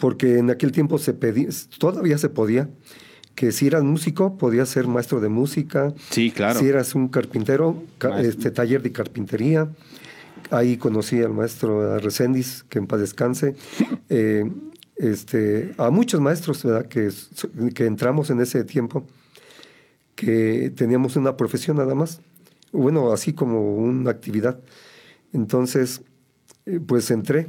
porque 0.00 0.38
en 0.38 0.50
aquel 0.50 0.72
tiempo 0.72 0.98
se 0.98 1.12
pedía, 1.14 1.48
todavía 1.78 2.18
se 2.18 2.28
podía, 2.28 2.68
que 3.36 3.52
si 3.52 3.68
eras 3.68 3.84
músico, 3.84 4.36
podías 4.36 4.68
ser 4.68 4.86
maestro 4.88 5.20
de 5.20 5.28
música. 5.28 5.94
Sí, 6.10 6.30
claro. 6.32 6.58
Si 6.58 6.66
eras 6.66 6.94
un 6.96 7.08
carpintero, 7.08 7.80
ca- 7.98 8.20
este 8.20 8.50
taller 8.50 8.82
de 8.82 8.90
carpintería. 8.92 9.70
Ahí 10.50 10.76
conocí 10.78 11.20
al 11.22 11.32
maestro 11.32 11.98
Reséndiz, 12.00 12.64
que 12.68 12.78
en 12.78 12.86
paz 12.88 13.00
descanse. 13.00 13.54
Eh, 14.12 14.44
este, 14.96 15.72
a 15.78 15.88
muchos 15.90 16.20
maestros, 16.20 16.64
¿verdad? 16.64 16.86
Que, 16.86 17.08
que 17.72 17.86
entramos 17.86 18.28
en 18.30 18.40
ese 18.40 18.64
tiempo 18.64 19.06
que 20.14 20.70
teníamos 20.76 21.16
una 21.16 21.36
profesión 21.36 21.76
nada 21.78 21.94
más, 21.94 22.20
bueno, 22.72 23.12
así 23.12 23.32
como 23.32 23.76
una 23.76 24.10
actividad. 24.10 24.60
Entonces, 25.32 26.02
eh, 26.66 26.80
pues 26.84 27.10
entré. 27.10 27.46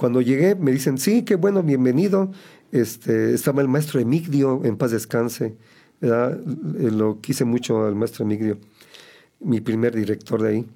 Cuando 0.00 0.22
llegué, 0.22 0.54
me 0.54 0.70
dicen, 0.72 0.96
sí, 0.96 1.24
qué 1.26 1.34
bueno, 1.34 1.62
bienvenido. 1.62 2.32
Este, 2.72 3.34
estaba 3.34 3.60
el 3.60 3.68
maestro 3.68 4.00
Emigdio, 4.00 4.62
en 4.64 4.78
paz 4.78 4.92
descanse. 4.92 5.56
Eh, 6.00 6.90
Lo 6.90 7.20
quise 7.20 7.44
mucho 7.44 7.84
al 7.84 7.96
maestro 7.96 8.24
Emigdio, 8.24 8.56
mi 9.40 9.60
primer 9.60 9.94
director 9.94 10.40
de 10.40 10.48
ahí. 10.48 10.66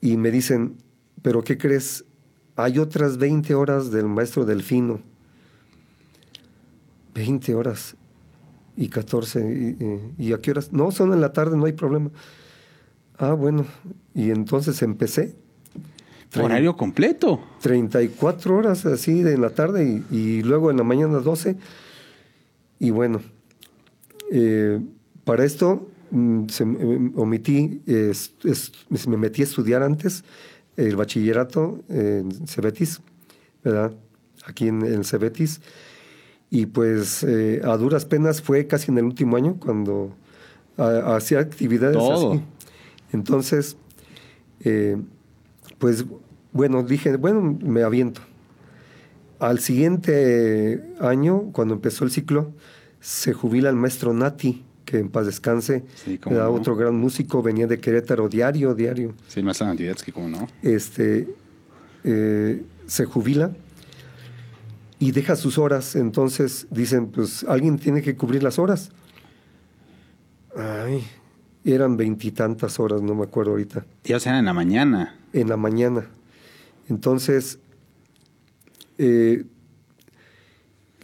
Y 0.00 0.16
me 0.16 0.30
dicen, 0.30 0.76
¿pero 1.22 1.42
qué 1.42 1.58
crees? 1.58 2.04
Hay 2.54 2.78
otras 2.78 3.18
20 3.18 3.52
horas 3.56 3.90
del 3.90 4.06
maestro 4.06 4.44
Delfino. 4.44 5.00
20 7.12 7.52
horas 7.56 7.96
y 8.76 8.90
14. 8.90 9.40
Y, 9.40 9.84
y- 9.84 10.28
¿y 10.28 10.32
a 10.34 10.38
qué 10.38 10.52
horas? 10.52 10.72
No, 10.72 10.92
son 10.92 11.12
en 11.12 11.20
la 11.20 11.32
tarde, 11.32 11.56
no 11.56 11.64
hay 11.64 11.72
problema. 11.72 12.12
Ah, 13.18 13.32
bueno. 13.32 13.66
Y 14.14 14.30
entonces 14.30 14.82
empecé. 14.82 15.34
Horario 16.36 16.76
completo. 16.76 17.40
34 17.60 18.56
horas 18.56 18.86
así 18.86 19.22
de 19.22 19.34
en 19.34 19.40
la 19.40 19.50
tarde 19.50 20.04
y, 20.10 20.16
y 20.16 20.42
luego 20.42 20.70
en 20.70 20.76
la 20.76 20.84
mañana 20.84 21.18
12. 21.18 21.56
Y 22.78 22.90
bueno, 22.90 23.20
eh, 24.32 24.80
para 25.24 25.44
esto 25.44 25.88
mm, 26.10 26.46
se, 26.48 26.64
eh, 26.64 27.10
omití, 27.16 27.82
eh, 27.86 28.08
es- 28.12 28.32
es- 28.44 28.72
me 29.08 29.16
metí 29.16 29.42
a 29.42 29.44
estudiar 29.44 29.82
antes 29.82 30.24
el 30.76 30.96
bachillerato 30.96 31.82
en 31.88 32.30
Cebetis, 32.46 33.00
¿verdad? 33.64 33.92
Aquí 34.46 34.68
en, 34.68 34.82
en 34.86 35.04
Cebetis. 35.04 35.60
Y 36.48 36.66
pues 36.66 37.22
eh, 37.22 37.60
a 37.64 37.76
duras 37.76 38.06
penas 38.06 38.40
fue 38.40 38.66
casi 38.66 38.90
en 38.90 38.98
el 38.98 39.04
último 39.04 39.36
año 39.36 39.56
cuando 39.60 40.14
ah, 40.78 41.14
hacía 41.16 41.38
actividades 41.40 41.96
Todo. 41.96 42.32
así. 42.32 42.42
Entonces, 43.12 43.76
eh, 44.64 44.96
pues 45.80 46.04
bueno, 46.52 46.84
dije, 46.84 47.16
bueno, 47.16 47.58
me 47.60 47.82
aviento. 47.82 48.20
Al 49.40 49.58
siguiente 49.58 50.94
año, 51.00 51.50
cuando 51.52 51.74
empezó 51.74 52.04
el 52.04 52.10
ciclo, 52.12 52.52
se 53.00 53.32
jubila 53.32 53.70
el 53.70 53.76
maestro 53.76 54.12
Nati, 54.12 54.62
que 54.84 54.98
en 54.98 55.08
paz 55.08 55.26
descanse, 55.26 55.84
Sí, 56.04 56.20
era 56.26 56.44
no. 56.44 56.50
otro 56.52 56.76
gran 56.76 56.94
músico, 56.96 57.42
venía 57.42 57.66
de 57.66 57.78
Querétaro 57.80 58.28
diario, 58.28 58.74
diario. 58.74 59.14
Sí, 59.28 59.42
maestro 59.42 59.66
Natividad, 59.66 59.96
como 60.12 60.28
no. 60.28 60.46
Este, 60.62 61.28
eh, 62.04 62.62
se 62.86 63.04
jubila 63.06 63.52
y 64.98 65.12
deja 65.12 65.36
sus 65.36 65.56
horas. 65.56 65.96
Entonces 65.96 66.66
dicen, 66.70 67.06
pues 67.06 67.44
alguien 67.44 67.78
tiene 67.78 68.02
que 68.02 68.14
cubrir 68.16 68.42
las 68.42 68.58
horas. 68.58 68.90
Ay, 70.56 71.04
eran 71.64 71.96
veintitantas 71.96 72.80
horas, 72.80 73.02
no 73.02 73.14
me 73.14 73.24
acuerdo 73.24 73.52
ahorita 73.52 73.84
Ya 74.04 74.16
o 74.16 74.20
sea, 74.20 74.38
en 74.38 74.44
la 74.46 74.52
mañana. 74.54 75.16
en 75.32 75.48
la 75.48 75.56
mañana. 75.56 76.06
Entonces, 76.88 77.58
eh, 78.98 79.44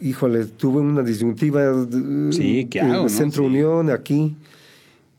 híjole, 0.00 0.46
tuve 0.46 0.80
una 0.80 1.02
disyuntiva. 1.02 1.62
eh, 1.64 2.32
Sí, 2.32 2.66
¿qué 2.70 2.80
en 2.80 2.90
hago, 2.90 3.02
no? 3.04 3.08
Centro 3.08 3.42
Sí. 3.44 3.48
Unión, 3.48 3.90
aquí. 3.90 4.36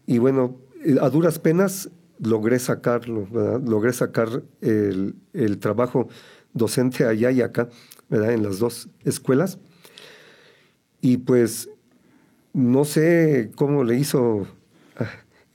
Y 0.05 0.17
bueno, 0.19 0.55
eh, 0.83 0.95
a 1.01 1.09
duras 1.09 1.39
penas 1.39 1.89
logré 2.19 2.59
sacarlo, 2.59 3.27
¿verdad? 3.31 3.61
Logré 3.61 3.93
sacar 3.93 4.43
el, 4.61 5.15
el 5.33 5.57
trabajo 5.59 6.07
docente 6.53 7.05
allá 7.05 7.31
y 7.31 7.41
acá, 7.41 7.69
¿verdad? 8.09 8.33
En 8.33 8.43
las 8.43 8.59
dos 8.59 8.89
escuelas. 9.05 9.59
Y 11.01 11.17
pues, 11.17 11.69
no 12.53 12.85
sé 12.85 13.51
cómo 13.55 13.83
le 13.83 13.97
hizo 13.97 14.47
ah, 14.97 15.05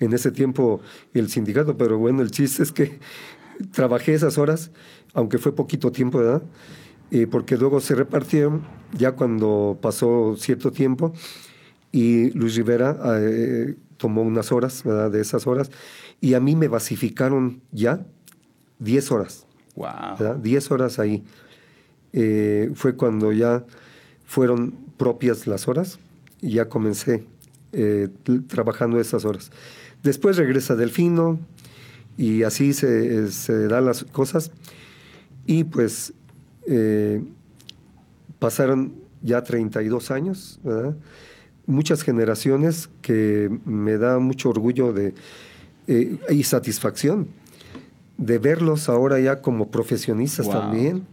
en 0.04 0.12
ese 0.12 0.30
tiempo 0.30 0.80
el 1.14 1.28
sindicato, 1.28 1.76
pero 1.76 1.98
bueno, 1.98 2.22
el 2.22 2.30
chiste 2.30 2.62
es 2.62 2.72
que 2.72 2.98
trabajé 3.72 4.14
esas 4.14 4.38
horas, 4.38 4.70
aunque 5.14 5.38
fue 5.38 5.54
poquito 5.54 5.92
tiempo, 5.92 6.18
¿verdad? 6.18 6.42
Eh, 7.10 7.26
porque 7.26 7.56
luego 7.56 7.80
se 7.80 7.94
repartieron 7.94 8.62
ya 8.92 9.12
cuando 9.12 9.78
pasó 9.80 10.34
cierto 10.36 10.72
tiempo 10.72 11.12
y 11.92 12.30
Luis 12.30 12.56
Rivera 12.56 12.98
eh, 13.18 13.76
tomó 13.98 14.22
unas 14.22 14.50
horas, 14.50 14.82
¿verdad? 14.84 15.10
De 15.10 15.20
esas 15.20 15.46
horas, 15.46 15.70
y 16.20 16.34
a 16.34 16.40
mí 16.40 16.56
me 16.56 16.68
basificaron 16.68 17.60
ya 17.70 18.04
10 18.78 19.12
horas. 19.12 19.46
Wow. 19.74 20.16
¿verdad? 20.18 20.36
10 20.36 20.70
horas 20.70 20.98
ahí. 20.98 21.22
Eh, 22.12 22.70
fue 22.74 22.94
cuando 22.96 23.32
ya 23.32 23.64
fueron 24.24 24.74
propias 24.96 25.46
las 25.46 25.66
horas 25.68 25.98
y 26.40 26.52
ya 26.52 26.68
comencé 26.68 27.24
eh, 27.72 28.08
trabajando 28.48 29.00
esas 29.00 29.24
horas. 29.24 29.50
Después 30.02 30.36
regresa 30.36 30.74
Delfino 30.76 31.38
y 32.16 32.42
así 32.42 32.72
se, 32.72 33.30
se 33.30 33.68
dan 33.68 33.84
las 33.86 34.04
cosas. 34.04 34.50
Y 35.46 35.64
pues 35.64 36.12
eh, 36.66 37.22
pasaron 38.38 38.94
ya 39.22 39.42
32 39.42 40.10
años, 40.10 40.60
¿verdad? 40.64 40.96
muchas 41.66 42.02
generaciones 42.02 42.90
que 43.02 43.48
me 43.64 43.96
da 43.96 44.18
mucho 44.18 44.50
orgullo 44.50 44.92
de, 44.92 45.14
eh, 45.86 46.18
y 46.30 46.42
satisfacción 46.42 47.28
de 48.18 48.38
verlos 48.38 48.88
ahora 48.88 49.20
ya 49.20 49.40
como 49.40 49.70
profesionistas 49.70 50.46
Wow. 50.46 50.54
también. 50.60 51.06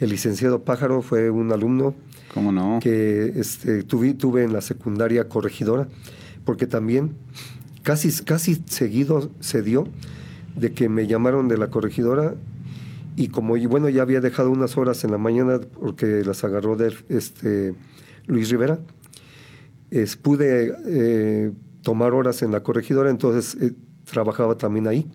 El 0.00 0.10
licenciado 0.10 0.64
Pájaro 0.64 1.02
fue 1.02 1.30
un 1.30 1.52
alumno 1.52 1.94
¿Cómo 2.32 2.50
no? 2.50 2.80
que 2.82 3.32
este, 3.36 3.82
tuve, 3.84 4.14
tuve 4.14 4.42
en 4.42 4.52
la 4.52 4.60
secundaria 4.60 5.28
corregidora, 5.28 5.86
porque 6.44 6.66
también 6.66 7.12
casi, 7.84 8.10
casi 8.24 8.60
seguido 8.66 9.30
se 9.38 9.62
dio 9.62 9.86
de 10.56 10.72
que 10.72 10.88
me 10.88 11.06
llamaron 11.06 11.46
de 11.46 11.56
la 11.58 11.70
corregidora 11.70 12.34
y 13.16 13.28
como 13.28 13.56
bueno 13.66 13.88
ya 13.88 14.02
había 14.02 14.20
dejado 14.20 14.50
unas 14.50 14.76
horas 14.76 15.04
en 15.04 15.12
la 15.12 15.18
mañana 15.18 15.60
porque 15.80 16.24
las 16.24 16.42
agarró 16.42 16.74
de 16.76 16.92
este 17.08 17.74
Luis 18.26 18.50
Rivera, 18.50 18.80
pude 20.16 20.72
eh, 20.86 21.52
tomar 21.82 22.12
horas 22.14 22.42
en 22.42 22.50
la 22.50 22.62
corregidora, 22.64 23.10
entonces 23.10 23.56
eh, 23.62 23.72
trabajaba 24.10 24.56
también 24.58 24.88
ahí. 24.88 25.06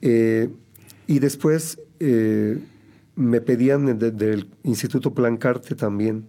Eh, 0.00 0.48
y 1.06 1.18
después 1.18 1.78
me 3.16 3.40
pedían 3.42 3.98
de- 3.98 4.10
del 4.12 4.48
Instituto 4.62 5.12
Plancarte 5.12 5.74
también 5.74 6.24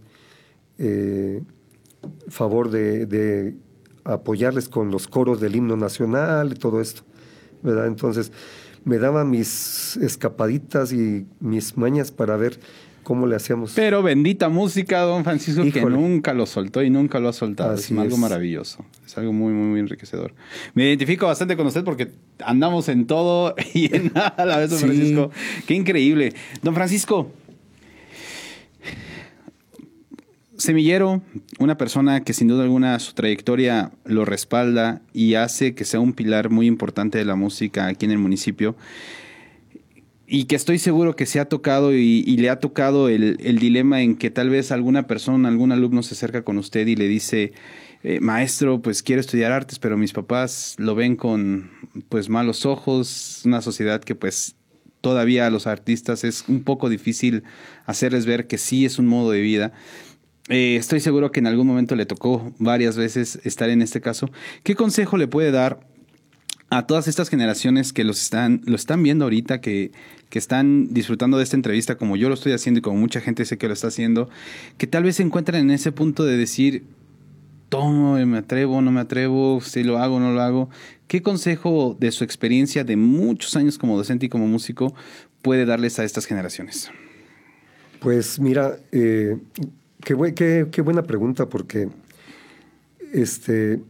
favor 2.28 2.70
de 2.72 3.56
apoyarles 4.04 4.70
con 4.70 4.92
los 4.92 5.08
coros 5.08 5.40
del 5.42 5.56
himno 5.56 5.78
nacional 5.78 6.52
y 6.54 6.56
todo 6.56 6.82
esto, 6.82 7.04
¿verdad? 7.62 7.88
Entonces 7.88 8.32
me 8.84 8.98
daban 8.98 9.30
mis 9.30 9.98
escapaditas 9.98 10.92
y 10.92 11.26
mis 11.40 11.78
mañas 11.78 12.12
para 12.12 12.36
ver 12.38 12.60
cómo 13.04 13.28
le 13.28 13.36
hacíamos. 13.36 13.74
Pero 13.76 14.02
bendita 14.04 14.50
música, 14.50 15.02
don 15.02 15.24
Francisco, 15.24 15.64
que 15.72 15.82
nunca 15.86 16.34
lo 16.34 16.46
soltó 16.46 16.82
y 16.84 16.90
nunca 16.90 17.20
lo 17.20 17.30
ha 17.30 17.34
soltado. 17.34 17.74
Así 17.74 17.94
es 17.94 18.00
algo 18.00 18.16
es. 18.16 18.20
maravilloso. 18.22 18.86
Es 19.06 19.18
algo 19.18 19.34
muy, 19.34 19.54
muy, 19.54 19.68
muy 19.68 19.80
enriquecedor. 19.80 20.34
Me 20.74 20.86
identifico 20.88 21.26
bastante 21.28 21.58
con 21.58 21.68
usted 21.68 21.84
porque 21.84 22.12
andamos 22.46 22.90
en 22.90 23.06
todo 23.08 23.56
y 23.74 23.94
en 23.96 24.12
nada 24.14 24.30
a 24.30 24.46
la 24.46 24.58
vez, 24.58 24.70
don 24.70 24.80
Sí. 24.80 24.86
Francisco. 24.86 25.32
Qué 25.68 25.74
increíble. 25.74 26.34
Don 26.62 26.74
Francisco, 26.76 27.32
semillero, 30.62 31.22
una 31.60 31.78
persona 31.78 32.24
que 32.24 32.34
sin 32.34 32.48
duda 32.48 32.64
alguna 32.64 32.98
su 33.00 33.14
trayectoria 33.14 33.92
lo 34.06 34.26
respalda 34.26 35.02
y 35.14 35.36
hace 35.36 35.76
que 35.76 35.86
sea 35.86 36.00
un 36.00 36.14
pilar 36.14 36.50
muy 36.50 36.68
importante 36.68 37.18
de 37.18 37.26
la 37.26 37.36
música 37.36 37.88
aquí 37.88 38.06
en 38.06 38.12
el 38.12 38.18
municipio 38.18 38.76
y 40.28 40.46
que 40.46 40.56
estoy 40.56 40.80
seguro 40.80 41.18
que 41.18 41.26
se 41.26 41.42
ha 41.42 41.46
tocado 41.50 41.94
y, 41.94 42.24
le 42.38 42.50
ha 42.50 42.62
tocado 42.62 43.10
el, 43.10 43.36
el 43.42 43.60
dilema 43.60 44.02
en 44.02 44.16
que 44.16 44.32
tal 44.32 44.50
vez 44.50 44.72
alguna 44.72 45.06
persona, 45.06 45.50
algún 45.50 45.74
alumno 45.74 46.04
se 46.04 46.14
acerca 46.14 46.44
con 46.44 46.58
usted 46.58 46.88
y 46.88 46.96
le 46.96 47.10
dice, 47.10 47.52
eh, 48.04 48.20
maestro, 48.20 48.82
pues 48.82 49.04
quiero 49.04 49.20
estudiar 49.20 49.52
artes, 49.52 49.78
pero 49.78 49.98
mis 49.98 50.14
papás 50.14 50.76
lo 50.78 50.96
ven 50.96 51.16
con 51.16 51.70
pues 52.10 52.30
malos 52.30 52.66
ojos, 52.66 53.42
una 53.46 53.62
sociedad 53.62 54.02
que 54.02 54.16
pues 54.16 54.56
todavía 55.02 55.46
a 55.46 55.50
los 55.50 55.68
artistas 55.68 56.24
es 56.24 56.46
un 56.48 56.64
poco 56.64 56.90
difícil 56.90 57.44
hacerles 57.86 58.26
ver 58.26 58.48
que 58.48 58.58
sí 58.58 58.86
es 58.86 58.98
un 58.98 59.08
modo 59.08 59.32
de 59.32 59.42
vida. 59.42 59.74
Eh, 60.52 60.76
estoy 60.76 61.00
seguro 61.00 61.32
que 61.32 61.40
en 61.40 61.48
algún 61.48 61.66
momento 61.66 61.96
le 61.96 62.06
tocó 62.06 62.52
varias 62.60 62.98
veces 62.98 63.40
estar 63.46 63.70
en 63.70 63.82
este 63.82 64.02
caso. 64.02 64.30
¿Qué 64.64 64.76
consejo 64.76 65.16
le 65.16 65.30
puede 65.30 65.50
dar 65.50 65.80
a 66.70 66.86
todas 66.88 67.08
estas 67.08 67.30
generaciones 67.30 67.94
que 67.94 68.04
los 68.04 68.22
están, 68.22 68.62
lo 68.66 68.76
están 68.76 69.02
viendo 69.02 69.24
ahorita, 69.24 69.62
que, 69.62 69.92
que 70.30 70.40
están 70.40 70.94
disfrutando 70.94 71.38
de 71.38 71.46
esta 71.46 71.56
entrevista 71.56 71.96
como 71.96 72.18
yo 72.18 72.28
lo 72.28 72.34
estoy 72.34 72.52
haciendo 72.52 72.80
y 72.80 72.82
como 72.82 72.98
mucha 72.98 73.22
gente 73.22 73.46
sé 73.46 73.58
que 73.58 73.68
lo 73.68 73.74
está 73.74 73.88
haciendo, 73.88 74.30
que 74.78 74.88
tal 74.88 75.04
vez 75.04 75.16
se 75.16 75.24
encuentran 75.24 75.62
en 75.62 75.72
ese 75.72 75.94
punto 75.94 76.26
de 76.26 76.36
decir, 76.36 76.84
tomo, 77.70 78.18
me 78.26 78.38
atrevo, 78.38 78.82
no 78.82 78.92
me 78.92 79.00
atrevo, 79.00 79.62
si 79.62 79.84
lo 79.86 80.00
hago, 80.00 80.20
no 80.20 80.34
lo 80.34 80.42
hago. 80.42 80.70
¿Qué 81.08 81.22
consejo 81.22 81.96
de 81.98 82.12
su 82.12 82.26
experiencia 82.26 82.84
de 82.84 82.98
muchos 82.98 83.56
años 83.56 83.78
como 83.78 83.96
docente 83.96 84.26
y 84.26 84.30
como 84.30 84.48
músico 84.48 84.94
puede 85.42 85.66
darles 85.66 85.98
a 85.98 86.04
estas 86.04 86.26
generaciones? 86.26 86.92
Pues 88.02 88.38
mira, 88.38 88.80
eh, 88.92 89.38
qué, 90.04 90.34
qué- 90.36 90.68
qué 90.72 90.82
buena 90.82 91.04
pregunta 91.04 91.48
porque 91.48 91.90
este, 93.14 93.82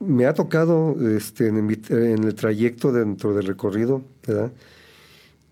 me 0.00 0.26
ha 0.26 0.34
tocado 0.34 0.96
este, 1.16 1.48
en, 1.48 1.66
mi- 1.66 1.80
en 1.88 2.24
el 2.24 2.34
trayecto 2.34 2.92
dentro 2.92 3.34
del 3.34 3.46
recorrido, 3.46 4.02
¿verdad? 4.26 4.52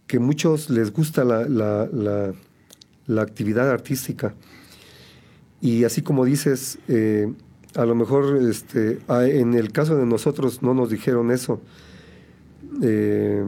que 0.06 0.18
muchos 0.18 0.68
les 0.68 0.92
gusta 0.92 1.24
la, 1.24 1.48
la- 1.48 1.88
la- 1.92 2.32
la 3.06 3.22
actividad 3.22 3.70
artística. 3.70 4.34
Y 5.60 5.84
así 5.84 6.02
como 6.02 6.24
dices, 6.24 6.78
eh, 6.88 7.32
a 7.74 7.84
lo 7.86 7.94
mejor 7.94 8.36
este, 8.48 8.98
en 9.08 9.54
el 9.54 9.72
caso 9.72 9.96
de 9.96 10.04
nosotros 10.06 10.62
no 10.62 10.74
nos 10.74 10.90
dijeron 10.90 11.30
eso. 11.30 11.60
eh, 12.82 13.44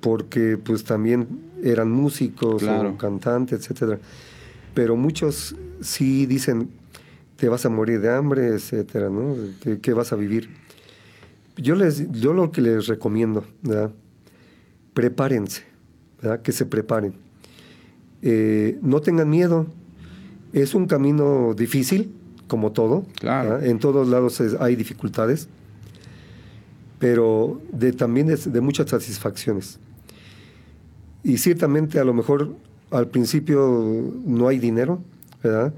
porque 0.00 0.56
pues 0.58 0.82
también 0.84 1.28
eran 1.62 1.90
músicos 1.90 2.62
Claro. 2.62 2.90
o 2.90 2.96
cantantes, 2.98 3.60
etcétera. 3.60 3.98
Pero 4.74 4.96
muchos 4.96 5.54
sí 5.80 6.26
dicen, 6.26 6.70
te 7.36 7.48
vas 7.48 7.66
a 7.66 7.68
morir 7.68 8.00
de 8.00 8.10
hambre, 8.14 8.48
etcétera, 8.48 9.10
¿no? 9.10 9.34
¿Qué, 9.60 9.80
qué 9.80 9.92
vas 9.92 10.12
a 10.12 10.16
vivir? 10.16 10.48
Yo, 11.56 11.74
les, 11.74 12.10
yo 12.12 12.32
lo 12.32 12.50
que 12.52 12.62
les 12.62 12.86
recomiendo, 12.86 13.44
¿verdad? 13.62 13.90
Prepárense, 14.94 15.62
¿verdad? 16.22 16.40
Que 16.42 16.52
se 16.52 16.64
preparen. 16.66 17.12
Eh, 18.22 18.78
no 18.82 19.00
tengan 19.00 19.28
miedo. 19.28 19.66
Es 20.52 20.74
un 20.74 20.86
camino 20.86 21.54
difícil, 21.54 22.12
como 22.46 22.72
todo. 22.72 23.04
Claro. 23.18 23.60
En 23.60 23.78
todos 23.78 24.08
lados 24.08 24.40
es- 24.40 24.54
hay 24.60 24.76
dificultades, 24.76 25.48
pero 26.98 27.60
de, 27.72 27.92
también 27.92 28.30
es 28.30 28.50
de 28.52 28.60
muchas 28.60 28.88
satisfacciones. 28.90 29.78
Y 31.24 31.38
ciertamente 31.38 31.98
a 31.98 32.04
lo 32.04 32.14
mejor 32.14 32.54
al 32.92 33.08
principio 33.08 34.12
no 34.24 34.48
hay 34.48 34.58
dinero, 34.58 35.02
¿verdad? 35.42 35.74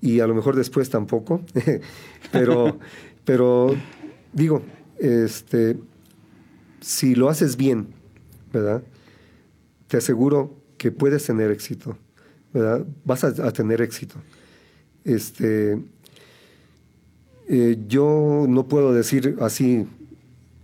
Y 0.00 0.20
a 0.20 0.26
lo 0.26 0.34
mejor 0.34 0.56
después 0.56 0.90
tampoco, 0.90 1.42
pero, 2.32 2.78
pero 3.24 3.74
digo, 4.32 4.62
este, 4.98 5.78
si 6.80 7.14
lo 7.14 7.28
haces 7.28 7.56
bien, 7.56 7.88
¿verdad? 8.52 8.82
Te 9.86 9.96
aseguro 9.96 10.54
que 10.76 10.92
puedes 10.92 11.24
tener 11.24 11.50
éxito, 11.50 11.96
¿verdad? 12.52 12.84
Vas 13.04 13.24
a, 13.24 13.28
a 13.28 13.52
tener 13.52 13.80
éxito. 13.82 14.16
Este, 15.04 15.78
eh, 17.48 17.78
yo 17.88 18.44
no 18.46 18.68
puedo 18.68 18.92
decir 18.92 19.36
así, 19.40 19.86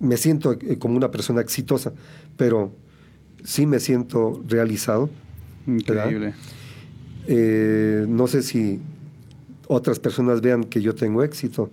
me 0.01 0.19
siento 0.19 0.53
eh, 0.53 0.79
como 0.79 0.97
una 0.97 1.11
persona 1.11 1.41
exitosa, 1.41 1.95
pero 2.37 2.73
sí 3.43 3.67
me 3.67 3.81
siento 3.81 4.43
realizado. 4.47 5.09
Increíble. 5.67 6.35
Eh, 7.27 8.05
no 8.09 8.27
sé 8.27 8.43
si 8.43 8.81
otras 9.67 9.99
personas 9.99 10.41
vean 10.41 10.65
que 10.65 10.83
yo 10.83 10.95
tengo 10.95 11.23
éxito 11.23 11.71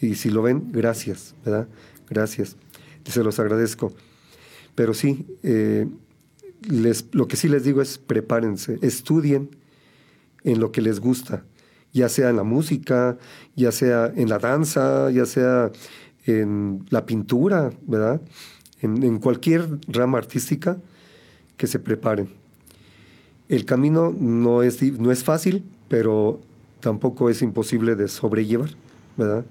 y 0.00 0.14
si 0.14 0.30
lo 0.30 0.42
ven, 0.42 0.70
gracias, 0.72 1.34
¿verdad? 1.44 1.68
Gracias. 2.08 2.56
Se 3.04 3.22
los 3.22 3.38
agradezco. 3.38 3.92
Pero 4.74 4.94
sí, 4.94 5.26
eh, 5.42 5.86
les, 6.68 7.06
lo 7.12 7.28
que 7.28 7.36
sí 7.36 7.48
les 7.48 7.64
digo 7.64 7.82
es 7.82 7.98
prepárense, 7.98 8.78
estudien 8.82 9.50
en 10.42 10.60
lo 10.60 10.72
que 10.72 10.82
les 10.82 11.00
gusta, 11.00 11.44
ya 11.92 12.08
sea 12.08 12.30
en 12.30 12.36
la 12.36 12.42
música, 12.42 13.18
ya 13.56 13.72
sea 13.72 14.12
en 14.14 14.28
la 14.28 14.38
danza, 14.38 15.10
ya 15.10 15.26
sea 15.26 15.70
en 16.26 16.84
la 16.90 17.06
pintura, 17.06 17.70
¿verdad? 17.86 18.20
En, 18.80 19.02
en 19.02 19.18
cualquier 19.18 19.66
rama 19.88 20.18
artística, 20.18 20.78
que 21.56 21.66
se 21.66 21.78
preparen. 21.78 22.43
El 23.48 23.64
camino 23.64 24.14
no 24.18 24.62
es, 24.62 24.82
no 24.82 25.12
es 25.12 25.22
fácil, 25.22 25.64
pero 25.88 26.40
tampoco 26.80 27.30
es 27.30 27.42
imposible 27.42 27.94
de 27.94 28.08
sobrellevar, 28.08 28.70
¿verdad? 29.16 29.44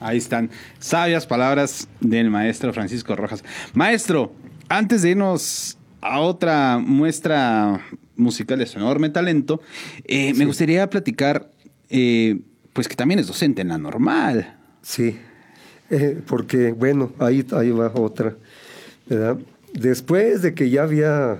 Ahí 0.00 0.18
están. 0.18 0.50
Sabias 0.78 1.26
palabras 1.26 1.88
del 2.00 2.30
maestro 2.30 2.72
Francisco 2.72 3.14
Rojas. 3.14 3.44
Maestro, 3.74 4.32
antes 4.68 5.02
de 5.02 5.10
irnos 5.10 5.78
a 6.00 6.20
otra 6.20 6.78
muestra 6.78 7.80
musical 8.16 8.58
de 8.58 8.66
su 8.66 8.78
enorme 8.78 9.10
talento, 9.10 9.60
eh, 10.04 10.34
me 10.34 10.44
gustaría 10.44 10.88
platicar, 10.90 11.50
eh, 11.88 12.40
pues 12.72 12.88
que 12.88 12.96
también 12.96 13.20
es 13.20 13.28
docente 13.28 13.62
en 13.62 13.68
la 13.68 13.78
normal. 13.78 14.56
Sí, 14.82 15.16
eh, 15.90 16.20
porque 16.26 16.72
bueno, 16.72 17.12
ahí, 17.18 17.46
ahí 17.52 17.70
va 17.70 17.92
otra, 17.94 18.34
¿verdad? 19.06 19.38
Después 19.72 20.42
de 20.42 20.54
que 20.54 20.70
ya 20.70 20.82
había 20.82 21.38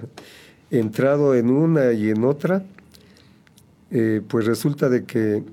entrado 0.78 1.34
en 1.34 1.50
una 1.50 1.92
y 1.92 2.10
en 2.10 2.24
otra, 2.24 2.64
eh, 3.90 4.20
pues 4.26 4.46
resulta 4.46 4.88
de 4.88 5.04
que, 5.04 5.44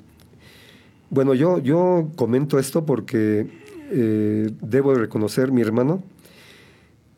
bueno, 1.12 1.34
yo, 1.36 1.60
yo 1.60 2.10
comento 2.16 2.58
esto 2.58 2.86
porque 2.86 3.48
eh, 3.92 4.50
debo 4.62 4.96
reconocer, 4.96 5.52
mi 5.52 5.62
hermano 5.62 6.04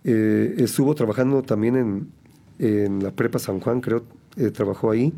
estuvo 0.04 0.96
trabajando 0.96 1.44
también 1.44 1.76
en, 1.76 2.08
en, 2.58 3.04
la 3.04 3.12
Prepa 3.12 3.38
San 3.38 3.60
Juan, 3.60 3.82
creo, 3.82 4.04
trabajó 4.52 4.90
ahí, 4.90 5.14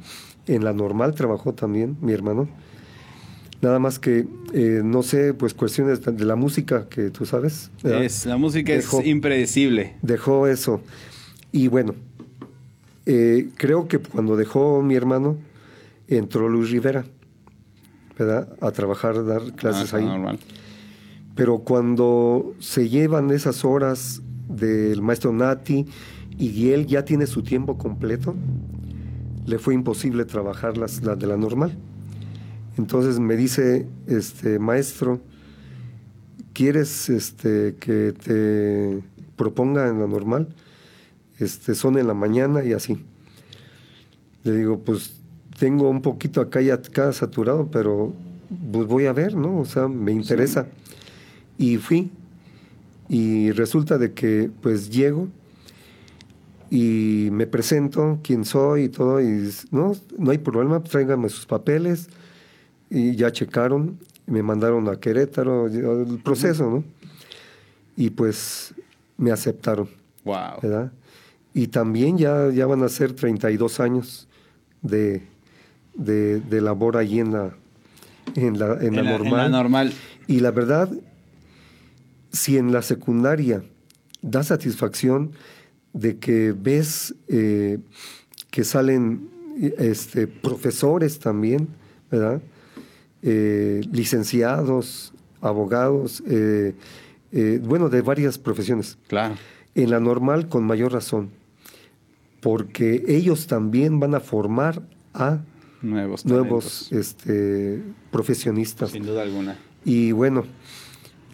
en 0.47 0.63
la 0.65 0.73
normal 0.73 1.15
trabajó 1.15 1.53
también 1.53 1.97
mi 2.01 2.11
hermano. 2.11 2.49
Nada 3.63 3.79
más 3.79 3.97
que, 3.97 4.27
eh, 4.53 4.81
no 4.83 5.03
sé, 5.03 5.33
pues 5.33 5.53
cuestiones 5.53 6.01
de 6.01 6.25
la 6.25 6.35
música 6.35 6.89
que 6.89 7.09
tú 7.11 7.25
sabes. 7.25 7.71
Es, 7.81 8.25
la 8.25 8.35
música 8.35 8.73
es 8.73 8.91
impredecible. 9.05 9.95
Dejó 10.01 10.47
eso. 10.47 10.81
Y 11.53 11.69
bueno, 11.69 11.95
eh, 13.05 13.49
creo 13.57 13.87
que 13.87 13.99
cuando 13.99 14.35
dejó 14.35 14.81
mi 14.81 14.95
hermano, 14.95 15.37
entró 16.07 16.49
Luis 16.49 16.71
Rivera, 16.71 17.05
¿verdad? 18.17 18.55
A 18.61 18.71
trabajar, 18.71 19.25
dar 19.25 19.53
clases 19.53 19.93
ah, 19.93 19.97
ahí. 19.97 20.05
Normal. 20.05 20.39
Pero 21.35 21.59
cuando 21.59 22.53
se 22.59 22.89
llevan 22.89 23.31
esas 23.31 23.65
horas 23.65 24.21
del 24.47 25.01
maestro 25.01 25.33
Nati 25.33 25.85
y 26.37 26.69
él 26.69 26.85
ya 26.85 27.05
tiene 27.05 27.25
su 27.25 27.41
tiempo 27.41 27.77
completo, 27.77 28.35
le 29.45 29.59
fue 29.59 29.73
imposible 29.73 30.25
trabajar 30.25 30.77
las, 30.77 31.03
las 31.03 31.17
de 31.19 31.27
la 31.27 31.37
normal. 31.37 31.77
Entonces 32.77 33.19
me 33.19 33.35
dice, 33.35 33.87
este, 34.07 34.59
maestro, 34.59 35.21
¿quieres 36.53 37.09
este, 37.09 37.75
que 37.79 38.13
te 38.13 39.03
proponga 39.35 39.89
en 39.89 39.99
la 39.99 40.07
normal? 40.07 40.49
Este, 41.43 41.75
son 41.75 41.97
en 41.97 42.07
la 42.07 42.13
mañana 42.13 42.63
y 42.63 42.73
así. 42.73 42.97
Le 44.43 44.55
digo, 44.55 44.79
pues 44.79 45.15
tengo 45.59 45.89
un 45.89 46.01
poquito 46.01 46.41
acá 46.41 46.61
ya 46.61 46.75
acá 46.75 47.11
saturado, 47.13 47.69
pero 47.71 48.13
pues 48.71 48.87
voy 48.87 49.05
a 49.05 49.13
ver, 49.13 49.35
¿no? 49.35 49.59
O 49.59 49.65
sea, 49.65 49.87
me 49.87 50.11
interesa. 50.11 50.67
Y 51.57 51.77
fui. 51.77 52.11
Y 53.09 53.51
resulta 53.51 53.97
de 53.97 54.13
que 54.13 54.49
pues 54.61 54.89
llego 54.89 55.27
y 56.69 57.29
me 57.31 57.45
presento 57.45 58.19
quién 58.23 58.45
soy 58.45 58.85
y 58.85 58.89
todo, 58.89 59.21
y 59.21 59.51
no, 59.69 59.93
no 60.17 60.31
hay 60.31 60.39
problema, 60.39 60.81
tráigame 60.81 61.29
sus 61.29 61.45
papeles, 61.45 62.09
y 62.89 63.15
ya 63.15 63.31
checaron, 63.31 63.99
me 64.25 64.41
mandaron 64.41 64.89
a 64.89 64.95
Querétaro, 64.95 65.67
el 65.67 66.19
proceso, 66.23 66.67
¿no? 66.67 66.83
Y 67.95 68.09
pues 68.09 68.73
me 69.17 69.31
aceptaron. 69.31 69.87
Wow. 70.23 70.61
¿verdad? 70.63 70.91
Y 71.53 71.67
también 71.67 72.17
ya, 72.17 72.49
ya 72.49 72.65
van 72.65 72.83
a 72.83 72.89
ser 72.89 73.13
32 73.13 73.79
años 73.79 74.27
de, 74.81 75.23
de, 75.93 76.39
de 76.39 76.61
labor 76.61 76.97
allí 76.97 77.19
en 77.19 77.31
la, 77.31 77.55
en 78.35 78.57
la, 78.59 78.77
en 78.81 78.95
la, 78.95 79.03
normal. 79.03 79.27
En 79.27 79.37
la 79.37 79.49
normal. 79.49 79.93
Y 80.27 80.39
la 80.39 80.51
verdad, 80.51 80.89
si 82.31 82.57
en 82.57 82.71
la 82.71 82.81
secundaria 82.81 83.63
da 84.21 84.43
satisfacción, 84.43 85.31
de 85.93 86.17
que 86.17 86.53
ves 86.57 87.15
eh, 87.27 87.79
que 88.49 88.63
salen 88.63 89.29
este, 89.77 90.27
profesores 90.27 91.19
también, 91.19 91.67
¿verdad? 92.09 92.41
Eh, 93.21 93.81
licenciados, 93.91 95.13
abogados, 95.39 96.23
eh, 96.27 96.73
bueno, 97.63 97.89
de 97.89 98.01
varias 98.01 98.37
profesiones. 98.37 98.97
Claro. 99.07 99.35
En 99.75 99.91
la 99.91 99.99
normal, 99.99 100.49
con 100.49 100.63
mayor 100.65 100.93
razón, 100.93 101.29
porque 102.43 103.03
ellos 103.07 103.47
también 103.47 103.99
van 103.99 104.13
a 104.13 104.19
formar 104.19 104.83
a 105.13 105.39
nuevos, 105.81 106.25
nuevos 106.25 106.91
este, 106.91 107.81
profesionistas. 108.11 108.91
Sin 108.91 109.05
duda 109.05 109.23
alguna. 109.23 109.57
Y 109.85 110.11
bueno, 110.11 110.43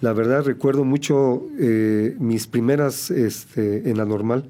la 0.02 0.14
verdad 0.14 0.46
recuerdo 0.46 0.86
mucho 0.86 1.44
eh, 1.60 2.16
mis 2.20 2.48
primeras 2.48 3.12
este, 3.12 3.90
en 3.90 3.98
la 3.98 4.06
normal. 4.06 4.50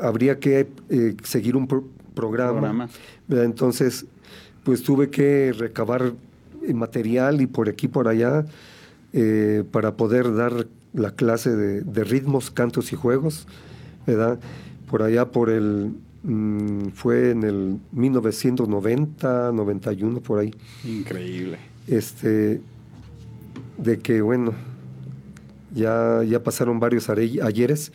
habría 0.00 0.38
que 0.38 0.68
eh, 0.90 1.16
seguir 1.24 1.56
un 1.56 1.66
programa. 2.14 2.88
Entonces, 3.28 4.06
pues 4.62 4.82
tuve 4.82 5.10
que 5.10 5.52
recabar 5.56 6.12
material 6.74 7.40
y 7.40 7.46
por 7.46 7.68
aquí 7.68 7.88
por 7.88 8.08
allá 8.08 8.44
eh, 9.12 9.64
para 9.72 9.96
poder 9.96 10.34
dar 10.34 10.66
la 10.92 11.12
clase 11.12 11.56
de, 11.56 12.04
ritmos, 12.04 12.50
cantos 12.50 12.92
y 12.92 12.96
juegos. 12.96 13.46
¿Verdad? 14.06 14.38
Por 14.90 15.02
allá 15.02 15.30
por 15.30 15.50
el 15.50 15.92
mm, 16.22 16.88
fue 16.94 17.30
en 17.30 17.44
el 17.44 17.78
1990, 17.92 19.52
91 19.52 20.20
por 20.20 20.40
ahí. 20.40 20.54
Increíble. 20.84 21.58
Este 21.86 22.60
de 23.78 23.98
que, 23.98 24.20
bueno, 24.20 24.52
ya, 25.74 26.22
ya 26.24 26.42
pasaron 26.42 26.80
varios 26.80 27.08
ayeres 27.08 27.92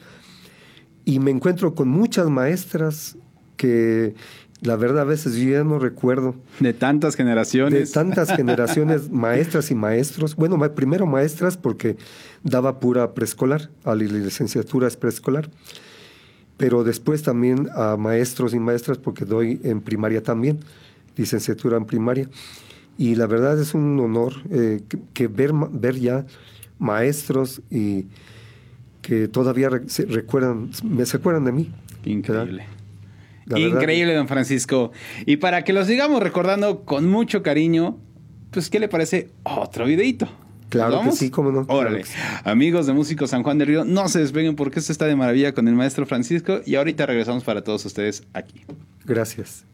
y 1.06 1.20
me 1.20 1.32
encuentro 1.32 1.76
con 1.76 1.88
muchas 1.88 2.30
maestras 2.30 3.18
que 3.58 4.16
la 4.62 4.76
verdad 4.76 5.02
a 5.02 5.06
veces 5.06 5.36
yo 5.36 5.52
ya 5.52 5.64
no 5.64 5.80
recuerdo. 5.80 6.36
De 6.60 6.74
tantas 6.74 7.16
generaciones. 7.16 7.90
De 7.90 7.94
tantas 7.94 8.36
generaciones, 8.36 9.10
maestras 9.12 9.70
y 9.70 9.76
maestros. 9.76 10.36
Bueno, 10.36 10.58
primero 10.74 11.06
maestras 11.06 11.58
porque 11.58 11.98
daba 12.44 12.80
pura 12.80 13.14
preescolar, 13.14 13.70
a 13.84 13.96
la 13.96 14.04
licenciatura 14.04 14.88
es 14.88 14.98
preescolar. 14.98 15.50
Pero 16.58 16.84
después 16.84 17.22
también 17.24 17.70
a 17.76 17.98
maestros 17.98 18.54
y 18.54 18.60
maestras 18.60 18.98
porque 18.98 19.26
doy 19.26 19.60
en 19.64 19.82
primaria 19.82 20.24
también, 20.24 20.60
licenciatura 21.18 21.78
en 21.78 21.86
primaria. 21.86 22.30
Y 22.98 23.16
la 23.16 23.28
verdad 23.28 23.60
es 23.60 23.74
un 23.74 24.00
honor 24.00 24.34
eh, 24.52 24.82
que, 25.14 25.28
ver, 25.28 25.52
ver 25.72 26.00
ya 26.00 26.26
maestros 26.80 27.62
y 27.70 28.06
que 29.02 29.28
todavía 29.28 29.70
se 29.88 30.06
recuerdan, 30.06 30.70
me 30.84 31.06
se 31.06 31.18
acuerdan 31.18 31.44
de 31.46 31.52
mí. 31.52 31.72
Increíble. 32.06 32.66
Increíble, 33.56 34.16
don 34.16 34.28
Francisco. 34.28 34.92
Y 35.26 35.38
para 35.38 35.64
que 35.64 35.74
los 35.74 35.88
sigamos 35.88 36.24
recordando 36.24 36.84
con 36.84 37.08
mucho 37.10 37.44
cariño, 37.44 37.98
pues, 38.52 38.70
¿qué 38.70 38.80
le 38.80 38.88
parece 38.88 39.30
otro 39.44 39.86
videito? 39.86 40.28
Claro 40.76 41.02
que 41.04 41.12
sí, 41.12 41.30
cómo 41.30 41.52
no. 41.52 41.66
Órale. 41.68 42.04
Amigos 42.44 42.86
de 42.88 42.94
Músicos 42.94 43.30
San 43.30 43.44
Juan 43.44 43.58
del 43.58 43.68
Río, 43.68 43.86
no 43.86 44.08
se 44.10 44.20
despeguen 44.20 44.56
porque 44.56 44.80
esto 44.80 44.92
está 44.92 45.06
de 45.06 45.16
maravilla 45.16 45.54
con 45.54 45.68
el 45.68 45.76
maestro 45.76 46.06
Francisco 46.06 46.62
y 46.66 46.76
ahorita 46.76 47.06
regresamos 47.06 47.44
para 47.44 47.64
todos 47.64 47.86
ustedes 47.86 48.24
aquí. 48.34 48.62
Gracias. 49.06 49.66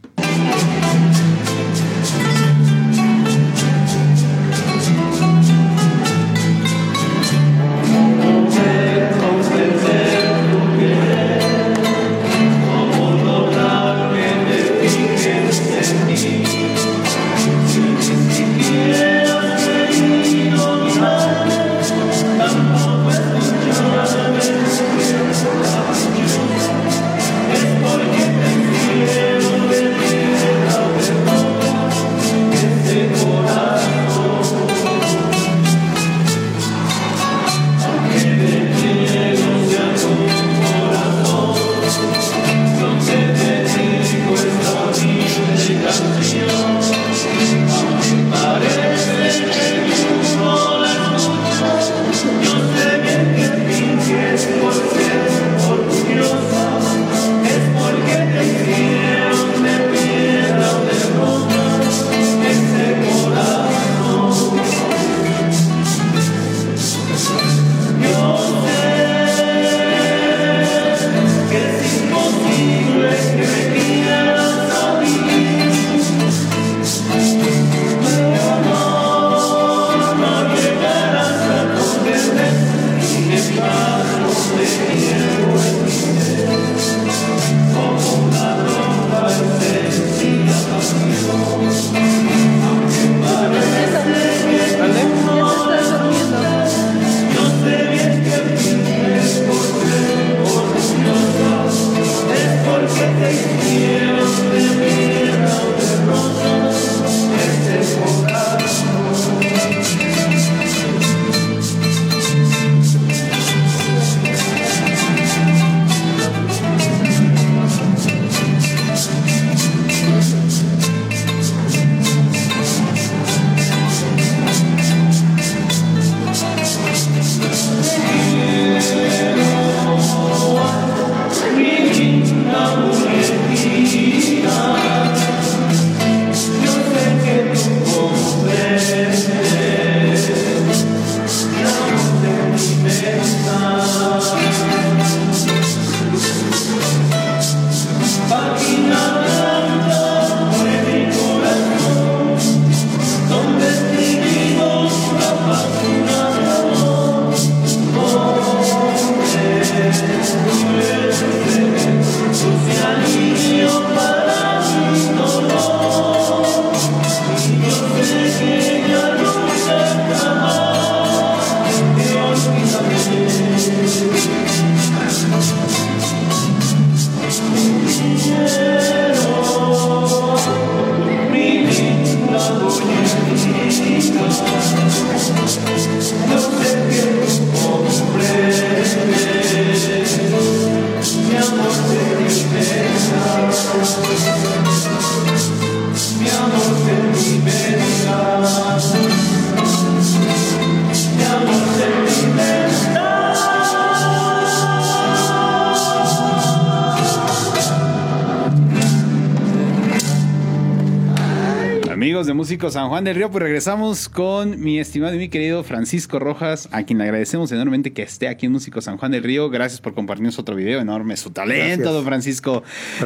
San 212.69 212.89
Juan 212.89 213.03
del 213.03 213.15
Río, 213.15 213.31
pues 213.31 213.41
regresamos 213.41 214.07
con 214.07 214.61
mi 214.61 214.77
estimado 214.77 215.15
y 215.15 215.17
mi 215.17 215.29
querido 215.29 215.63
Francisco 215.63 216.19
Rojas, 216.19 216.69
a 216.71 216.83
quien 216.83 216.99
le 216.99 217.05
agradecemos 217.05 217.51
enormemente 217.51 217.93
que 217.93 218.03
esté 218.03 218.27
aquí 218.27 218.45
en 218.45 218.51
Músico 218.51 218.81
San 218.81 218.97
Juan 218.97 219.11
del 219.11 219.23
Río. 219.23 219.49
Gracias 219.49 219.81
por 219.81 219.95
compartirnos 219.95 220.37
otro 220.37 220.55
video 220.55 220.79
enorme, 220.79 221.17
su 221.17 221.31
talento, 221.31 221.65
Gracias. 221.65 221.93
don 221.93 222.05
Francisco. 222.05 222.63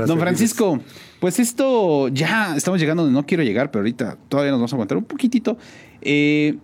Don. 0.08 0.20
Francisco, 0.20 0.82
pues 1.22 1.40
esto 1.40 2.10
ya 2.10 2.56
estamos 2.58 2.80
llegando 2.80 3.04
donde 3.04 3.18
no 3.18 3.26
quiero 3.26 3.44
llegar, 3.44 3.72
pero 3.72 3.82
ahorita 3.82 4.18
todavía 4.28 4.52
nos 4.52 4.60
vamos 4.60 4.74
a 4.74 4.76
aguantar 4.76 4.98
un 4.98 5.06
poquitito. 5.06 5.58
Eh, 6.02 6.58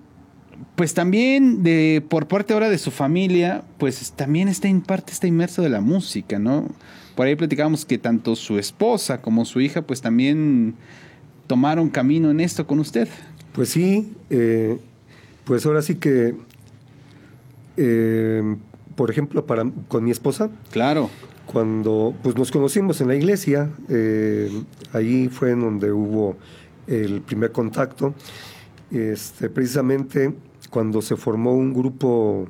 pues 0.76 0.94
también 0.94 1.64
de 1.64 2.04
por 2.10 2.28
parte 2.28 2.54
ahora 2.54 2.70
de 2.70 2.78
su 2.78 2.92
familia, 2.92 3.64
pues 3.78 4.12
también 4.14 4.48
está 4.48 4.68
en 4.68 4.82
parte 4.82 5.14
está 5.14 5.28
inmerso 5.28 5.62
de 5.62 5.70
la 5.70 5.80
música, 5.80 6.39
¿no? 6.39 6.68
Por 7.16 7.28
ahí 7.28 7.36
platicábamos 7.36 7.86
que 7.86 7.98
tanto 7.98 8.36
su 8.36 8.58
esposa 8.58 9.22
como 9.22 9.46
su 9.46 9.62
hija, 9.62 9.84
pues 9.84 10.02
también 10.02 10.76
tomaron 11.52 11.89
camino 11.89 12.32
en 12.32 12.39
esto 12.39 12.66
con 12.66 12.80
usted. 12.80 13.10
Pues 13.52 13.68
sí, 13.68 14.14
eh, 14.30 14.80
pues 15.43 15.66
ahora 15.66 15.82
sí 15.82 15.95
que, 15.95 16.34
eh, 17.76 18.56
por 18.95 19.12
ejemplo, 19.12 19.45
para, 19.45 19.70
con 19.89 20.06
mi 20.06 20.12
esposa, 20.12 20.49
Claro. 20.72 21.10
cuando 21.45 22.14
pues 22.24 22.38
nos 22.38 22.52
conocimos 22.52 23.02
en 23.02 23.10
la 23.10 23.16
iglesia, 23.16 23.70
eh, 23.89 24.49
ahí 24.93 25.28
fue 25.28 25.52
en 25.52 25.60
donde 25.60 25.91
hubo 25.91 26.38
el 26.88 27.20
primer 27.20 27.52
contacto, 27.52 28.14
este, 28.89 29.49
precisamente 29.49 30.34
cuando 30.70 31.02
se 31.02 31.18
formó 31.18 31.54
un 31.54 31.74
grupo 31.74 32.47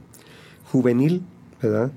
juvenil, 0.72 1.24
¿verdad? 1.60 1.92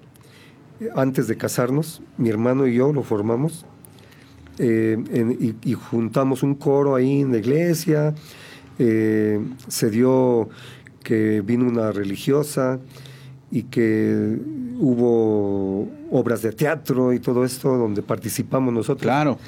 Antes 0.97 1.29
de 1.29 1.37
casarnos, 1.37 2.01
mi 2.17 2.31
hermano 2.31 2.67
y 2.67 2.77
yo 2.77 2.95
lo 2.95 3.03
formamos 3.03 3.67
eh, 4.59 4.97
en- 5.13 5.33
y, 5.41 5.71
y 5.71 5.75
juntamos 5.75 6.43
un 6.43 6.55
coro 6.55 6.95
ahí 6.95 7.21
en 7.23 7.33
la 7.33 7.39
iglesia, 7.39 8.15
eh, 8.79 9.41
se 9.69 9.91
dio 9.91 10.49
que 11.03 11.41
vino 11.43 11.67
una 11.67 11.93
religiosa 11.93 12.81
y 13.51 13.65
que 13.65 14.39
hubo 14.79 15.89
obras 16.11 16.43
de 16.43 16.53
teatro 16.53 17.13
y 17.13 17.21
todo 17.21 17.45
esto 17.45 17.77
donde 17.77 18.03
participamos 18.03 18.73
nosotros. 18.75 19.03
Claro. 19.03 19.39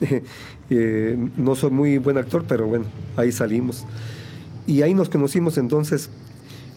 Eh, 0.68 1.16
no 1.36 1.54
soy 1.54 1.70
muy 1.70 1.98
buen 1.98 2.18
actor, 2.18 2.44
pero 2.48 2.66
bueno, 2.66 2.86
ahí 3.16 3.30
salimos. 3.30 3.84
Y 4.66 4.82
ahí 4.82 4.94
nos 4.94 5.08
conocimos 5.08 5.58
entonces. 5.58 6.10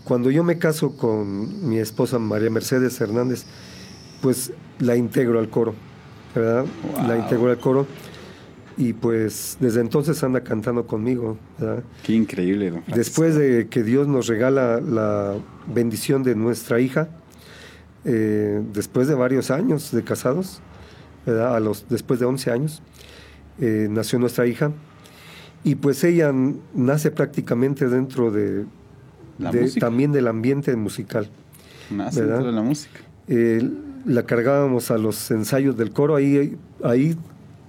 Cuando 0.04 0.30
yo 0.30 0.44
me 0.44 0.60
caso 0.60 0.96
con 0.96 1.68
mi 1.68 1.80
esposa 1.80 2.20
María 2.20 2.52
Mercedes 2.52 3.02
Hernández, 3.02 3.46
pues 4.22 4.54
la 4.78 4.96
integro 4.96 5.40
al 5.40 5.50
coro, 5.50 5.74
¿verdad? 6.36 6.66
La 7.08 7.16
Wow. 7.16 7.24
integro 7.24 7.50
al 7.50 7.58
coro. 7.58 7.88
Y 8.78 8.94
pues 8.94 9.58
desde 9.60 9.82
entonces 9.82 10.24
anda 10.24 10.42
cantando 10.42 10.88
conmigo, 10.88 11.38
¿verdad? 11.60 11.84
Qué 12.04 12.14
increíble, 12.14 12.72
don. 12.72 12.84
Después 12.88 13.36
de 13.36 13.68
que 13.68 13.84
Dios 13.84 14.08
nos 14.08 14.28
regala 14.28 14.80
la 14.80 15.36
bendición 15.68 16.24
de 16.24 16.34
nuestra 16.36 16.80
hija, 16.80 17.10
eh, 18.06 18.62
después 18.74 19.10
de 19.10 19.16
varios 19.16 19.52
años 19.52 19.92
de 19.92 20.02
casados, 20.04 20.62
¿verdad? 21.26 21.58
A 21.58 21.60
los, 21.60 21.88
después 21.90 22.22
de 22.22 22.26
11 22.26 22.52
años, 22.52 22.82
eh, 23.60 23.88
nació 23.90 24.18
nuestra 24.18 24.48
hija. 24.48 24.72
Y 25.66 25.76
pues 25.76 26.02
ella 26.06 26.34
nace 26.74 27.12
prácticamente 27.12 27.90
dentro 27.90 28.32
de, 28.32 28.64
también 29.78 30.14
del 30.14 30.28
ambiente 30.28 30.74
musical. 30.78 31.30
Nace 31.92 32.22
¿verdad? 32.22 32.36
dentro 32.36 32.52
de 32.52 32.56
la 32.56 32.64
música. 32.64 33.00
Eh, 33.28 33.70
la 34.06 34.24
cargábamos 34.24 34.92
a 34.92 34.98
los 34.98 35.30
ensayos 35.32 35.78
del 35.78 35.92
coro, 35.92 36.16
ahí, 36.16 36.58
ahí 36.84 37.16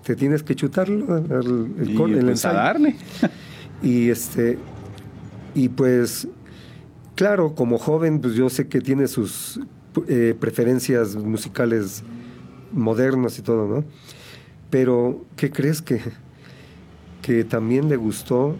te 0.04 0.16
tienes 0.16 0.42
que 0.42 0.54
chutarlo, 0.54 1.16
el, 1.18 1.72
el 1.80 1.90
y 1.90 1.94
coro, 1.94 2.08
el 2.14 2.20
pues 2.24 2.26
a 2.26 2.30
ensayo. 2.50 2.56
darle. 2.56 2.96
Y 3.82 4.10
este 4.10 4.58
y 5.54 5.70
pues 5.70 6.28
claro, 7.14 7.54
como 7.54 7.78
joven, 7.78 8.20
pues 8.20 8.34
yo 8.34 8.50
sé 8.50 8.68
que 8.68 8.80
tiene 8.82 9.08
sus 9.08 9.58
eh, 10.06 10.34
preferencias 10.38 11.16
musicales 11.16 12.02
modernas 12.72 13.38
y 13.38 13.42
todo, 13.42 13.66
¿no? 13.66 13.84
Pero 14.68 15.24
¿qué 15.36 15.50
crees 15.50 15.80
que 15.80 16.00
que 17.22 17.44
también 17.44 17.88
le 17.88 17.96
gustó 17.96 18.56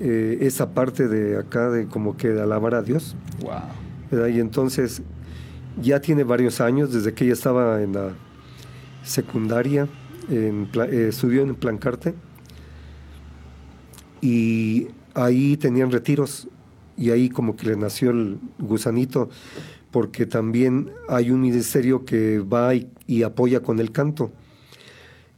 eh, 0.00 0.38
esa 0.40 0.72
parte 0.72 1.08
de 1.08 1.36
acá 1.38 1.68
de 1.70 1.86
como 1.86 2.16
que 2.16 2.28
de 2.28 2.40
alabar 2.42 2.74
a 2.74 2.82
Dios, 2.82 3.14
Wow. 3.42 3.52
¿verdad? 4.10 4.28
Y 4.28 4.40
entonces 4.40 5.02
ya 5.80 6.00
tiene 6.00 6.24
varios 6.24 6.60
años 6.60 6.92
desde 6.92 7.12
que 7.14 7.24
ella 7.24 7.32
estaba 7.34 7.82
en 7.82 7.92
la 7.94 8.12
secundaria, 9.02 9.88
en, 10.30 10.68
eh, 10.90 11.06
estudió 11.10 11.42
en 11.42 11.54
Plancarte 11.54 12.14
y 14.20 14.88
ahí 15.14 15.56
tenían 15.56 15.90
retiros 15.90 16.48
y 16.96 17.10
ahí 17.10 17.28
como 17.28 17.56
que 17.56 17.66
le 17.66 17.76
nació 17.76 18.10
el 18.10 18.38
gusanito 18.58 19.28
porque 19.90 20.26
también 20.26 20.90
hay 21.08 21.30
un 21.30 21.40
ministerio 21.40 22.04
que 22.04 22.38
va 22.38 22.74
y, 22.74 22.88
y 23.06 23.22
apoya 23.22 23.60
con 23.60 23.78
el 23.80 23.90
canto 23.92 24.32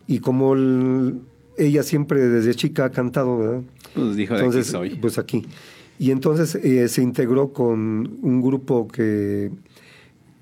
y 0.07 0.21
como 0.21 0.55
el- 0.55 1.21
ella 1.59 1.83
siempre 1.83 2.21
desde 2.29 2.55
chica 2.55 2.85
ha 2.85 2.91
cantado, 2.91 3.39
¿verdad? 3.39 3.63
Pues 3.95 4.15
dijo 4.15 4.35
de 4.35 4.41
Entonces, 4.41 4.69
aquí 4.75 4.91
soy. 4.91 4.99
pues 5.01 5.19
aquí. 5.19 5.47
Y 5.99 6.11
entonces 6.11 6.55
eh, 6.57 6.87
se 6.89 7.01
integró 7.03 7.55
con 7.55 8.19
un 8.21 8.43
grupo 8.43 8.87
que, 8.87 9.51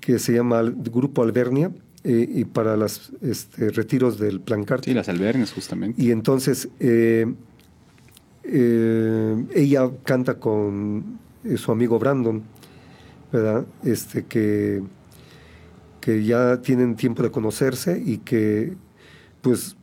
que 0.05 0.19
se 0.19 0.33
llama 0.33 0.61
Grupo 0.61 1.23
Albernia 1.23 1.71
eh, 2.03 2.29
y 2.35 2.45
para 2.45 2.77
los 2.77 3.11
retiros 3.57 4.19
del 4.19 4.39
Plancarte. 4.39 4.91
Sí, 4.91 4.93
las 4.93 5.09
albernes, 5.09 5.51
justamente. 5.51 5.99
Y 6.01 6.11
entonces 6.11 6.69
eh, 6.79 7.25
eh, 8.43 9.45
ella 9.55 9.89
canta 10.03 10.35
con 10.39 11.19
su 11.57 11.71
amigo 11.71 11.97
Brandon, 11.99 12.43
¿verdad? 13.31 13.65
Este 13.83 14.25
que, 14.25 14.83
que 16.01 16.23
ya 16.23 16.61
tienen 16.61 16.95
tiempo 16.95 17.23
de 17.23 17.31
conocerse 17.31 18.01
y 18.03 18.19
que 18.19 18.73
pues 19.41 19.75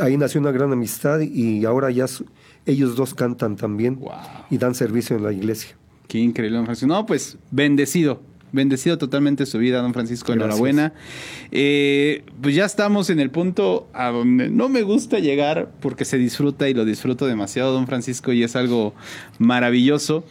ahí 0.00 0.16
nació 0.16 0.40
una 0.40 0.52
gran 0.52 0.72
amistad 0.72 1.20
y 1.20 1.64
ahora 1.64 1.90
ya 1.90 2.06
su- 2.08 2.26
ellos 2.66 2.96
dos 2.96 3.14
cantan 3.14 3.56
también 3.56 3.96
Wow. 4.00 4.10
y 4.50 4.58
dan 4.58 4.74
servicio 4.74 5.16
en 5.16 5.22
la 5.24 5.32
iglesia. 5.32 5.76
Qué 6.08 6.18
increíble. 6.18 6.62
No, 6.86 7.06
pues 7.06 7.36
bendecido. 7.50 8.20
Bendecido 8.52 8.98
totalmente 8.98 9.46
su 9.46 9.58
vida, 9.58 9.80
don 9.80 9.94
Francisco. 9.94 10.32
Gracias. 10.32 10.44
Enhorabuena. 10.44 10.92
Eh, 11.50 12.24
pues 12.40 12.54
ya 12.54 12.66
estamos 12.66 13.10
en 13.10 13.18
el 13.18 13.30
punto 13.30 13.88
a 13.94 14.10
donde 14.10 14.50
no 14.50 14.68
me 14.68 14.82
gusta 14.82 15.18
llegar 15.18 15.70
porque 15.80 16.04
se 16.04 16.18
disfruta 16.18 16.68
y 16.68 16.74
lo 16.74 16.84
disfruto 16.84 17.26
demasiado, 17.26 17.72
don 17.72 17.86
Francisco, 17.86 18.32
y 18.32 18.42
es 18.42 18.54
algo 18.54 18.94
maravilloso. 19.38 20.24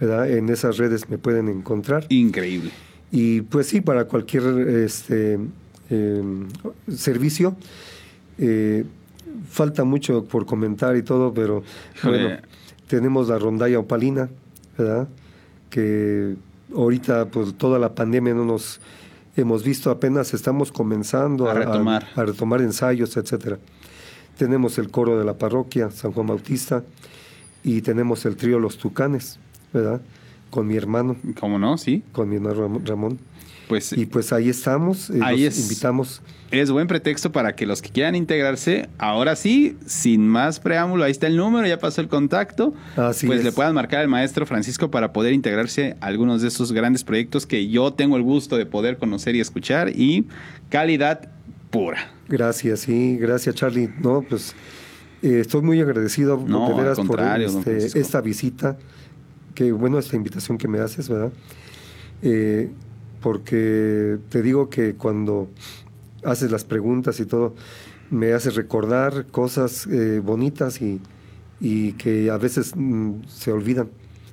¿verdad? 0.00 0.30
En 0.30 0.48
esas 0.48 0.78
redes 0.78 1.10
me 1.10 1.18
pueden 1.18 1.48
encontrar. 1.48 2.06
Increíble. 2.08 2.70
Y 3.12 3.42
pues 3.42 3.66
sí, 3.66 3.80
para 3.82 4.06
cualquier 4.06 4.44
este, 4.84 5.38
eh, 5.90 6.22
servicio. 6.88 7.54
Eh, 8.38 8.84
falta 9.50 9.84
mucho 9.84 10.24
por 10.24 10.46
comentar 10.46 10.96
y 10.96 11.02
todo, 11.02 11.34
pero 11.34 11.62
bueno, 12.02 12.36
tenemos 12.88 13.28
la 13.28 13.38
rondalla 13.38 13.78
opalina, 13.78 14.28
¿verdad? 14.78 15.08
Que 15.68 16.36
ahorita, 16.74 17.26
pues 17.26 17.54
toda 17.58 17.78
la 17.78 17.94
pandemia 17.94 18.32
no 18.34 18.44
nos 18.44 18.80
hemos 19.36 19.62
visto, 19.64 19.90
apenas 19.90 20.32
estamos 20.34 20.72
comenzando 20.72 21.48
A 21.50 21.54
retomar. 21.54 22.06
a 22.16 22.24
retomar 22.24 22.60
ensayos, 22.62 23.16
etcétera. 23.16 23.58
Tenemos 24.38 24.78
el 24.78 24.90
coro 24.90 25.18
de 25.18 25.24
la 25.24 25.34
parroquia 25.34 25.90
San 25.90 26.12
Juan 26.12 26.26
Bautista 26.28 26.82
y 27.62 27.82
tenemos 27.82 28.24
el 28.24 28.36
trío 28.36 28.58
Los 28.58 28.78
Tucanes, 28.78 29.38
¿verdad? 29.72 30.00
Con 30.50 30.66
mi 30.66 30.76
hermano, 30.76 31.16
¿Cómo 31.38 31.58
no? 31.58 31.76
Sí. 31.78 32.02
con 32.12 32.28
mi 32.28 32.36
hermano 32.36 32.68
Ram- 32.68 32.84
Ramón. 32.86 33.18
Pues 33.70 33.92
Y 33.92 34.04
pues 34.06 34.32
ahí 34.32 34.48
estamos, 34.48 35.08
eh, 35.10 35.20
Ahí 35.22 35.44
los 35.44 35.56
es. 35.56 35.62
invitamos. 35.62 36.20
es 36.50 36.70
buen 36.72 36.88
pretexto 36.88 37.30
para 37.30 37.54
que 37.54 37.64
los 37.66 37.80
que 37.80 37.88
quieran 37.90 38.16
integrarse, 38.16 38.88
ahora 38.98 39.36
sí, 39.36 39.76
sin 39.86 40.26
más 40.26 40.58
preámbulo, 40.58 41.04
ahí 41.04 41.12
está 41.12 41.28
el 41.28 41.36
número, 41.36 41.66
ya 41.68 41.78
pasó 41.78 42.00
el 42.00 42.08
contacto, 42.08 42.74
Así 42.96 43.28
pues 43.28 43.38
es. 43.38 43.44
le 43.44 43.52
puedan 43.52 43.72
marcar 43.74 44.00
al 44.00 44.08
maestro 44.08 44.44
Francisco 44.46 44.90
para 44.90 45.12
poder 45.12 45.32
integrarse 45.34 45.96
a 46.00 46.06
algunos 46.06 46.42
de 46.42 46.48
esos 46.48 46.72
grandes 46.72 47.04
proyectos 47.04 47.46
que 47.46 47.68
yo 47.68 47.92
tengo 47.92 48.16
el 48.16 48.24
gusto 48.24 48.56
de 48.56 48.66
poder 48.66 48.98
conocer 48.98 49.36
y 49.36 49.40
escuchar 49.40 49.90
y 49.90 50.26
calidad 50.68 51.30
pura. 51.70 52.10
Gracias, 52.28 52.80
sí, 52.80 53.16
gracias 53.18 53.54
Charlie. 53.54 53.88
No, 54.02 54.22
pues 54.28 54.54
eh, 55.22 55.38
estoy 55.42 55.62
muy 55.62 55.80
agradecido 55.80 56.44
No, 56.44 56.68
de 56.70 56.74
veras 56.74 56.98
por 56.98 57.20
este, 57.20 57.98
esta 58.00 58.20
visita, 58.20 58.76
que 59.54 59.70
bueno, 59.70 60.00
esta 60.00 60.16
invitación 60.16 60.58
que 60.58 60.66
me 60.66 60.80
haces, 60.80 61.08
¿verdad? 61.08 61.30
Eh, 62.22 62.70
porque 63.20 64.18
te 64.28 64.42
digo 64.42 64.70
que 64.70 64.94
cuando 64.94 65.48
haces 66.24 66.50
las 66.50 66.64
preguntas 66.64 67.20
y 67.20 67.26
todo, 67.26 67.54
me 68.10 68.32
haces 68.32 68.56
recordar 68.56 69.26
cosas 69.26 69.86
eh, 69.86 70.20
bonitas 70.20 70.82
y, 70.82 71.00
y 71.60 71.92
que 71.92 72.30
a 72.30 72.36
veces 72.38 72.72
mm, 72.76 73.22
se 73.28 73.52
olvidan. 73.52 73.88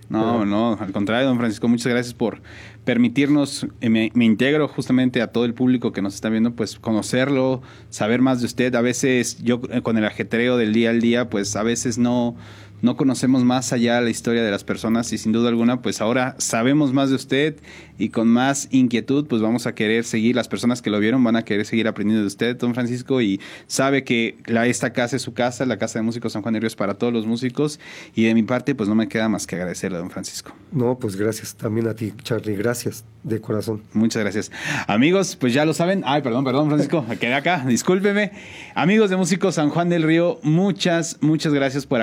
No, 0.09 0.45
no, 0.45 0.77
al 0.79 0.93
contrario, 0.93 1.27
don 1.27 1.37
Francisco, 1.37 1.67
muchas 1.67 1.91
gracias 1.91 2.13
por 2.13 2.41
permitirnos, 2.85 3.67
eh, 3.81 3.89
me, 3.89 4.09
me 4.13 4.23
integro 4.23 4.69
justamente 4.69 5.21
a 5.21 5.33
todo 5.33 5.43
el 5.43 5.53
público 5.53 5.91
que 5.91 6.01
nos 6.01 6.15
está 6.15 6.29
viendo, 6.29 6.55
pues 6.55 6.79
conocerlo, 6.79 7.61
saber 7.89 8.21
más 8.21 8.39
de 8.39 8.45
usted. 8.45 8.73
A 8.75 8.81
veces 8.81 9.43
yo 9.43 9.59
eh, 9.69 9.81
con 9.81 9.97
el 9.97 10.05
ajetreo 10.05 10.55
del 10.55 10.71
día 10.71 10.91
al 10.91 11.01
día, 11.01 11.29
pues 11.29 11.57
a 11.57 11.63
veces 11.63 11.97
no, 11.97 12.37
no 12.81 12.95
conocemos 12.95 13.43
más 13.43 13.73
allá 13.73 13.99
la 14.01 14.09
historia 14.09 14.43
de 14.43 14.51
las 14.51 14.63
personas 14.63 15.11
y 15.13 15.17
sin 15.17 15.31
duda 15.31 15.49
alguna, 15.49 15.81
pues 15.81 16.01
ahora 16.01 16.35
sabemos 16.37 16.93
más 16.93 17.09
de 17.09 17.15
usted 17.15 17.55
y 17.97 18.09
con 18.09 18.27
más 18.27 18.67
inquietud, 18.71 19.25
pues 19.27 19.41
vamos 19.41 19.65
a 19.65 19.73
querer 19.73 20.03
seguir, 20.03 20.35
las 20.35 20.47
personas 20.47 20.81
que 20.81 20.89
lo 20.89 20.99
vieron 20.99 21.23
van 21.23 21.35
a 21.35 21.43
querer 21.43 21.65
seguir 21.65 21.87
aprendiendo 21.87 22.21
de 22.21 22.27
usted, 22.27 22.55
don 22.55 22.73
Francisco, 22.73 23.21
y 23.21 23.41
sabe 23.65 24.03
que 24.03 24.37
la, 24.45 24.67
esta 24.67 24.93
casa 24.93 25.15
es 25.15 25.21
su 25.21 25.33
casa, 25.33 25.65
la 25.65 25.77
Casa 25.77 25.99
de 25.99 26.03
Músicos 26.03 26.33
San 26.33 26.41
Juan 26.41 26.53
de 26.53 26.59
Ríos 26.59 26.75
para 26.75 26.93
todos 26.93 27.11
los 27.11 27.25
músicos 27.25 27.79
y 28.15 28.25
de 28.25 28.35
mi 28.35 28.43
parte, 28.43 28.75
pues 28.75 28.87
no 28.87 28.95
me 28.95 29.07
queda 29.07 29.29
más 29.29 29.47
que 29.47 29.55
agradecerle, 29.55 29.97
don 29.97 30.11
Francisco. 30.11 30.53
No, 30.71 30.97
pues 30.99 31.15
gracias 31.15 31.55
también 31.55 31.87
a 31.87 31.95
ti, 31.95 32.13
Charlie, 32.23 32.55
gracias 32.55 33.03
de 33.23 33.41
corazón. 33.41 33.81
Muchas 33.93 34.21
gracias. 34.21 34.51
Amigos, 34.87 35.35
pues 35.35 35.53
ya 35.53 35.65
lo 35.65 35.73
saben. 35.73 36.03
Ay, 36.05 36.21
perdón, 36.21 36.45
perdón, 36.45 36.67
Francisco, 36.67 37.03
me 37.07 37.17
quedé 37.17 37.33
acá, 37.33 37.65
discúlpeme. 37.67 38.31
Amigos 38.75 39.09
de 39.09 39.17
Músicos 39.17 39.55
San 39.55 39.69
Juan 39.69 39.89
del 39.89 40.03
Río, 40.03 40.39
muchas, 40.43 41.17
muchas 41.21 41.53
gracias 41.53 41.85
por 41.85 42.01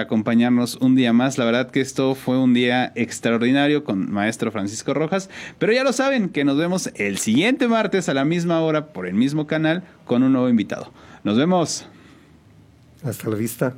un 0.81 0.95
día 0.95 1.13
más. 1.13 1.39
La 1.39 1.45
verdad 1.45 1.71
que 1.71 1.81
esto 1.81 2.15
fue 2.15 2.39
un 2.39 2.55
día 2.55 2.93
extraordinario 2.95 3.85
con 3.85 4.11
maestro 4.11 4.51
Francisco 4.51 4.95
Rojas, 4.95 5.31
pero 5.59 5.73
ya 5.73 5.85
lo 5.85 5.93
saben 5.93 6.29
que 6.29 6.45
nos 6.45 6.57
vemos 6.57 6.91
el 6.97 7.19
siguiente 7.19 7.69
martes 7.69 8.09
a 8.09 8.15
la 8.15 8.25
misma 8.25 8.61
hora 8.61 8.87
por 8.87 9.07
el 9.07 9.15
mismo 9.15 9.47
canal 9.47 9.83
con 10.05 10.23
un 10.23 10.33
nuevo 10.33 10.49
invitado. 10.49 10.91
Nos 11.23 11.37
vemos. 11.37 11.87
Hasta 13.03 13.29
la 13.29 13.37
vista. 13.37 13.75